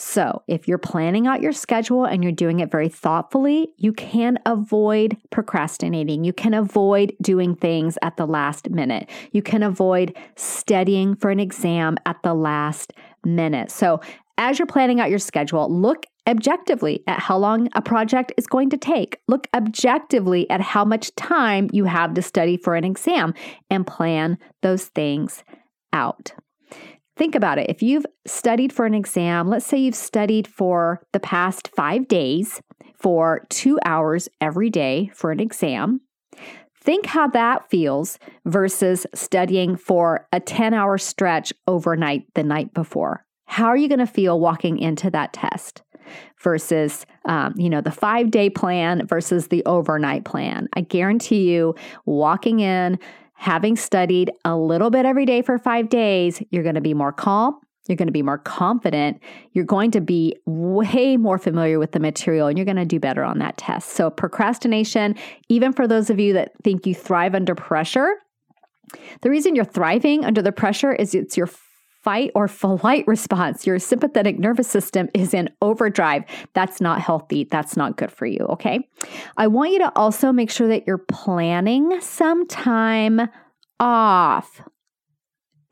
So, 0.00 0.42
if 0.46 0.68
you're 0.68 0.78
planning 0.78 1.26
out 1.26 1.42
your 1.42 1.50
schedule 1.50 2.04
and 2.04 2.22
you're 2.22 2.30
doing 2.30 2.60
it 2.60 2.70
very 2.70 2.88
thoughtfully, 2.88 3.72
you 3.78 3.92
can 3.92 4.38
avoid 4.46 5.16
procrastinating. 5.30 6.22
You 6.22 6.32
can 6.32 6.54
avoid 6.54 7.16
doing 7.20 7.56
things 7.56 7.98
at 8.00 8.16
the 8.16 8.26
last 8.26 8.70
minute. 8.70 9.10
You 9.32 9.42
can 9.42 9.64
avoid 9.64 10.16
studying 10.36 11.16
for 11.16 11.30
an 11.30 11.40
exam 11.40 11.96
at 12.06 12.22
the 12.22 12.34
last 12.34 12.92
minute. 13.24 13.72
So, 13.72 14.00
as 14.38 14.58
you're 14.58 14.66
planning 14.66 15.00
out 15.00 15.10
your 15.10 15.18
schedule, 15.18 15.68
look 15.68 16.06
objectively 16.28 17.02
at 17.06 17.18
how 17.18 17.36
long 17.36 17.68
a 17.74 17.82
project 17.82 18.32
is 18.36 18.46
going 18.46 18.70
to 18.70 18.76
take. 18.76 19.20
Look 19.26 19.48
objectively 19.52 20.48
at 20.48 20.60
how 20.60 20.84
much 20.84 21.14
time 21.16 21.68
you 21.72 21.84
have 21.84 22.14
to 22.14 22.22
study 22.22 22.56
for 22.56 22.76
an 22.76 22.84
exam 22.84 23.34
and 23.68 23.86
plan 23.86 24.38
those 24.62 24.86
things 24.86 25.42
out. 25.92 26.32
Think 27.16 27.34
about 27.34 27.58
it. 27.58 27.68
If 27.68 27.82
you've 27.82 28.06
studied 28.26 28.72
for 28.72 28.86
an 28.86 28.94
exam, 28.94 29.48
let's 29.48 29.66
say 29.66 29.78
you've 29.78 29.96
studied 29.96 30.46
for 30.46 31.02
the 31.12 31.18
past 31.18 31.68
five 31.74 32.06
days 32.06 32.62
for 32.94 33.44
two 33.48 33.78
hours 33.84 34.28
every 34.40 34.70
day 34.70 35.10
for 35.14 35.32
an 35.32 35.40
exam. 35.40 36.00
Think 36.80 37.06
how 37.06 37.26
that 37.28 37.68
feels 37.68 38.20
versus 38.44 39.04
studying 39.14 39.76
for 39.76 40.28
a 40.32 40.38
10 40.38 40.74
hour 40.74 40.96
stretch 40.96 41.52
overnight 41.66 42.22
the 42.34 42.44
night 42.44 42.72
before. 42.72 43.24
How 43.48 43.66
are 43.66 43.76
you 43.76 43.88
going 43.88 43.98
to 43.98 44.06
feel 44.06 44.38
walking 44.38 44.78
into 44.78 45.10
that 45.10 45.32
test 45.32 45.82
versus, 46.42 47.06
um, 47.24 47.54
you 47.56 47.70
know, 47.70 47.80
the 47.80 47.90
five 47.90 48.30
day 48.30 48.50
plan 48.50 49.06
versus 49.06 49.48
the 49.48 49.64
overnight 49.64 50.24
plan? 50.24 50.68
I 50.74 50.82
guarantee 50.82 51.50
you, 51.50 51.74
walking 52.04 52.60
in, 52.60 52.98
having 53.32 53.74
studied 53.74 54.30
a 54.44 54.54
little 54.56 54.90
bit 54.90 55.06
every 55.06 55.24
day 55.24 55.40
for 55.40 55.58
five 55.58 55.88
days, 55.88 56.42
you're 56.50 56.62
going 56.62 56.74
to 56.74 56.82
be 56.82 56.94
more 56.94 57.10
calm. 57.10 57.58
You're 57.88 57.96
going 57.96 58.08
to 58.08 58.12
be 58.12 58.22
more 58.22 58.36
confident. 58.36 59.18
You're 59.52 59.64
going 59.64 59.92
to 59.92 60.02
be 60.02 60.36
way 60.44 61.16
more 61.16 61.38
familiar 61.38 61.78
with 61.78 61.92
the 61.92 62.00
material 62.00 62.48
and 62.48 62.58
you're 62.58 62.66
going 62.66 62.76
to 62.76 62.84
do 62.84 63.00
better 63.00 63.24
on 63.24 63.38
that 63.38 63.56
test. 63.56 63.90
So, 63.90 64.10
procrastination, 64.10 65.14
even 65.48 65.72
for 65.72 65.88
those 65.88 66.10
of 66.10 66.20
you 66.20 66.34
that 66.34 66.52
think 66.62 66.86
you 66.86 66.94
thrive 66.94 67.34
under 67.34 67.54
pressure, 67.54 68.14
the 69.22 69.30
reason 69.30 69.56
you're 69.56 69.64
thriving 69.64 70.24
under 70.26 70.42
the 70.42 70.52
pressure 70.52 70.92
is 70.92 71.14
it's 71.14 71.34
your 71.34 71.48
fight 72.08 72.30
or 72.34 72.48
flight 72.48 73.04
response. 73.06 73.66
Your 73.66 73.78
sympathetic 73.78 74.38
nervous 74.38 74.66
system 74.66 75.10
is 75.12 75.34
in 75.34 75.50
overdrive. 75.60 76.24
That's 76.54 76.80
not 76.80 77.02
healthy. 77.02 77.44
That's 77.44 77.76
not 77.76 77.98
good 77.98 78.10
for 78.10 78.24
you. 78.24 78.38
Okay. 78.48 78.88
I 79.36 79.46
want 79.46 79.72
you 79.72 79.78
to 79.80 79.92
also 79.94 80.32
make 80.32 80.50
sure 80.50 80.68
that 80.68 80.86
you're 80.86 80.96
planning 80.96 82.00
some 82.00 82.46
time 82.46 83.28
off. 83.78 84.62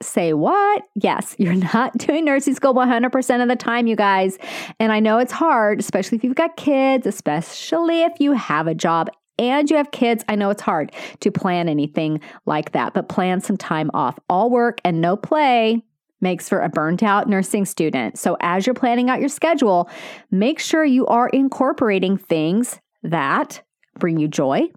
Say 0.02 0.34
what? 0.34 0.82
Yes, 0.94 1.34
you're 1.38 1.54
not 1.54 1.96
doing 1.96 2.26
nursing 2.26 2.54
school 2.54 2.74
100% 2.74 3.42
of 3.42 3.48
the 3.48 3.56
time, 3.56 3.86
you 3.86 3.96
guys. 3.96 4.36
And 4.78 4.92
I 4.92 5.00
know 5.00 5.16
it's 5.16 5.32
hard, 5.32 5.80
especially 5.80 6.18
if 6.18 6.24
you've 6.24 6.34
got 6.34 6.58
kids, 6.58 7.06
especially 7.06 8.02
if 8.02 8.12
you 8.20 8.32
have 8.32 8.66
a 8.66 8.74
job 8.74 9.08
and 9.38 9.70
you 9.70 9.78
have 9.78 9.90
kids, 9.90 10.22
I 10.28 10.34
know 10.34 10.50
it's 10.50 10.60
hard 10.60 10.92
to 11.20 11.30
plan 11.30 11.70
anything 11.70 12.20
like 12.44 12.72
that, 12.72 12.92
but 12.92 13.08
plan 13.08 13.40
some 13.40 13.56
time 13.56 13.90
off. 13.94 14.18
All 14.28 14.50
work 14.50 14.82
and 14.84 15.00
no 15.00 15.16
play 15.16 15.82
makes 16.20 16.48
for 16.48 16.60
a 16.60 16.68
burnt 16.68 17.02
out 17.02 17.28
nursing 17.28 17.64
student. 17.64 18.18
So, 18.18 18.36
as 18.40 18.66
you're 18.66 18.74
planning 18.74 19.10
out 19.10 19.20
your 19.20 19.28
schedule, 19.28 19.88
make 20.30 20.58
sure 20.58 20.84
you 20.84 21.06
are 21.06 21.28
incorporating 21.28 22.16
things 22.16 22.80
that 23.02 23.62
bring 23.98 24.18
you 24.18 24.28
joy, 24.28 24.68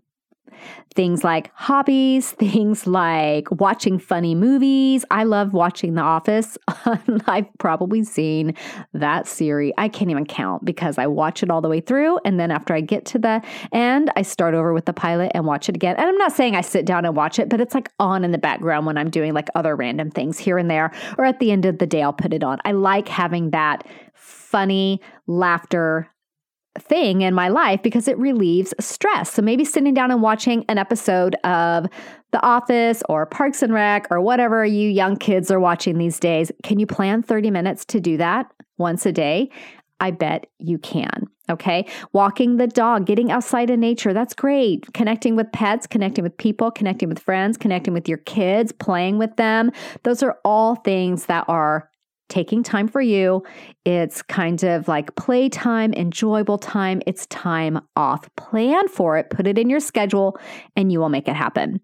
Things 0.96 1.24
like 1.24 1.52
hobbies, 1.54 2.32
things 2.40 2.88
like 2.88 3.50
watching 3.52 4.00
funny 4.00 4.36
movies. 4.36 5.06
I 5.12 5.24
love 5.24 5.54
watching 5.54 5.96
The 5.96 6.02
Office. 6.02 6.58
I've 7.28 7.48
probably 7.58 8.04
seen 8.04 8.56
that 8.94 9.28
series. 9.28 9.74
I 9.78 9.88
can't 9.88 10.12
even 10.12 10.26
count 10.26 10.66
because 10.66 10.98
I 10.98 11.08
watch 11.08 11.44
it 11.44 11.50
all 11.50 11.62
the 11.62 11.70
way 11.70 11.82
through. 11.82 12.20
And 12.26 12.40
then 12.40 12.52
after 12.52 12.74
I 12.74 12.82
get 12.82 13.06
to 13.06 13.20
the 13.20 13.42
end, 13.72 14.12
I 14.16 14.22
start 14.22 14.54
over 14.54 14.74
with 14.74 14.86
the 14.86 14.94
pilot 14.94 15.32
and 15.34 15.46
watch 15.46 15.70
it 15.70 15.76
again. 15.76 15.96
And 15.98 16.08
I'm 16.08 16.18
not 16.18 16.34
saying 16.34 16.56
I 16.56 16.62
sit 16.62 16.86
down 16.86 17.06
and 17.06 17.16
watch 17.16 17.40
it, 17.40 17.50
but 17.50 17.62
it's 17.62 17.74
like 17.74 17.90
on 18.00 18.24
in 18.24 18.32
the 18.32 18.38
background 18.38 18.86
when 18.86 18.98
I'm 18.98 19.10
doing 19.10 19.34
like 19.34 19.50
other 19.56 19.76
random 19.76 20.12
things 20.12 20.38
here 20.38 20.58
and 20.58 20.70
there. 20.70 20.92
Or 21.18 21.26
at 21.26 21.40
the 21.40 21.52
end 21.52 21.66
of 21.66 21.78
the 21.78 21.88
day, 21.88 22.02
I'll 22.02 22.14
put 22.14 22.34
it 22.34 22.44
on. 22.44 22.60
I 22.66 22.72
like 22.72 23.08
having 23.08 23.52
that 23.52 23.88
funny 24.14 25.02
laughter 25.28 26.10
thing 26.78 27.22
in 27.22 27.34
my 27.34 27.48
life 27.48 27.82
because 27.82 28.08
it 28.08 28.18
relieves 28.18 28.74
stress. 28.80 29.32
So 29.32 29.42
maybe 29.42 29.66
sitting 29.66 29.94
down 29.94 30.12
and 30.12 30.22
watching 30.22 30.66
an 30.70 30.78
episode 30.78 31.36
of 31.44 31.88
The 32.32 32.42
Office 32.42 33.02
or 33.10 33.26
Parks 33.26 33.62
and 33.62 33.74
Rec 33.74 34.08
or 34.12 34.22
whatever 34.22 34.66
you 34.66 34.90
young 34.90 35.18
kids 35.18 35.50
are 35.52 35.60
watching 35.60 35.98
these 35.98 36.20
days. 36.20 36.52
Can 36.64 36.80
you 36.80 36.86
plan 36.86 37.24
30 37.24 37.52
minutes 37.52 37.86
to 37.86 38.00
do 38.00 38.18
that 38.18 38.52
once 38.78 39.06
a 39.06 39.12
day? 39.12 39.50
I 40.00 40.12
bet 40.12 40.48
you 40.60 40.78
can. 40.78 41.28
Okay. 41.50 41.86
Walking 42.14 42.58
the 42.58 42.68
dog, 42.68 43.06
getting 43.06 43.32
outside 43.32 43.70
in 43.70 43.80
nature, 43.80 44.14
that's 44.14 44.36
great. 44.36 44.94
Connecting 44.94 45.36
with 45.36 45.52
pets, 45.52 45.88
connecting 45.88 46.24
with 46.24 46.38
people, 46.38 46.70
connecting 46.70 47.10
with 47.10 47.20
friends, 47.20 47.58
connecting 47.58 47.94
with 47.94 48.08
your 48.08 48.20
kids, 48.20 48.72
playing 48.72 49.18
with 49.18 49.36
them. 49.36 49.72
Those 50.04 50.22
are 50.22 50.38
all 50.46 50.76
things 50.76 51.26
that 51.26 51.46
are 51.48 51.89
taking 52.30 52.64
time 52.64 52.88
for 52.88 53.02
you. 53.02 53.44
It's 53.86 54.22
kind 54.22 54.64
of 54.64 54.88
like 54.88 55.16
playtime, 55.16 55.94
enjoyable 55.94 56.58
time. 56.58 57.02
It's 57.06 57.26
time 57.28 57.82
off. 57.96 58.30
Plan 58.36 58.88
for 58.88 59.18
it, 59.18 59.30
put 59.30 59.48
it 59.48 59.58
in 59.58 59.70
your 59.70 59.80
schedule, 59.80 60.40
and 60.76 60.92
you 60.92 61.00
will 61.00 61.10
make 61.10 61.28
it 61.28 61.36
happen. 61.36 61.82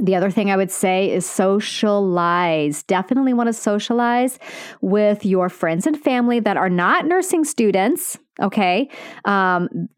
The 0.00 0.14
other 0.14 0.30
thing 0.30 0.50
I 0.50 0.56
would 0.56 0.70
say 0.70 1.10
is 1.10 1.26
socialize. 1.26 2.82
Definitely 2.84 3.34
want 3.34 3.48
to 3.48 3.52
socialize 3.52 4.38
with 4.80 5.24
your 5.24 5.48
friends 5.48 5.86
and 5.86 5.98
family 5.98 6.38
that 6.40 6.56
are 6.56 6.70
not 6.70 7.06
nursing 7.06 7.44
students. 7.44 8.16
Okay. 8.40 8.88
Um, 9.24 9.88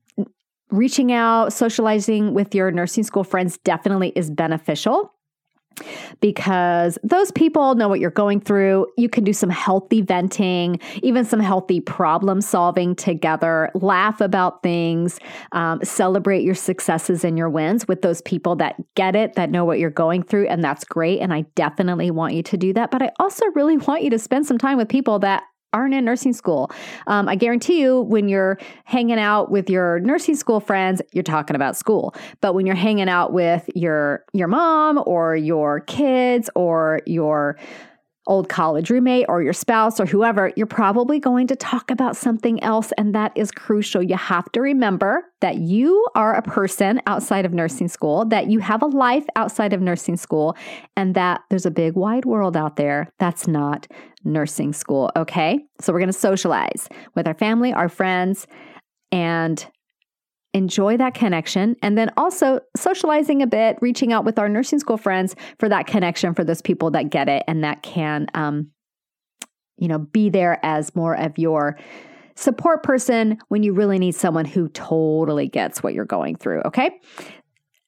reaching 0.71 1.13
out, 1.13 1.53
socializing 1.53 2.33
with 2.33 2.55
your 2.55 2.71
nursing 2.71 3.05
school 3.05 3.25
friends 3.25 3.59
definitely 3.59 4.13
is 4.17 4.31
beneficial 4.31 5.13
because 6.21 6.99
those 7.03 7.31
people 7.33 7.75
know 7.75 7.89
what 7.89 8.01
you're 8.01 8.11
going 8.11 8.41
through. 8.41 8.87
You 8.97 9.09
can 9.09 9.25
do 9.25 9.33
some 9.33 9.51
healthy 9.51 10.03
venting, 10.03 10.81
even 11.03 11.25
some 11.25 11.41
healthy 11.41 11.81
problem 11.81 12.41
solving 12.41 12.95
together, 12.95 13.71
laugh 13.75 14.21
about 14.21 14.63
things, 14.63 15.19
um, 15.53 15.83
celebrate 15.83 16.43
your 16.43 16.55
successes 16.55 17.25
and 17.25 17.37
your 17.39 17.49
wins 17.49 17.89
with 17.89 18.03
those 18.03 18.23
people 18.23 18.57
that 18.57 18.77
get 18.95 19.17
it, 19.17 19.35
that 19.35 19.51
know 19.51 19.65
what 19.65 19.79
you're 19.79 19.91
going 19.91 20.23
through. 20.23 20.47
And 20.49 20.63
that's 20.63 20.85
great. 20.85 21.21
And 21.21 21.33
I 21.33 21.43
definitely 21.55 22.11
want 22.11 22.35
you 22.35 22.43
to 22.45 22.57
do 22.57 22.73
that. 22.75 22.91
But 22.91 23.03
I 23.03 23.11
also 23.19 23.45
really 23.55 23.77
want 23.91 24.03
you 24.03 24.11
to 24.11 24.19
spend 24.19 24.47
some 24.47 24.59
time 24.59 24.77
with 24.77 24.89
people 24.89 25.19
that 25.21 25.45
aren't 25.73 25.95
in 25.95 26.05
nursing 26.05 26.33
school. 26.33 26.71
Um, 27.07 27.29
I 27.29 27.35
guarantee 27.35 27.81
you, 27.81 28.03
when 28.03 28.29
you're 28.29 28.59
hanging 28.85 29.19
out 29.19 29.51
with 29.51 29.71
your 29.71 30.01
nursing 30.01 30.37
school 30.37 30.61
friends, 30.61 31.01
you're 31.13 31.23
talking 31.23 31.57
about 31.57 31.77
school. 31.77 32.15
But 32.41 32.55
when 32.55 32.67
you're 32.67 32.75
hanging 32.75 33.09
out 33.09 33.33
with 33.33 33.69
your 33.75 34.25
your 34.33 34.49
mom 34.49 35.03
or 35.07 35.37
your 35.37 35.81
kids 35.81 36.51
or 36.55 37.03
your 37.07 37.57
old 38.31 38.49
college 38.49 38.91
roommate 38.91 39.27
or 39.29 39.43
your 39.43 39.53
spouse 39.53 39.99
or 39.99 40.07
whoever, 40.07 40.53
you're 40.57 40.65
probably 40.65 41.19
going 41.19 41.49
to 41.49 41.57
talk 41.57 41.91
about 41.91 42.17
something 42.17 42.63
else. 42.63 42.93
And 42.97 43.13
that 43.15 43.33
is 43.35 43.51
crucial. 43.51 44.03
You 44.03 44.17
have 44.17 44.51
to 44.53 44.61
remember 44.61 45.25
that 45.41 45.57
you 45.57 46.07
are 46.15 46.35
a 46.35 46.43
person 46.43 47.03
outside 47.07 47.45
of 47.45 47.53
nursing 47.53 47.89
school, 47.89 48.25
that 48.27 48.47
you 48.47 48.61
have 48.61 48.83
a 48.83 48.87
life 48.87 49.27
outside 49.35 49.73
of 49.73 49.81
nursing 49.81 50.17
school, 50.17 50.57
and 50.97 51.17
that 51.17 51.41
there's 51.51 51.67
a 51.67 51.71
big 51.73 51.95
wide 51.95 52.25
world 52.25 52.57
out 52.57 52.77
there 52.77 53.13
that's 53.19 53.49
not 53.49 53.89
nursing 54.23 54.73
school. 54.73 55.11
Okay. 55.17 55.59
So 55.81 55.93
we're 55.93 55.99
going 55.99 56.13
to 56.13 56.13
socialize 56.13 56.89
with 57.17 57.27
our 57.27 57.35
family, 57.35 57.73
our 57.73 57.89
friends, 57.89 58.47
and 59.11 59.67
enjoy 60.53 60.97
that 60.97 61.15
connection 61.15 61.77
and 61.83 61.97
then 61.97 62.11
also 62.17 62.61
socializing 62.77 63.43
a 63.43 63.47
bit 63.47 63.77
reaching 63.81 64.13
out 64.13 64.25
with 64.25 64.39
our 64.39 64.49
nursing 64.49 64.79
school 64.79 64.97
friends 64.97 65.37
for 65.59 65.69
that 65.69 65.87
connection 65.87 66.35
for 66.35 66.43
those 66.43 66.61
people 66.61 66.91
that 66.91 67.11
get 67.11 67.29
it 67.29 67.43
and 67.47 67.63
that 67.63 67.83
can 67.83 68.27
um, 68.35 68.69
you 69.77 69.87
know 69.87 69.99
be 69.99 70.29
there 70.29 70.59
as 70.65 70.95
more 70.97 71.15
of 71.15 71.39
your 71.39 71.79
support 72.35 72.83
person 72.83 73.39
when 73.49 73.63
you 73.63 73.73
really 73.73 73.99
need 73.99 74.15
someone 74.15 74.45
who 74.45 74.69
totally 74.69 75.47
gets 75.47 75.83
what 75.83 75.95
you're 75.95 76.05
going 76.05 76.35
through 76.35 76.61
okay 76.63 77.01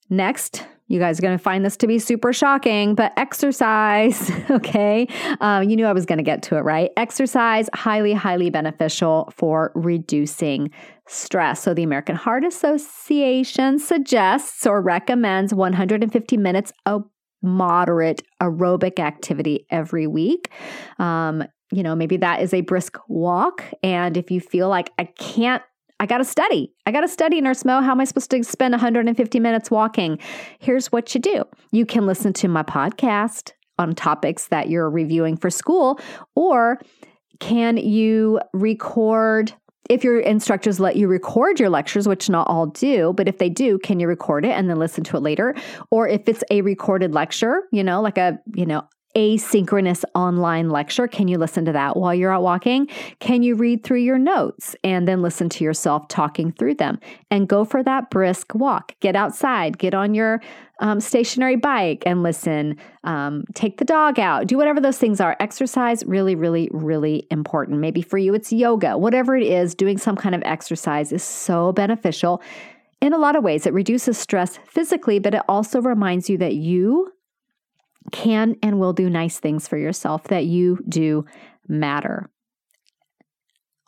next 0.08 0.64
you 0.92 0.98
guys 0.98 1.18
are 1.18 1.22
going 1.22 1.38
to 1.38 1.42
find 1.42 1.64
this 1.64 1.78
to 1.78 1.86
be 1.86 1.98
super 1.98 2.34
shocking, 2.34 2.94
but 2.94 3.14
exercise, 3.16 4.30
okay? 4.50 5.08
Um, 5.40 5.70
you 5.70 5.74
knew 5.74 5.86
I 5.86 5.94
was 5.94 6.04
going 6.04 6.18
to 6.18 6.22
get 6.22 6.42
to 6.44 6.56
it, 6.56 6.60
right? 6.60 6.90
Exercise, 6.98 7.70
highly, 7.72 8.12
highly 8.12 8.50
beneficial 8.50 9.32
for 9.34 9.72
reducing 9.74 10.70
stress. 11.12 11.62
So, 11.62 11.74
the 11.74 11.82
American 11.82 12.16
Heart 12.16 12.44
Association 12.44 13.78
suggests 13.78 14.66
or 14.66 14.80
recommends 14.80 15.54
150 15.54 16.36
minutes 16.36 16.72
of 16.86 17.04
moderate 17.42 18.22
aerobic 18.40 18.98
activity 18.98 19.66
every 19.70 20.06
week. 20.06 20.50
Um, 20.98 21.44
you 21.72 21.82
know, 21.82 21.96
maybe 21.96 22.16
that 22.18 22.40
is 22.40 22.54
a 22.54 22.60
brisk 22.60 22.98
walk. 23.08 23.64
And 23.82 24.16
if 24.16 24.30
you 24.30 24.40
feel 24.40 24.68
like 24.68 24.90
I 24.98 25.04
can't 25.04 25.62
I 26.02 26.06
got 26.06 26.18
to 26.18 26.24
study. 26.24 26.74
I 26.84 26.90
got 26.90 27.02
to 27.02 27.08
study, 27.08 27.40
Nurse 27.40 27.64
Mo. 27.64 27.80
How 27.80 27.92
am 27.92 28.00
I 28.00 28.04
supposed 28.04 28.28
to 28.32 28.42
spend 28.42 28.72
150 28.72 29.38
minutes 29.38 29.70
walking? 29.70 30.18
Here's 30.58 30.90
what 30.90 31.14
you 31.14 31.20
do 31.20 31.44
you 31.70 31.86
can 31.86 32.06
listen 32.06 32.32
to 32.32 32.48
my 32.48 32.64
podcast 32.64 33.52
on 33.78 33.94
topics 33.94 34.48
that 34.48 34.68
you're 34.68 34.90
reviewing 34.90 35.36
for 35.36 35.48
school, 35.48 36.00
or 36.34 36.80
can 37.38 37.76
you 37.76 38.40
record? 38.52 39.52
If 39.92 40.04
your 40.04 40.20
instructors 40.20 40.80
let 40.80 40.96
you 40.96 41.06
record 41.06 41.60
your 41.60 41.68
lectures, 41.68 42.08
which 42.08 42.30
not 42.30 42.48
all 42.48 42.64
do, 42.64 43.12
but 43.14 43.28
if 43.28 43.36
they 43.36 43.50
do, 43.50 43.78
can 43.78 44.00
you 44.00 44.08
record 44.08 44.46
it 44.46 44.52
and 44.52 44.70
then 44.70 44.78
listen 44.78 45.04
to 45.04 45.18
it 45.18 45.20
later? 45.20 45.54
Or 45.90 46.08
if 46.08 46.22
it's 46.30 46.42
a 46.50 46.62
recorded 46.62 47.12
lecture, 47.12 47.64
you 47.72 47.84
know, 47.84 48.00
like 48.00 48.16
a, 48.16 48.38
you 48.54 48.64
know, 48.64 48.88
asynchronous 49.14 50.04
online 50.14 50.70
lecture. 50.70 51.06
Can 51.06 51.28
you 51.28 51.38
listen 51.38 51.64
to 51.66 51.72
that 51.72 51.96
while 51.96 52.14
you're 52.14 52.32
out 52.32 52.42
walking? 52.42 52.86
Can 53.18 53.42
you 53.42 53.54
read 53.54 53.84
through 53.84 54.00
your 54.00 54.18
notes 54.18 54.74
and 54.82 55.06
then 55.06 55.22
listen 55.22 55.48
to 55.50 55.64
yourself 55.64 56.08
talking 56.08 56.52
through 56.52 56.74
them? 56.74 56.98
And 57.30 57.48
go 57.48 57.64
for 57.64 57.82
that 57.82 58.10
brisk 58.10 58.54
walk. 58.54 58.94
Get 59.00 59.16
outside, 59.16 59.78
get 59.78 59.94
on 59.94 60.14
your 60.14 60.40
um, 60.80 61.00
stationary 61.00 61.56
bike 61.56 62.02
and 62.04 62.22
listen. 62.22 62.76
Um, 63.04 63.44
take 63.54 63.78
the 63.78 63.84
dog 63.84 64.18
out. 64.18 64.46
Do 64.46 64.56
whatever 64.56 64.80
those 64.80 64.98
things 64.98 65.20
are. 65.20 65.36
Exercise, 65.40 66.04
really, 66.04 66.34
really, 66.34 66.68
really 66.72 67.26
important. 67.30 67.78
Maybe 67.78 68.02
for 68.02 68.18
you, 68.18 68.34
it's 68.34 68.52
yoga. 68.52 68.98
Whatever 68.98 69.36
it 69.36 69.46
is, 69.46 69.74
doing 69.74 69.96
some 69.96 70.16
kind 70.16 70.34
of 70.34 70.42
exercise 70.44 71.12
is 71.12 71.22
so 71.22 71.72
beneficial. 71.72 72.42
In 73.00 73.12
a 73.12 73.18
lot 73.18 73.36
of 73.36 73.44
ways, 73.44 73.66
it 73.66 73.72
reduces 73.72 74.18
stress 74.18 74.58
physically, 74.64 75.18
but 75.18 75.34
it 75.34 75.42
also 75.48 75.80
reminds 75.80 76.28
you 76.28 76.38
that 76.38 76.54
you 76.54 77.12
can 78.12 78.56
and 78.62 78.78
will 78.78 78.92
do 78.92 79.10
nice 79.10 79.40
things 79.40 79.66
for 79.66 79.76
yourself, 79.76 80.24
that 80.24 80.44
you 80.44 80.78
do 80.88 81.24
matter. 81.66 82.30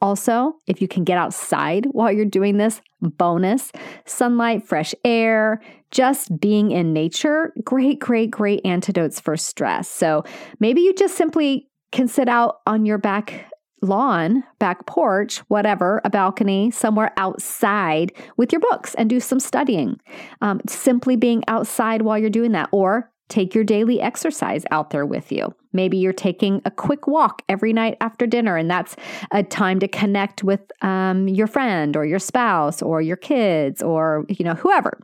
Also, 0.01 0.55
if 0.67 0.83
you 0.83 0.89
can 0.89 1.05
get 1.05 1.17
outside 1.17 1.87
while 1.93 2.13
you're 2.13 2.27
doing 2.27 2.59
this, 2.59 2.83
bonus 3.01 3.73
sunlight, 4.05 4.67
fresh 4.67 4.95
air, 5.05 5.63
just 5.91 6.39
being 6.41 6.73
in 6.73 6.93
nature, 6.93 7.55
great, 7.65 8.01
great, 8.01 8.31
great 8.31 8.61
antidotes 8.67 9.19
for 9.19 9.37
stress. 9.37 9.89
So 9.89 10.25
maybe 10.61 10.83
you 10.83 10.93
just 10.95 11.17
simply 11.17 11.69
can 11.93 12.09
sit 12.09 12.29
out 12.29 12.61
on 12.67 12.85
your 12.85 12.99
back 12.99 13.51
lawn, 13.81 14.43
back 14.59 14.87
porch, 14.87 15.39
whatever, 15.49 16.01
a 16.05 16.11
balcony, 16.11 16.71
somewhere 16.71 17.13
outside 17.17 18.13
with 18.37 18.53
your 18.53 18.61
books 18.61 18.95
and 18.95 19.09
do 19.09 19.21
some 19.21 19.41
studying. 19.41 20.01
Um, 20.41 20.61
simply 20.67 21.17
being 21.17 21.45
outside 21.49 22.03
while 22.03 22.19
you're 22.19 22.31
doing 22.31 22.53
that, 22.53 22.69
or 22.73 23.11
Take 23.35 23.53
your 23.53 23.65
daily 23.65 24.01
exercise 24.01 24.65
out 24.71 24.91
there 24.91 25.05
with 25.05 25.33
you. 25.33 25.53
Maybe 25.73 25.97
you're 25.97 26.13
taking 26.13 26.63
a 26.65 26.71
quick 26.71 27.09
walk 27.09 27.43
every 27.49 27.73
night 27.73 27.97
after 28.01 28.29
dinner, 28.29 28.57
and 28.57 28.71
that's 28.71 28.95
a 29.33 29.43
time 29.43 29.81
to 29.81 29.89
connect 29.89 30.45
with 30.45 30.61
um, 30.83 31.27
your 31.27 31.49
friend 31.49 31.97
or 31.97 32.07
your 32.07 32.21
spouse 32.21 32.81
or 32.81 33.03
your 33.03 33.17
kids 33.17 33.83
or 33.83 34.25
you 34.29 34.45
know 34.45 34.55
whoever. 34.55 35.01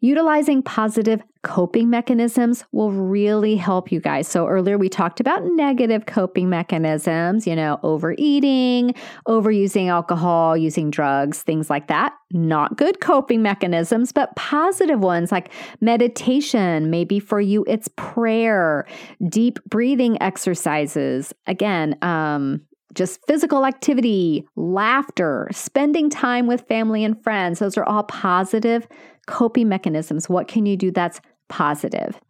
Utilizing 0.00 0.62
positive 0.62 1.22
coping 1.42 1.88
mechanisms 1.88 2.64
will 2.72 2.90
really 2.90 3.54
help 3.54 3.92
you 3.92 4.00
guys. 4.00 4.26
So, 4.26 4.46
earlier 4.48 4.76
we 4.76 4.88
talked 4.88 5.20
about 5.20 5.44
negative 5.44 6.06
coping 6.06 6.48
mechanisms, 6.48 7.46
you 7.46 7.54
know, 7.54 7.78
overeating, 7.82 8.94
overusing 9.28 9.88
alcohol, 9.88 10.56
using 10.56 10.90
drugs, 10.90 11.42
things 11.42 11.70
like 11.70 11.86
that. 11.86 12.14
Not 12.32 12.76
good 12.76 13.00
coping 13.00 13.42
mechanisms, 13.42 14.12
but 14.12 14.34
positive 14.34 15.00
ones 15.00 15.30
like 15.30 15.50
meditation. 15.80 16.90
Maybe 16.90 17.20
for 17.20 17.40
you, 17.40 17.64
it's 17.68 17.88
prayer, 17.96 18.86
deep 19.28 19.58
breathing 19.68 20.20
exercises. 20.20 21.32
Again, 21.46 21.96
um, 22.02 22.62
just 22.96 23.20
physical 23.26 23.64
activity, 23.64 24.44
laughter, 24.56 25.48
spending 25.52 26.10
time 26.10 26.46
with 26.46 26.66
family 26.66 27.04
and 27.04 27.22
friends. 27.22 27.60
Those 27.60 27.76
are 27.76 27.84
all 27.84 28.02
positive 28.04 28.88
coping 29.26 29.68
mechanisms. 29.68 30.28
What 30.28 30.48
can 30.48 30.66
you 30.66 30.76
do 30.76 30.90
that's 30.90 31.20
positive? 31.48 32.20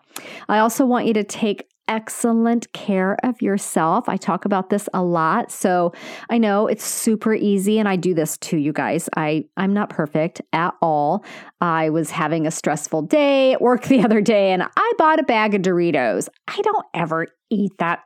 I 0.49 0.59
also 0.59 0.85
want 0.85 1.07
you 1.07 1.15
to 1.15 1.25
take 1.25 1.69
excellent 1.89 2.73
care 2.73 3.17
of 3.23 3.41
yourself. 3.41 4.09
I 4.09 4.17
talk 4.17 4.45
about 4.45 4.71
this 4.71 4.89
a 4.93 5.03
lot. 5.03 5.53
So 5.53 5.93
I 6.31 6.39
know 6.39 6.67
it's 6.67 6.85
super 6.85 7.33
easy 7.33 7.79
and 7.79 7.89
I 7.89 7.97
do 7.97 8.13
this 8.13 8.37
too 8.39 8.57
you 8.57 8.73
guys. 8.73 9.09
I 9.17 9.45
I'm 9.57 9.73
not 9.73 9.91
perfect 9.91 10.43
at 10.53 10.75
all. 10.83 11.25
I 11.61 11.91
was 11.91 12.11
having 12.11 12.47
a 12.47 12.51
stressful 12.51 13.03
day 13.03 13.53
at 13.53 13.63
work 13.63 13.85
the 13.89 14.03
other 14.03 14.21
day 14.21 14.53
and 14.53 14.63
I 14.63 14.93
bought 14.99 15.21
a 15.21 15.25
bag 15.25 15.55
of 15.55 15.63
Doritos. 15.63 16.29
I 16.49 16.61
don't 16.63 16.87
ever 16.95 17.29
eat 17.51 17.73
that 17.79 18.01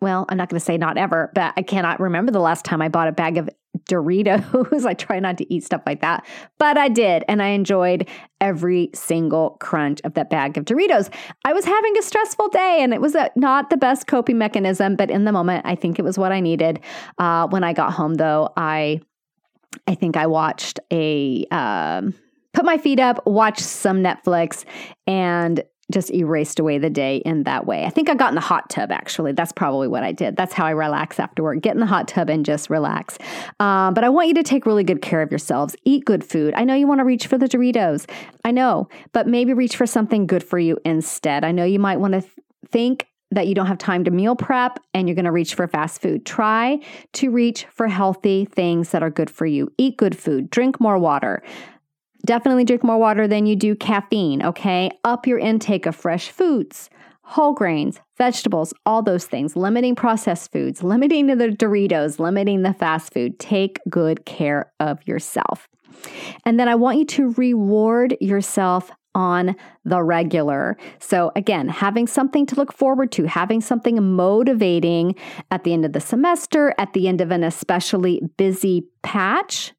well, 0.00 0.26
I'm 0.28 0.36
not 0.36 0.48
going 0.48 0.58
to 0.58 0.64
say 0.64 0.76
not 0.78 0.98
ever, 0.98 1.30
but 1.34 1.54
I 1.56 1.62
cannot 1.62 2.00
remember 2.00 2.32
the 2.32 2.40
last 2.40 2.64
time 2.64 2.82
I 2.82 2.88
bought 2.88 3.08
a 3.08 3.12
bag 3.12 3.38
of 3.38 3.48
Doritos. 3.90 4.86
I 4.86 4.94
try 4.94 5.20
not 5.20 5.38
to 5.38 5.52
eat 5.52 5.64
stuff 5.64 5.82
like 5.86 6.00
that, 6.00 6.26
but 6.58 6.78
I 6.78 6.88
did. 6.88 7.24
And 7.28 7.42
I 7.42 7.48
enjoyed 7.48 8.08
every 8.40 8.90
single 8.94 9.50
crunch 9.60 10.00
of 10.04 10.14
that 10.14 10.30
bag 10.30 10.56
of 10.56 10.64
Doritos. 10.64 11.12
I 11.44 11.52
was 11.52 11.64
having 11.64 11.96
a 11.98 12.02
stressful 12.02 12.48
day 12.48 12.78
and 12.80 12.92
it 12.92 13.00
was 13.00 13.14
a, 13.14 13.30
not 13.36 13.70
the 13.70 13.76
best 13.76 14.06
coping 14.06 14.38
mechanism, 14.38 14.96
but 14.96 15.10
in 15.10 15.24
the 15.24 15.32
moment, 15.32 15.66
I 15.66 15.74
think 15.74 15.98
it 15.98 16.02
was 16.02 16.18
what 16.18 16.32
I 16.32 16.40
needed. 16.40 16.80
Uh, 17.18 17.46
when 17.48 17.64
I 17.64 17.72
got 17.72 17.92
home, 17.92 18.14
though, 18.14 18.52
I, 18.56 19.00
I 19.86 19.94
think 19.94 20.16
I 20.16 20.26
watched 20.26 20.80
a, 20.90 21.46
um, 21.50 22.14
put 22.52 22.64
my 22.64 22.78
feet 22.78 22.98
up, 22.98 23.26
watched 23.26 23.60
some 23.60 24.02
Netflix, 24.02 24.64
and 25.06 25.62
just 25.92 26.12
erased 26.12 26.58
away 26.58 26.78
the 26.78 26.90
day 26.90 27.18
in 27.18 27.44
that 27.44 27.66
way. 27.66 27.84
I 27.84 27.90
think 27.90 28.10
I 28.10 28.14
got 28.14 28.30
in 28.30 28.34
the 28.34 28.40
hot 28.40 28.68
tub 28.68 28.90
actually. 28.90 29.32
That's 29.32 29.52
probably 29.52 29.88
what 29.88 30.02
I 30.02 30.12
did. 30.12 30.36
That's 30.36 30.52
how 30.52 30.66
I 30.66 30.70
relax 30.70 31.20
after 31.20 31.42
work. 31.42 31.60
Get 31.60 31.74
in 31.74 31.80
the 31.80 31.86
hot 31.86 32.08
tub 32.08 32.28
and 32.28 32.44
just 32.44 32.68
relax. 32.70 33.18
Um, 33.60 33.94
but 33.94 34.02
I 34.02 34.08
want 34.08 34.28
you 34.28 34.34
to 34.34 34.42
take 34.42 34.66
really 34.66 34.84
good 34.84 35.00
care 35.00 35.22
of 35.22 35.30
yourselves. 35.30 35.76
Eat 35.84 36.04
good 36.04 36.24
food. 36.24 36.54
I 36.54 36.64
know 36.64 36.74
you 36.74 36.88
want 36.88 37.00
to 37.00 37.04
reach 37.04 37.26
for 37.26 37.38
the 37.38 37.46
Doritos. 37.46 38.08
I 38.44 38.50
know, 38.50 38.88
but 39.12 39.28
maybe 39.28 39.52
reach 39.52 39.76
for 39.76 39.86
something 39.86 40.26
good 40.26 40.42
for 40.42 40.58
you 40.58 40.78
instead. 40.84 41.44
I 41.44 41.52
know 41.52 41.64
you 41.64 41.78
might 41.78 42.00
want 42.00 42.14
to 42.14 42.20
th- 42.20 42.32
think 42.68 43.06
that 43.30 43.48
you 43.48 43.54
don't 43.54 43.66
have 43.66 43.78
time 43.78 44.04
to 44.04 44.10
meal 44.10 44.36
prep 44.36 44.78
and 44.94 45.08
you're 45.08 45.14
going 45.14 45.24
to 45.24 45.32
reach 45.32 45.54
for 45.54 45.66
fast 45.66 46.00
food. 46.00 46.24
Try 46.24 46.78
to 47.14 47.30
reach 47.30 47.66
for 47.70 47.88
healthy 47.88 48.44
things 48.44 48.90
that 48.90 49.02
are 49.02 49.10
good 49.10 49.30
for 49.30 49.46
you. 49.46 49.72
Eat 49.78 49.96
good 49.96 50.16
food. 50.16 50.48
Drink 50.50 50.80
more 50.80 50.98
water. 50.98 51.42
Definitely 52.24 52.64
drink 52.64 52.82
more 52.82 52.98
water 52.98 53.28
than 53.28 53.46
you 53.46 53.56
do 53.56 53.74
caffeine, 53.76 54.42
okay? 54.42 54.90
Up 55.04 55.26
your 55.26 55.38
intake 55.38 55.86
of 55.86 55.94
fresh 55.94 56.30
foods, 56.30 56.90
whole 57.22 57.52
grains, 57.52 58.00
vegetables, 58.16 58.72
all 58.84 59.02
those 59.02 59.26
things, 59.26 59.56
limiting 59.56 59.94
processed 59.94 60.52
foods, 60.52 60.82
limiting 60.82 61.26
the 61.26 61.34
Doritos, 61.34 62.18
limiting 62.18 62.62
the 62.62 62.74
fast 62.74 63.12
food. 63.12 63.38
Take 63.38 63.78
good 63.88 64.24
care 64.24 64.72
of 64.80 65.06
yourself. 65.06 65.68
And 66.44 66.58
then 66.58 66.68
I 66.68 66.74
want 66.74 66.98
you 66.98 67.04
to 67.06 67.32
reward 67.34 68.16
yourself 68.20 68.90
on 69.14 69.56
the 69.84 70.02
regular. 70.02 70.76
So, 70.98 71.32
again, 71.34 71.68
having 71.68 72.06
something 72.06 72.44
to 72.46 72.54
look 72.54 72.72
forward 72.72 73.10
to, 73.12 73.24
having 73.24 73.62
something 73.62 74.02
motivating 74.14 75.14
at 75.50 75.64
the 75.64 75.72
end 75.72 75.86
of 75.86 75.94
the 75.94 76.00
semester, 76.00 76.74
at 76.76 76.92
the 76.92 77.08
end 77.08 77.22
of 77.22 77.30
an 77.30 77.42
especially 77.42 78.20
busy 78.36 78.86
patch, 79.02 79.72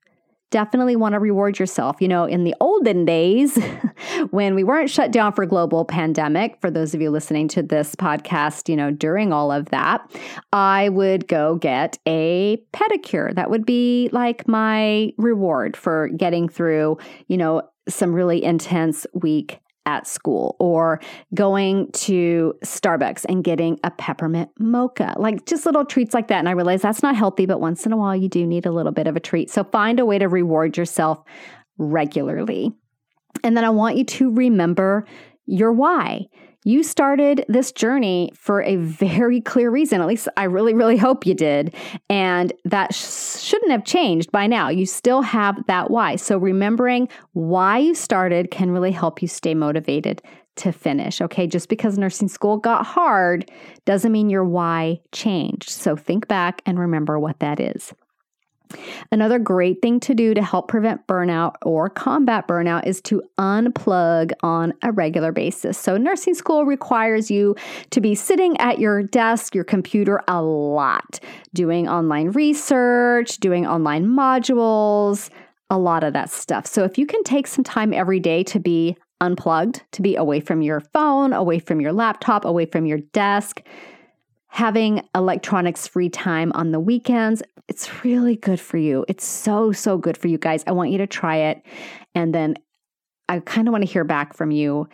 definitely 0.51 0.95
want 0.95 1.13
to 1.13 1.19
reward 1.19 1.59
yourself. 1.59 1.97
You 1.99 2.07
know, 2.07 2.25
in 2.25 2.43
the 2.43 2.55
olden 2.59 3.05
days, 3.05 3.57
when 4.31 4.55
we 4.55 4.63
weren't 4.63 4.89
shut 4.89 5.11
down 5.11 5.33
for 5.33 5.45
global 5.45 5.85
pandemic, 5.85 6.57
for 6.61 6.71
those 6.71 6.93
of 6.93 7.01
you 7.01 7.09
listening 7.09 7.47
to 7.49 7.63
this 7.63 7.95
podcast, 7.95 8.69
you 8.69 8.75
know, 8.75 8.91
during 8.91 9.33
all 9.33 9.51
of 9.51 9.69
that, 9.69 10.09
I 10.53 10.89
would 10.89 11.27
go 11.27 11.55
get 11.55 11.97
a 12.07 12.57
pedicure. 12.73 13.33
That 13.35 13.49
would 13.49 13.65
be 13.65 14.09
like 14.11 14.47
my 14.47 15.13
reward 15.17 15.75
for 15.75 16.09
getting 16.09 16.49
through, 16.49 16.97
you 17.27 17.37
know, 17.37 17.63
some 17.87 18.13
really 18.13 18.43
intense 18.43 19.05
week 19.13 19.59
at 19.87 20.05
school 20.05 20.55
or 20.59 20.99
going 21.33 21.89
to 21.93 22.53
Starbucks 22.63 23.25
and 23.27 23.43
getting 23.43 23.79
a 23.83 23.89
peppermint 23.89 24.49
mocha, 24.59 25.15
like 25.17 25.45
just 25.45 25.65
little 25.65 25.85
treats 25.85 26.13
like 26.13 26.27
that. 26.27 26.39
And 26.39 26.49
I 26.49 26.51
realize 26.51 26.81
that's 26.81 27.01
not 27.01 27.15
healthy, 27.15 27.45
but 27.47 27.61
once 27.61 27.85
in 27.85 27.93
a 27.93 27.97
while 27.97 28.15
you 28.15 28.27
do 28.27 28.45
need 28.45 28.65
a 28.65 28.71
little 28.71 28.91
bit 28.91 29.07
of 29.07 29.15
a 29.15 29.19
treat. 29.21 29.49
So 29.49 29.63
find 29.63 29.99
a 29.99 30.05
way 30.05 30.19
to 30.19 30.27
reward 30.27 30.77
yourself 30.77 31.23
regularly. 31.77 32.73
And 33.43 33.55
then 33.55 33.63
I 33.63 33.69
want 33.69 33.95
you 33.95 34.03
to 34.03 34.31
remember 34.31 35.07
your 35.45 35.71
why. 35.71 36.25
You 36.67 36.83
started 36.83 37.45
this 37.47 37.71
journey 37.71 38.29
for 38.35 38.61
a 38.61 38.75
very 38.75 39.39
clear 39.39 39.71
reason. 39.71 40.01
At 40.01 40.07
least 40.07 40.27
I 40.35 40.43
really, 40.43 40.73
really 40.73 40.97
hope 40.97 41.25
you 41.25 41.33
did. 41.33 41.73
And 42.09 42.51
that 42.65 42.93
sh- 42.93 43.39
shouldn't 43.39 43.71
have 43.71 43.85
changed 43.85 44.33
by 44.33 44.47
now. 44.47 44.67
You 44.67 44.85
still 44.85 45.21
have 45.21 45.65
that 45.67 45.89
why. 45.89 46.17
So 46.17 46.37
remembering 46.37 47.07
why 47.31 47.77
you 47.77 47.95
started 47.95 48.51
can 48.51 48.69
really 48.69 48.91
help 48.91 49.21
you 49.21 49.29
stay 49.29 49.55
motivated 49.55 50.21
to 50.57 50.73
finish. 50.73 51.21
Okay. 51.21 51.47
Just 51.47 51.69
because 51.69 51.97
nursing 51.97 52.27
school 52.27 52.57
got 52.57 52.85
hard 52.85 53.49
doesn't 53.85 54.11
mean 54.11 54.29
your 54.29 54.43
why 54.43 54.99
changed. 55.13 55.69
So 55.69 55.95
think 55.95 56.27
back 56.27 56.61
and 56.65 56.77
remember 56.77 57.17
what 57.17 57.39
that 57.39 57.61
is. 57.61 57.93
Another 59.11 59.39
great 59.39 59.81
thing 59.81 59.99
to 60.01 60.13
do 60.13 60.33
to 60.33 60.41
help 60.41 60.67
prevent 60.67 61.05
burnout 61.07 61.55
or 61.61 61.89
combat 61.89 62.47
burnout 62.47 62.85
is 62.85 63.01
to 63.01 63.21
unplug 63.37 64.31
on 64.43 64.73
a 64.81 64.91
regular 64.91 65.31
basis. 65.31 65.77
So, 65.77 65.97
nursing 65.97 66.33
school 66.33 66.65
requires 66.65 67.31
you 67.31 67.55
to 67.91 68.01
be 68.01 68.15
sitting 68.15 68.57
at 68.57 68.79
your 68.79 69.03
desk, 69.03 69.55
your 69.55 69.63
computer 69.63 70.21
a 70.27 70.41
lot, 70.41 71.19
doing 71.53 71.87
online 71.87 72.29
research, 72.31 73.37
doing 73.37 73.65
online 73.65 74.05
modules, 74.05 75.29
a 75.69 75.77
lot 75.77 76.03
of 76.03 76.13
that 76.13 76.29
stuff. 76.29 76.65
So, 76.65 76.83
if 76.83 76.97
you 76.97 77.05
can 77.05 77.23
take 77.23 77.47
some 77.47 77.63
time 77.63 77.93
every 77.93 78.19
day 78.19 78.43
to 78.43 78.59
be 78.59 78.97
unplugged, 79.21 79.81
to 79.91 80.01
be 80.01 80.15
away 80.15 80.39
from 80.39 80.61
your 80.61 80.79
phone, 80.79 81.33
away 81.33 81.59
from 81.59 81.81
your 81.81 81.93
laptop, 81.93 82.45
away 82.45 82.65
from 82.65 82.85
your 82.85 82.99
desk, 83.13 83.61
having 84.47 85.07
electronics 85.13 85.87
free 85.87 86.09
time 86.09 86.51
on 86.53 86.71
the 86.71 86.79
weekends. 86.79 87.43
It's 87.67 88.03
really 88.03 88.35
good 88.35 88.59
for 88.59 88.77
you. 88.77 89.05
It's 89.07 89.25
so, 89.25 89.71
so 89.71 89.97
good 89.97 90.17
for 90.17 90.27
you 90.27 90.37
guys. 90.37 90.63
I 90.67 90.71
want 90.71 90.91
you 90.91 90.97
to 90.99 91.07
try 91.07 91.35
it. 91.35 91.61
And 92.15 92.33
then 92.33 92.55
I 93.29 93.39
kind 93.39 93.67
of 93.67 93.73
want 93.73 93.83
to 93.83 93.91
hear 93.91 94.03
back 94.03 94.35
from 94.35 94.51
you 94.51 94.87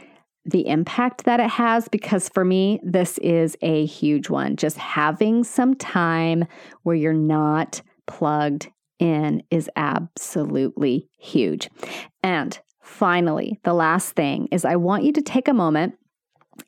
the 0.45 0.67
impact 0.67 1.23
that 1.23 1.39
it 1.39 1.49
has 1.49 1.87
because 1.87 2.29
for 2.29 2.43
me, 2.43 2.79
this 2.83 3.17
is 3.19 3.55
a 3.61 3.85
huge 3.85 4.29
one. 4.29 4.55
Just 4.55 4.77
having 4.77 5.43
some 5.43 5.75
time 5.75 6.45
where 6.81 6.95
you're 6.95 7.13
not 7.13 7.81
plugged 8.07 8.69
in 8.99 9.43
is 9.51 9.69
absolutely 9.75 11.09
huge. 11.17 11.69
And 12.21 12.59
finally, 12.81 13.59
the 13.63 13.73
last 13.73 14.15
thing 14.15 14.47
is 14.51 14.65
I 14.65 14.75
want 14.75 15.03
you 15.03 15.13
to 15.13 15.21
take 15.21 15.47
a 15.47 15.53
moment 15.53 15.95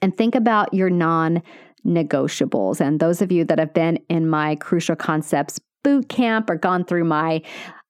and 0.02 0.16
think 0.16 0.36
about 0.36 0.74
your 0.74 0.90
non 0.90 1.42
negotiables. 1.86 2.82
And 2.82 3.00
those 3.00 3.22
of 3.22 3.32
you 3.32 3.46
that 3.46 3.60
have 3.60 3.74
been 3.74 4.00
in 4.10 4.28
my 4.28 4.56
Crucial 4.56 4.96
Concepts 4.96 5.60
boot 5.84 6.10
camp 6.10 6.50
or 6.50 6.56
gone 6.56 6.84
through 6.84 7.04
my 7.04 7.42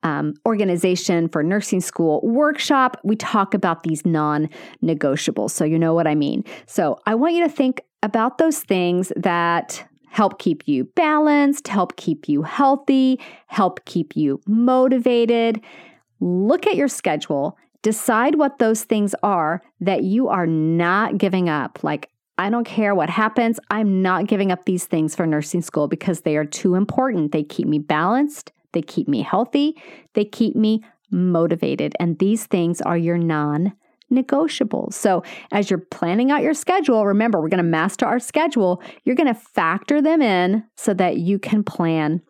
um, 0.03 0.35
organization 0.45 1.27
for 1.29 1.41
nursing 1.41 1.81
school 1.81 2.21
workshop, 2.23 2.99
we 3.03 3.15
talk 3.15 3.53
about 3.53 3.83
these 3.83 4.05
non 4.05 4.49
negotiables. 4.83 5.51
So 5.51 5.65
you 5.65 5.79
know 5.79 5.93
what 5.93 6.05
I 6.05 6.13
mean. 6.13 6.43
So 6.67 6.99
I 7.07 7.15
want 7.15 7.33
you 7.33 7.43
to 7.43 7.49
think 7.49 7.81
about 8.03 8.37
those 8.37 8.59
things 8.59 9.11
that 9.15 9.83
help 10.09 10.37
keep 10.39 10.67
you 10.67 10.85
balanced, 10.95 11.67
help 11.67 11.95
keep 11.97 12.29
you 12.29 12.43
healthy, 12.43 13.19
help 13.47 13.83
keep 13.85 14.15
you 14.15 14.39
motivated. 14.45 15.59
Look 16.19 16.67
at 16.67 16.75
your 16.75 16.87
schedule. 16.87 17.57
Decide 17.81 18.35
what 18.35 18.59
those 18.59 18.83
things 18.83 19.15
are 19.23 19.61
that 19.81 20.03
you 20.03 20.27
are 20.27 20.47
not 20.47 21.17
giving 21.17 21.49
up. 21.49 21.83
Like, 21.83 22.09
I 22.37 22.49
don't 22.49 22.65
care 22.65 22.93
what 22.93 23.09
happens. 23.09 23.59
I'm 23.69 24.01
not 24.01 24.27
giving 24.27 24.51
up 24.51 24.65
these 24.65 24.85
things 24.85 25.15
for 25.15 25.25
nursing 25.25 25.61
school 25.61 25.87
because 25.87 26.21
they 26.21 26.35
are 26.35 26.45
too 26.45 26.75
important. 26.75 27.31
They 27.31 27.43
keep 27.43 27.67
me 27.67 27.79
balanced, 27.79 28.51
they 28.73 28.81
keep 28.81 29.07
me 29.07 29.21
healthy, 29.21 29.81
they 30.13 30.25
keep 30.25 30.55
me 30.55 30.83
motivated. 31.11 31.95
And 31.99 32.19
these 32.19 32.45
things 32.45 32.81
are 32.81 32.97
your 32.97 33.17
non 33.17 33.73
negotiables. 34.11 34.93
So, 34.93 35.23
as 35.51 35.69
you're 35.69 35.79
planning 35.79 36.31
out 36.31 36.43
your 36.43 36.53
schedule, 36.53 37.05
remember, 37.05 37.41
we're 37.41 37.49
going 37.49 37.57
to 37.57 37.63
master 37.63 38.05
our 38.05 38.19
schedule. 38.19 38.81
You're 39.03 39.15
going 39.15 39.33
to 39.33 39.39
factor 39.39 40.01
them 40.01 40.21
in 40.21 40.63
so 40.75 40.93
that 40.93 41.17
you 41.17 41.39
can 41.39 41.63
plan 41.63 42.21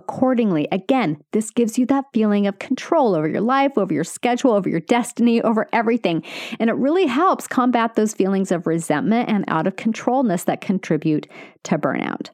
accordingly. 0.00 0.66
Again, 0.72 1.22
this 1.32 1.50
gives 1.50 1.78
you 1.78 1.84
that 1.86 2.06
feeling 2.14 2.46
of 2.46 2.58
control 2.58 3.14
over 3.14 3.28
your 3.28 3.42
life, 3.42 3.76
over 3.76 3.92
your 3.92 4.04
schedule, 4.04 4.52
over 4.52 4.68
your 4.68 4.80
destiny, 4.80 5.42
over 5.42 5.68
everything. 5.72 6.24
And 6.58 6.70
it 6.70 6.76
really 6.76 7.06
helps 7.06 7.46
combat 7.46 7.94
those 7.94 8.14
feelings 8.14 8.50
of 8.50 8.66
resentment 8.66 9.28
and 9.28 9.44
out 9.48 9.66
of 9.66 9.76
controlness 9.76 10.44
that 10.44 10.62
contribute 10.62 11.26
to 11.64 11.76
burnout. 11.76 12.30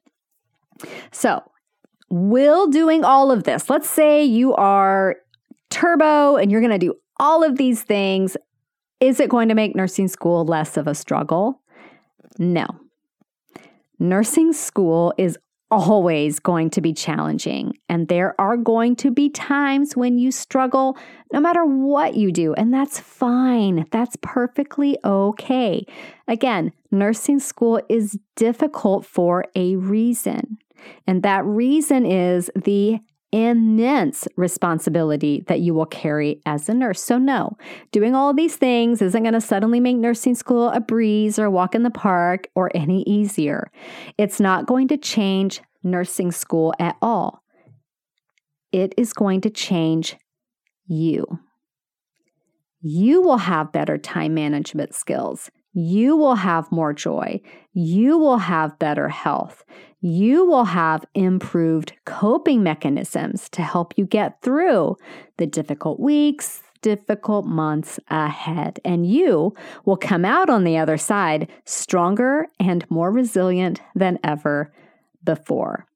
So, 1.11 1.43
will 2.09 2.69
doing 2.69 3.05
all 3.05 3.33
of 3.33 3.43
this, 3.43 3.69
let's 3.69 3.91
say 3.91 4.25
you 4.25 4.55
are 4.55 5.17
turbo 5.71 6.37
and 6.37 6.53
you're 6.53 6.61
going 6.61 6.71
to 6.71 6.79
do 6.79 6.95
all 7.19 7.43
of 7.43 7.57
these 7.57 7.83
things, 7.83 8.37
is 9.01 9.19
it 9.19 9.29
going 9.29 9.49
to 9.49 9.55
make 9.57 9.75
nursing 9.75 10.07
school 10.07 10.45
less 10.45 10.77
of 10.77 10.87
a 10.87 10.95
struggle? 10.95 11.61
No. 12.39 12.67
Nursing 13.99 14.53
school 14.53 15.13
is 15.19 15.37
always 15.71 16.39
going 16.39 16.71
to 16.71 16.81
be 16.81 16.93
challenging. 16.93 17.77
And 17.89 18.09
there 18.09 18.35
are 18.41 18.57
going 18.57 18.97
to 18.97 19.11
be 19.11 19.29
times 19.31 19.97
when 19.97 20.19
you 20.19 20.31
struggle 20.31 20.97
no 21.33 21.41
matter 21.41 21.65
what 21.65 22.15
you 22.15 22.31
do. 22.31 22.55
And 22.55 22.73
that's 22.73 23.01
fine. 23.01 23.87
That's 23.91 24.17
perfectly 24.23 24.97
okay. 25.05 25.85
Again, 26.29 26.73
nursing 26.91 27.41
school 27.41 27.81
is 27.89 28.19
difficult 28.37 29.05
for 29.05 29.45
a 29.55 29.77
reason. 29.77 30.59
And 31.07 31.23
that 31.23 31.45
reason 31.45 32.07
is 32.07 32.51
the 32.55 33.01
immense 33.37 34.27
responsibility 34.37 35.45
that 35.47 35.61
you 35.61 35.75
will 35.75 35.85
carry 35.85 36.41
as 36.47 36.71
a 36.71 36.75
nurse. 36.75 37.03
So, 37.03 37.19
no, 37.19 37.59
doing 37.93 38.15
all 38.15 38.33
these 38.33 38.57
things 38.57 39.03
isn't 39.03 39.23
going 39.23 39.35
to 39.35 39.43
suddenly 39.43 39.79
make 39.79 39.99
nursing 39.99 40.35
school 40.35 40.71
a 40.71 40.81
breeze 40.81 41.39
or 41.39 41.51
walk 41.51 41.75
in 41.75 41.83
the 41.83 41.91
park 41.91 42.49
or 42.55 42.71
any 42.75 43.03
easier. 43.03 43.71
It's 44.17 44.41
not 44.41 44.65
going 44.65 44.89
to 44.89 44.97
change 44.97 45.61
nursing 45.83 46.33
school 46.33 46.73
at 46.81 46.97
all. 47.03 47.43
It 48.73 48.95
is 48.97 49.13
going 49.13 49.43
to 49.43 49.51
change 49.51 50.17
you. 50.87 51.27
You 52.81 53.21
will 53.21 53.39
have 53.39 53.71
better 53.71 53.99
time 53.99 54.33
management 54.33 54.95
skills. 54.95 55.51
You 55.79 56.17
will 56.17 56.37
have 56.37 56.73
more 56.73 56.95
joy. 56.95 57.43
You 57.75 58.17
will 58.17 58.39
have 58.39 58.79
better 58.79 59.11
health. 59.11 59.63
You 60.01 60.47
will 60.47 60.65
have 60.65 61.05
improved 61.15 61.93
coping 62.07 62.63
mechanisms 62.63 63.51
to 63.51 63.61
help 63.61 63.93
you 63.99 64.07
get 64.07 64.41
through 64.41 64.97
the 65.37 65.47
difficult 65.47 66.01
weeks, 66.01 66.63
difficult 66.81 67.45
months 67.45 68.01
ahead, 68.09 68.81
and 68.87 69.05
you 69.05 69.55
will 69.85 69.99
come 69.99 70.25
out 70.25 70.49
on 70.49 70.65
the 70.65 70.79
other 70.79 70.97
side 70.97 71.47
stronger 71.67 72.47
and 72.59 72.91
more 72.91 73.11
resilient 73.11 73.83
than 73.95 74.19
ever 74.25 74.73
before. 75.25 75.87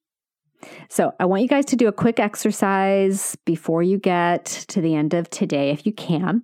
So, 0.89 1.13
I 1.19 1.25
want 1.25 1.43
you 1.43 1.49
guys 1.49 1.65
to 1.67 1.77
do 1.77 1.89
a 1.89 1.93
quick 1.93 2.21
exercise 2.21 3.37
before 3.45 3.83
you 3.83 3.99
get 3.99 4.45
to 4.69 4.81
the 4.81 4.95
end 4.95 5.15
of 5.15 5.31
today, 5.31 5.71
if 5.71 5.87
you 5.87 5.93
can. 5.93 6.43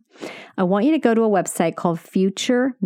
I 0.57 0.65
want 0.65 0.85
you 0.85 0.93
to 0.93 0.99
go 0.99 1.15
to 1.15 1.23
a 1.23 1.29
website 1.29 1.77
called 1.77 1.99
futureme.org. 1.99 2.77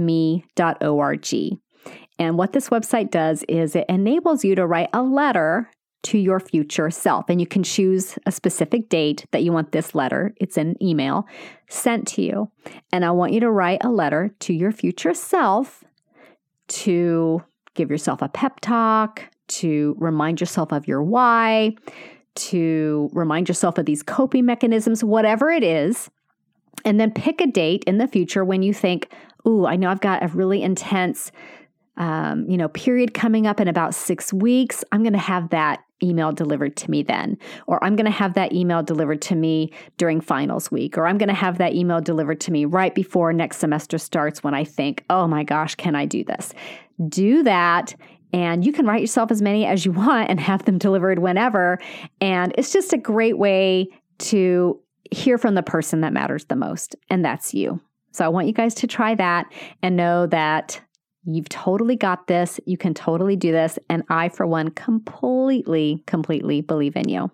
And 2.19 2.37
what 2.37 2.53
this 2.53 2.69
website 2.69 3.11
does 3.11 3.45
is 3.49 3.75
it 3.75 3.87
enables 3.89 4.45
you 4.45 4.55
to 4.55 4.67
write 4.67 4.91
a 4.93 5.03
letter 5.03 5.71
to 6.03 6.19
your 6.19 6.41
future 6.41 6.91
self. 6.91 7.29
And 7.29 7.41
you 7.41 7.47
can 7.47 7.63
choose 7.63 8.19
a 8.27 8.33
specific 8.33 8.89
date 8.89 9.25
that 9.33 9.43
you 9.43 9.53
want 9.53 9.73
this 9.73 9.95
letter, 9.95 10.35
it's 10.37 10.57
an 10.57 10.77
email, 10.83 11.27
sent 11.69 12.07
to 12.09 12.23
you. 12.23 12.51
And 12.93 13.05
I 13.05 13.11
want 13.11 13.33
you 13.33 13.41
to 13.41 13.51
write 13.51 13.85
a 13.85 13.91
letter 13.91 14.35
to 14.41 14.53
your 14.53 14.73
future 14.73 15.15
self 15.15 15.85
to 16.69 17.43
give 17.75 17.91
yourself 17.91 18.23
a 18.23 18.29
pep 18.29 18.61
talk, 18.61 19.25
to 19.51 19.97
remind 19.99 20.41
yourself 20.41 20.73
of 20.73 20.89
your 20.89 21.03
why, 21.03 21.75
to 22.35 23.11
remind 23.13 23.49
yourself 23.49 23.79
of 23.79 23.87
these 23.87 24.03
coping 24.03 24.47
mechanisms, 24.47 25.05
whatever 25.05 25.51
it 25.51 25.63
is. 25.63 26.11
And 26.85 26.99
then 26.99 27.11
pick 27.11 27.41
a 27.41 27.47
date 27.47 27.85
in 27.87 27.99
the 27.99 28.09
future 28.09 28.45
when 28.45 28.63
you 28.63 28.73
think, 28.73 29.13
Ooh, 29.47 29.67
I 29.67 29.77
know 29.77 29.91
I've 29.91 30.01
got 30.01 30.23
a 30.23 30.29
really 30.29 30.63
intense 30.63 31.33
um, 32.01 32.49
you 32.49 32.57
know, 32.57 32.69
period 32.69 33.13
coming 33.13 33.47
up 33.47 33.61
in 33.61 33.69
about 33.69 33.95
six 33.95 34.33
weeks, 34.33 34.83
I'm 34.91 35.03
going 35.03 35.13
to 35.13 35.19
have 35.19 35.51
that 35.51 35.85
email 36.03 36.33
delivered 36.33 36.75
to 36.79 36.91
me 36.91 37.03
then. 37.03 37.37
Or 37.67 37.83
I'm 37.85 37.95
going 37.95 38.07
to 38.07 38.11
have 38.11 38.33
that 38.35 38.55
email 38.55 38.83
delivered 38.83 39.21
to 39.23 39.37
me 39.37 39.71
during 39.99 40.23
finals 40.23 40.71
week. 40.71 40.97
Or 40.97 41.07
I'm 41.07 41.19
going 41.19 41.29
to 41.29 41.35
have 41.35 41.59
that 41.59 41.75
email 41.75 42.01
delivered 42.01 42.41
to 42.41 42.53
me 42.53 42.65
right 42.65 42.95
before 42.95 43.35
next 43.35 43.59
semester 43.59 43.99
starts 43.99 44.43
when 44.43 44.55
I 44.55 44.65
think, 44.65 45.05
oh 45.11 45.27
my 45.27 45.45
gosh, 45.45 45.75
can 45.75 45.95
I 45.95 46.07
do 46.07 46.25
this? 46.25 46.55
Do 47.07 47.43
that. 47.43 47.95
And 48.33 48.65
you 48.65 48.73
can 48.73 48.87
write 48.87 49.01
yourself 49.01 49.31
as 49.31 49.43
many 49.43 49.67
as 49.67 49.85
you 49.85 49.93
want 49.93 50.31
and 50.31 50.39
have 50.41 50.65
them 50.65 50.79
delivered 50.79 51.19
whenever. 51.19 51.79
And 52.21 52.55
it's 52.57 52.73
just 52.73 52.93
a 52.93 52.99
great 52.99 53.39
way 53.39 53.89
to 54.19 54.81
hear 55.11 55.39
from 55.39 55.55
the 55.55 55.63
person 55.63 56.03
that 56.03 56.13
matters 56.13 56.45
the 56.45 56.57
most, 56.57 56.95
and 57.09 57.25
that's 57.25 57.53
you. 57.53 57.81
So 58.13 58.25
I 58.25 58.29
want 58.29 58.47
you 58.47 58.53
guys 58.53 58.75
to 58.77 58.87
try 58.87 59.15
that 59.15 59.53
and 59.83 59.97
know 59.97 60.27
that 60.27 60.81
You've 61.25 61.49
totally 61.49 61.97
got 61.97 62.27
this. 62.27 62.59
You 62.65 62.79
can 62.79 62.95
totally 62.95 63.37
do 63.37 63.53
this. 63.53 63.79
And 63.89 64.05
I, 64.09 64.29
for 64.31 64.47
one, 64.47 64.71
completely, 64.71 66.03
completely 66.07 66.61
believe 66.63 66.97
in 66.97 67.09
you. 67.09 67.31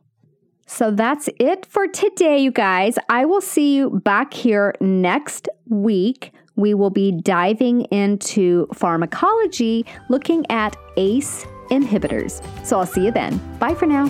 So 0.67 0.91
that's 0.91 1.29
it 1.39 1.65
for 1.65 1.87
today, 1.87 2.39
you 2.39 2.51
guys. 2.51 2.99
I 3.09 3.25
will 3.25 3.41
see 3.41 3.77
you 3.77 3.91
back 3.91 4.35
here 4.35 4.75
next 4.81 5.49
week. 5.69 6.33
We 6.57 6.75
will 6.75 6.91
be 6.91 7.13
diving 7.13 7.83
into 7.85 8.67
pharmacology, 8.75 9.87
looking 10.09 10.45
at 10.51 10.77
ACE 10.97 11.47
inhibitors. 11.71 12.43
So 12.67 12.79
I'll 12.79 12.87
see 12.87 13.05
you 13.05 13.13
then. 13.13 13.39
Bye 13.59 13.75
for 13.75 13.87
now. 13.87 14.07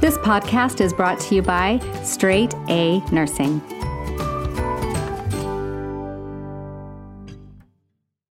This 0.00 0.18
podcast 0.18 0.80
is 0.82 0.92
brought 0.92 1.18
to 1.20 1.34
you 1.34 1.42
by 1.42 1.78
Straight 2.02 2.52
A 2.68 3.00
Nursing. 3.10 3.62